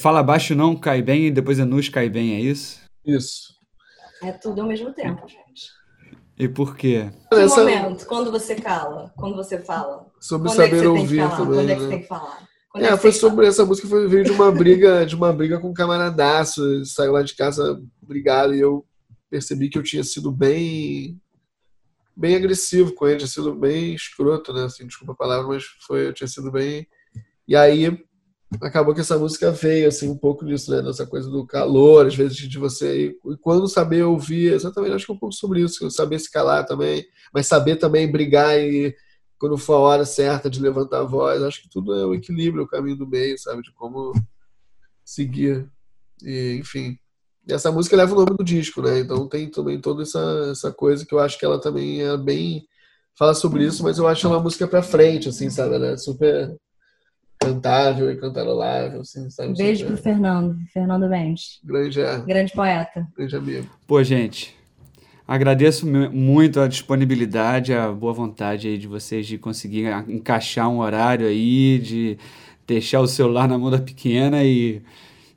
Fala 0.01 0.23
baixo 0.23 0.55
não 0.55 0.75
cai 0.75 1.03
bem 1.03 1.27
e 1.27 1.31
depois 1.31 1.59
é 1.59 1.65
nus 1.65 1.89
cai 1.89 2.09
bem, 2.09 2.35
é 2.35 2.41
isso? 2.41 2.81
Isso. 3.05 3.55
É 4.23 4.33
tudo 4.33 4.63
ao 4.63 4.69
mesmo 4.69 4.93
tempo, 4.93 5.27
gente. 5.29 5.71
E 6.39 6.49
por 6.49 6.77
quê? 6.77 7.11
Que 7.31 7.39
Essa... 7.39 7.61
momento? 7.61 8.07
Quando 8.07 8.31
você 8.31 8.55
cala? 8.55 9.13
Quando 9.17 9.37
você 9.37 9.61
fala? 9.61 10.07
Sobre 10.21 10.49
Quando 10.49 10.57
saber 10.57 10.85
é 10.85 10.89
ouvir 10.89 11.31
também. 11.31 11.47
Quando 11.47 11.71
é 11.71 11.75
que 11.75 11.81
você 11.81 11.87
né? 11.87 11.91
tem 11.91 12.03
que 12.03 12.09
falar? 12.09 12.49
Quando 12.71 12.85
é, 12.85 12.89
é 12.89 12.97
foi 12.97 13.13
sobre 13.13 13.47
essa 13.47 13.65
música, 13.65 13.89
foi 13.89 14.09
veio 14.09 14.25
de 14.25 14.31
uma 14.31 14.51
briga, 14.51 15.05
de 15.05 15.15
uma 15.15 15.33
briga 15.33 15.59
com 15.61 15.69
um 15.69 15.75
camaradaço. 15.75 16.85
Saiu 16.85 17.13
lá 17.13 17.23
de 17.23 17.35
casa 17.35 17.83
brigado 18.01 18.55
e 18.55 18.61
eu 18.61 18.87
percebi 19.29 19.69
que 19.69 19.79
eu 19.79 19.83
tinha 19.83 20.03
sido 20.03 20.33
bem 20.33 21.21
bem 22.17 22.37
agressivo 22.37 22.95
com 22.95 23.07
ele, 23.09 23.19
tinha 23.19 23.29
sido 23.29 23.55
bem 23.55 23.95
escroto, 23.95 24.53
né? 24.53 24.65
Assim, 24.65 24.87
desculpa 24.87 25.13
a 25.13 25.17
palavra, 25.17 25.49
mas 25.49 25.65
foi, 25.87 26.07
eu 26.07 26.13
tinha 26.13 26.29
sido 26.29 26.51
bem. 26.51 26.87
E 27.49 27.57
aí 27.57 28.03
acabou 28.61 28.95
que 28.95 29.01
essa 29.01 29.19
música 29.19 29.53
veio, 29.53 29.89
assim, 29.89 30.09
um 30.09 30.17
pouco 30.17 30.45
disso, 30.45 30.71
né? 30.71 30.83
Coisa 31.07 31.31
do 31.31 31.47
calor, 31.47 32.07
às 32.07 32.15
vezes, 32.15 32.37
de 32.37 32.59
você. 32.59 33.07
E 33.07 33.37
quando 33.41 33.69
saber 33.69 34.03
ouvir, 34.03 34.53
exatamente, 34.53 34.95
acho 34.95 35.07
que 35.07 35.13
é 35.13 35.15
um 35.15 35.19
pouco 35.19 35.35
sobre 35.35 35.61
isso, 35.63 35.91
saber 35.91 36.19
se 36.19 36.31
calar 36.31 36.67
também, 36.67 37.05
mas 37.33 37.47
saber 37.47 37.77
também 37.77 38.11
brigar 38.11 38.59
e 38.59 38.95
quando 39.39 39.57
for 39.57 39.75
a 39.75 39.79
hora 39.79 40.05
certa 40.05 40.51
de 40.51 40.61
levantar 40.61 41.01
a 41.01 41.05
voz, 41.05 41.43
acho 41.43 41.63
que 41.63 41.71
tudo 41.71 41.95
é 41.95 42.05
o 42.05 42.15
equilíbrio, 42.15 42.65
o 42.65 42.69
caminho 42.69 42.97
do 42.97 43.07
meio, 43.07 43.39
sabe? 43.39 43.63
De 43.63 43.73
como 43.73 44.13
seguir. 45.05 45.67
E, 46.23 46.59
enfim. 46.61 46.99
E 47.49 47.53
essa 47.53 47.73
música 47.73 47.97
leva 47.97 48.13
o 48.13 48.19
nome 48.19 48.37
do 48.37 48.45
disco, 48.45 48.83
né? 48.83 48.99
Então 48.99 49.27
tem 49.27 49.51
também 49.51 49.81
toda 49.81 50.03
essa, 50.03 50.49
essa 50.51 50.71
coisa 50.71 51.07
que 51.07 51.15
eu 51.15 51.19
acho 51.21 51.39
que 51.39 51.45
ela 51.45 51.59
também 51.59 52.03
é 52.03 52.17
bem. 52.19 52.67
Fala 53.19 53.35
sobre 53.35 53.65
isso, 53.65 53.83
mas 53.83 53.97
eu 53.97 54.07
acho 54.07 54.27
ela 54.27 54.37
uma 54.37 54.43
música 54.43 54.69
pra 54.69 54.83
frente, 54.83 55.29
assim, 55.29 55.49
sabe? 55.49 55.75
Ela 55.75 55.87
é 55.89 55.97
super 55.97 56.55
cantável 57.41 58.11
e 58.11 58.17
cantarolável. 58.17 59.01
Assim, 59.01 59.29
sabe? 59.31 59.57
Beijo 59.57 59.87
pro 59.87 59.97
Fernando, 59.97 60.57
Fernando 60.73 61.09
Mendes. 61.09 61.59
Grande, 61.65 62.01
é. 62.01 62.19
Grande 62.21 62.53
poeta. 62.53 63.07
Grande 63.17 63.37
amigo. 63.37 63.67
Pô, 63.87 64.03
gente, 64.05 64.55
agradeço 65.27 65.87
muito 65.87 66.61
a 66.61 66.69
disponibilidade, 66.69 67.73
a 67.73 67.91
boa 67.91 68.13
vontade 68.13 68.69
aí 68.69 68.79
de 68.79 68.87
vocês 68.87 69.27
de 69.27 69.39
conseguir 69.39 69.87
encaixar 70.09 70.69
um 70.69 70.81
horário 70.81 71.27
aí, 71.27 71.79
de 71.79 72.19
deixar 72.67 73.01
o 73.01 73.07
celular 73.07 73.49
na 73.49 73.59
mão 73.59 73.71
da 73.71 73.81
pequena 73.81 74.45
e, 74.45 74.83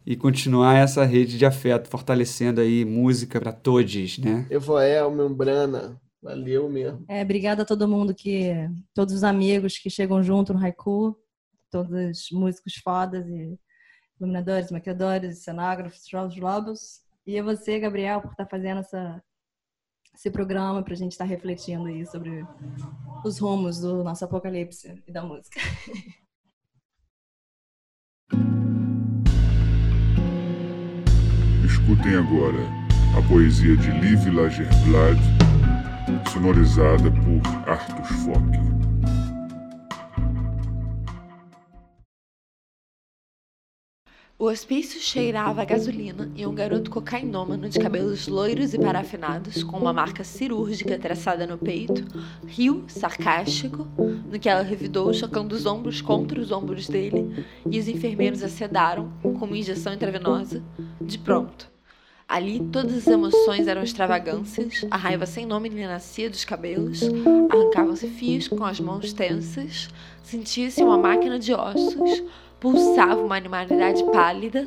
e 0.06 0.16
continuar 0.16 0.78
essa 0.78 1.04
rede 1.06 1.38
de 1.38 1.45
afeto, 1.45 1.89
fortalecendo 1.89 2.62
aí 2.62 2.86
música 2.86 3.39
para 3.39 3.51
todos, 3.51 4.20
né? 4.20 4.45
Evoel, 4.51 5.10
Membrana, 5.10 5.99
valeu 6.22 6.70
mesmo. 6.70 7.04
É, 7.08 7.24
obrigada 7.24 7.64
a 7.64 7.66
todo 7.66 7.88
mundo 7.88 8.14
que, 8.14 8.54
todos 8.93 9.16
os 9.16 9.24
amigos 9.24 9.78
que 9.78 9.89
chegam 9.89 10.22
junto 10.22 10.54
no 10.54 10.64
Haiku, 10.64 11.18
todos 11.74 12.30
músicos 12.32 12.76
fodas 12.76 13.28
e 13.28 13.59
iluminadores, 14.19 14.69
maquiadores, 14.69 15.43
cenógrafos, 15.43 16.05
Charles 16.07 16.38
Lobos. 16.38 17.01
E 17.26 17.39
a 17.39 17.43
você, 17.43 17.80
Gabriel, 17.80 18.21
por 18.21 18.30
estar 18.30 18.45
fazendo 18.45 18.82
essa, 18.82 19.19
esse 20.13 20.30
programa 20.30 20.84
para 20.84 20.93
a 20.93 20.97
gente 20.97 21.13
estar 21.13 21.26
refletindo 21.26 21.88
aí 21.88 22.05
sobre 22.05 22.45
os 23.26 23.39
rumos 23.39 23.80
do 23.80 24.03
nosso 24.03 24.24
apocalipse 24.24 25.01
e 25.07 25.11
da 25.11 25.24
música. 25.24 25.59
Escutem 31.65 32.15
agora 32.15 32.61
a 33.17 33.21
poesia 33.28 33.76
de 33.76 33.89
Liv 33.99 34.30
Lagerblad, 34.30 35.17
sonorizada 36.32 37.09
por 37.11 37.41
Artus 37.67 38.09
Fock. 38.24 38.92
O 44.43 44.47
hospício 44.47 44.99
cheirava 44.99 45.61
a 45.61 45.65
gasolina 45.65 46.29
e 46.35 46.45
um 46.45 46.53
garoto 46.53 46.91
cocainômano 46.91 47.69
de 47.69 47.79
cabelos 47.79 48.27
loiros 48.27 48.73
e 48.73 48.77
parafinados, 48.77 49.63
com 49.63 49.77
uma 49.77 49.93
marca 49.93 50.21
cirúrgica 50.25 50.99
traçada 50.99 51.47
no 51.47 51.57
peito, 51.57 52.03
riu, 52.45 52.83
sarcástico, 52.89 53.87
no 53.97 54.37
que 54.37 54.49
ela 54.49 54.61
revidou, 54.61 55.13
chocando 55.13 55.53
os 55.53 55.65
ombros 55.65 56.01
contra 56.01 56.41
os 56.41 56.51
ombros 56.51 56.89
dele, 56.89 57.45
e 57.71 57.79
os 57.79 57.87
enfermeiros 57.87 58.43
acedaram, 58.43 59.13
com 59.21 59.45
uma 59.45 59.57
injeção 59.57 59.93
intravenosa, 59.93 60.61
de 60.99 61.17
pronto. 61.17 61.71
Ali 62.27 62.59
todas 62.59 62.97
as 62.97 63.07
emoções 63.07 63.65
eram 63.65 63.81
extravagâncias, 63.81 64.85
a 64.91 64.97
raiva 64.97 65.25
sem 65.25 65.45
nome 65.45 65.69
lhe 65.69 65.87
nascia 65.87 66.29
dos 66.29 66.43
cabelos, 66.43 66.99
arrancavam-se 67.49 68.09
fios 68.09 68.49
com 68.49 68.65
as 68.65 68.77
mãos 68.77 69.13
tensas, 69.13 69.87
sentia-se 70.21 70.83
uma 70.83 70.97
máquina 70.97 71.39
de 71.39 71.53
ossos, 71.53 72.23
pulsava 72.64 73.20
uma 73.20 73.36
animalidade 73.36 74.01
pálida, 74.05 74.66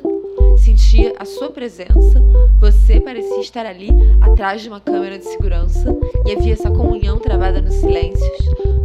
sentia 0.55 1.15
a 1.17 1.25
sua 1.25 1.49
presença, 1.49 2.21
você 2.59 2.99
parecia 2.99 3.41
estar 3.41 3.65
ali 3.65 3.89
atrás 4.21 4.61
de 4.61 4.69
uma 4.69 4.79
câmera 4.79 5.17
de 5.17 5.25
segurança 5.25 5.97
e 6.23 6.31
havia 6.31 6.53
essa 6.53 6.69
comunhão 6.69 7.17
travada 7.17 7.59
nos 7.59 7.73
silêncios, 7.73 8.37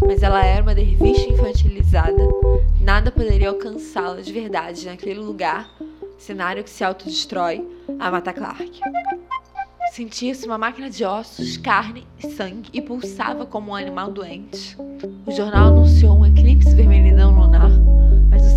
mas 0.06 0.22
ela 0.22 0.42
era 0.42 0.62
uma 0.62 0.74
derviche 0.74 1.30
infantilizada, 1.30 2.26
nada 2.80 3.10
poderia 3.10 3.50
alcançá-la 3.50 4.22
de 4.22 4.32
verdade 4.32 4.86
naquele 4.86 5.20
lugar, 5.20 5.68
cenário 6.16 6.64
que 6.64 6.70
se 6.70 6.82
autodestrói, 6.82 7.68
a 7.98 8.10
Mata 8.10 8.32
Clark. 8.32 8.80
Sentia-se 9.92 10.46
uma 10.46 10.56
máquina 10.56 10.88
de 10.88 11.04
ossos, 11.04 11.58
carne 11.58 12.06
e 12.18 12.30
sangue 12.30 12.70
e 12.72 12.80
pulsava 12.80 13.44
como 13.44 13.72
um 13.72 13.74
animal 13.74 14.10
doente. 14.10 14.74
O 15.26 15.30
jornal 15.30 15.66
anunciou 15.66 16.16
um 16.16 16.24
eclipse 16.24 16.74
vermelhidão 16.74 17.38
lunar 17.38 17.81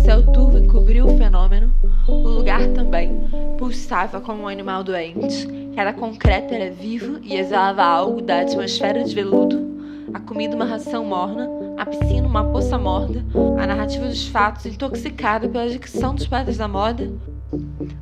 céu 0.06 0.22
turvo 0.22 0.56
encobriu 0.56 1.04
o 1.04 1.18
fenômeno, 1.18 1.74
o 2.06 2.28
lugar 2.28 2.64
também 2.68 3.12
pulsava 3.58 4.20
como 4.20 4.44
um 4.44 4.48
animal 4.48 4.84
doente. 4.84 5.48
Cada 5.74 5.92
concreto 5.92 6.54
era 6.54 6.70
vivo 6.70 7.18
e 7.24 7.34
exalava 7.34 7.82
algo 7.82 8.22
da 8.22 8.42
atmosfera 8.42 9.02
de 9.02 9.12
veludo. 9.12 9.66
A 10.14 10.20
comida 10.20 10.54
uma 10.54 10.64
ração 10.64 11.04
morna, 11.04 11.50
a 11.76 11.84
piscina 11.84 12.24
uma 12.24 12.44
poça 12.44 12.78
morda, 12.78 13.24
a 13.60 13.66
narrativa 13.66 14.06
dos 14.06 14.28
fatos 14.28 14.66
intoxicada 14.66 15.48
pela 15.48 15.68
dicção 15.68 16.14
dos 16.14 16.28
padres 16.28 16.56
da 16.56 16.68
moda. 16.68 17.12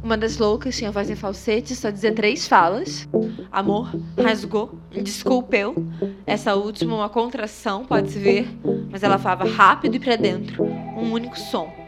Uma 0.02 0.18
das 0.18 0.36
loucas 0.36 0.76
tinha 0.76 0.92
voz 0.92 1.08
em 1.08 1.16
falsete, 1.16 1.74
só 1.74 1.88
dizia 1.88 2.12
três 2.12 2.46
falas. 2.46 3.08
Amor, 3.50 3.90
rasgou, 4.22 4.78
desculpeu. 4.90 5.74
Essa 6.26 6.54
última, 6.54 6.96
uma 6.96 7.08
contração, 7.08 7.82
pode-se 7.86 8.18
ver, 8.18 8.46
mas 8.90 9.02
ela 9.02 9.16
falava 9.16 9.48
rápido 9.48 9.94
e 9.94 9.98
para 9.98 10.16
dentro, 10.16 10.62
um 10.62 11.10
único 11.10 11.38
som. 11.38 11.83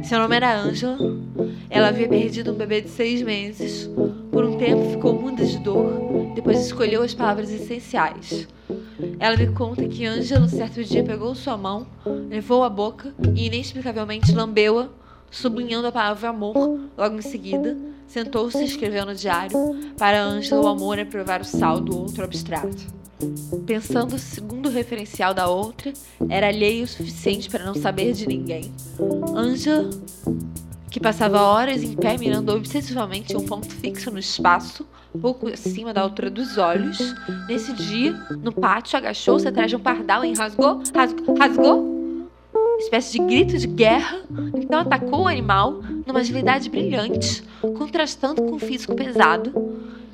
Seu 0.00 0.18
nome 0.18 0.34
era 0.34 0.58
Angela. 0.58 0.96
Ela 1.68 1.88
havia 1.88 2.08
perdido 2.08 2.52
um 2.52 2.56
bebê 2.56 2.80
de 2.80 2.88
seis 2.88 3.20
meses. 3.22 3.88
Por 4.30 4.44
um 4.44 4.56
tempo 4.56 4.90
ficou 4.90 5.12
muda 5.12 5.44
de 5.44 5.58
dor. 5.58 6.32
Depois 6.34 6.64
escolheu 6.64 7.02
as 7.02 7.14
palavras 7.14 7.50
essenciais. 7.50 8.48
Ela 9.18 9.36
me 9.36 9.48
conta 9.48 9.86
que 9.86 10.06
Angela, 10.06 10.48
certo 10.48 10.82
dia, 10.82 11.04
pegou 11.04 11.34
sua 11.34 11.56
mão, 11.56 11.86
levou 12.28 12.64
a 12.64 12.70
boca 12.70 13.14
e 13.34 13.46
inexplicavelmente 13.46 14.32
lambeu-a, 14.32 14.88
sublinhando 15.30 15.86
a 15.86 15.92
palavra 15.92 16.30
amor. 16.30 16.80
Logo 16.96 17.18
em 17.18 17.22
seguida, 17.22 17.76
sentou-se 18.06 18.58
e 18.58 18.64
escreveu 18.64 19.04
no 19.04 19.14
diário: 19.14 19.56
Para 19.98 20.22
Angela, 20.22 20.62
o 20.62 20.68
amor 20.68 20.98
é 20.98 21.04
provar 21.04 21.42
o 21.42 21.44
sal 21.44 21.80
do 21.80 21.96
outro 21.96 22.24
abstrato. 22.24 23.01
Pensando 23.66 24.18
segundo 24.18 24.66
o 24.68 24.72
referencial 24.72 25.32
da 25.32 25.48
outra, 25.48 25.92
era 26.28 26.48
alheio 26.48 26.84
o 26.84 26.88
suficiente 26.88 27.48
para 27.48 27.64
não 27.64 27.74
saber 27.74 28.12
de 28.12 28.26
ninguém. 28.26 28.72
Anja, 29.34 29.88
que 30.90 31.00
passava 31.00 31.40
horas 31.40 31.82
em 31.82 31.94
pé 31.94 32.18
mirando 32.18 32.54
obsessivamente 32.54 33.36
um 33.36 33.44
ponto 33.44 33.68
fixo 33.68 34.10
no 34.10 34.18
espaço, 34.18 34.86
pouco 35.20 35.48
acima 35.48 35.92
da 35.92 36.00
altura 36.00 36.30
dos 36.30 36.58
olhos, 36.58 36.98
nesse 37.48 37.72
dia, 37.72 38.12
no 38.42 38.52
pátio, 38.52 38.98
agachou-se 38.98 39.46
atrás 39.46 39.70
de 39.70 39.76
um 39.76 39.80
pardal 39.80 40.24
e 40.24 40.34
rasgou, 40.34 40.82
rasgou, 40.94 41.34
rasgou? 41.36 41.92
Espécie 42.78 43.12
de 43.12 43.18
grito 43.24 43.56
de 43.56 43.66
guerra, 43.66 44.22
então 44.56 44.80
atacou 44.80 45.22
o 45.22 45.28
animal 45.28 45.80
numa 46.06 46.20
agilidade 46.20 46.68
brilhante, 46.68 47.42
contrastando 47.78 48.42
com 48.42 48.56
o 48.56 48.58
físico 48.58 48.94
pesado, 48.94 49.52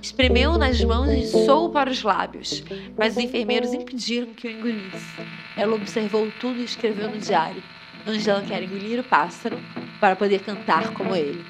Espremeu 0.00 0.56
nas 0.56 0.82
mãos 0.82 1.10
e 1.10 1.26
soou 1.26 1.70
para 1.70 1.90
os 1.90 2.02
lábios, 2.02 2.62
mas 2.96 3.16
os 3.16 3.22
enfermeiros 3.22 3.72
impediram 3.72 4.32
que 4.32 4.46
o 4.46 4.50
engolisse. 4.50 5.20
Ela 5.56 5.74
observou 5.74 6.30
tudo 6.40 6.60
e 6.60 6.64
escreveu 6.64 7.10
no 7.10 7.18
diário. 7.18 7.62
Angela 8.06 8.42
quer 8.42 8.62
engolir 8.62 9.00
o 9.00 9.04
pássaro 9.04 9.58
para 10.00 10.16
poder 10.16 10.40
cantar 10.40 10.92
como 10.94 11.14
ele. 11.14 11.44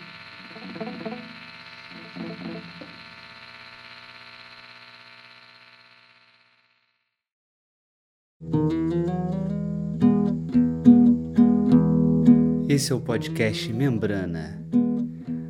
Esse 12.69 12.93
é 12.93 12.95
o 12.95 13.01
podcast 13.01 13.73
Membrana 13.73 14.69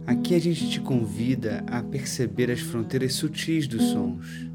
Aqui 0.09 0.35
a 0.35 0.39
gente 0.39 0.71
te 0.71 0.81
convida 0.81 1.63
a 1.67 1.83
perceber 1.83 2.51
as 2.51 2.61
fronteiras 2.61 3.13
sutis 3.13 3.69
dos 3.69 3.83
sons. 3.91 4.49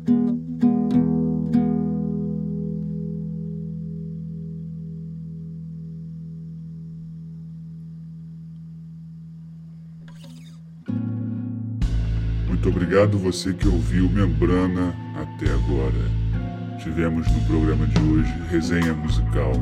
Muito 12.47 12.67
obrigado 12.67 13.19
você 13.19 13.53
que 13.53 13.67
ouviu 13.67 14.09
Membrana 14.09 14.95
até 15.15 15.51
agora. 15.51 16.79
Tivemos 16.81 17.31
no 17.31 17.45
programa 17.45 17.85
de 17.85 17.99
hoje 18.01 18.33
resenha 18.49 18.95
musical 18.95 19.53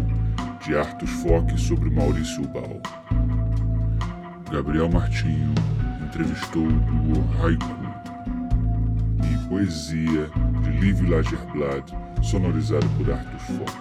de 0.65 0.73
Artus 0.73 1.09
Foque 1.09 1.59
sobre 1.59 1.89
Maurício 1.89 2.47
Bal. 2.47 2.81
Gabriel 4.49 4.89
Martinho 4.89 5.53
entrevistou 6.21 6.63
o 6.63 7.43
Haiku 7.43 7.65
e 9.23 9.47
Poesia 9.49 10.29
de 10.61 10.69
Liv 10.79 11.09
Lagerblad, 11.09 11.83
sonorizado 12.21 12.87
por 12.97 13.11
Arthur 13.11 13.39
Fock. 13.39 13.71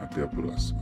Até 0.00 0.22
a 0.22 0.28
próxima. 0.28 0.81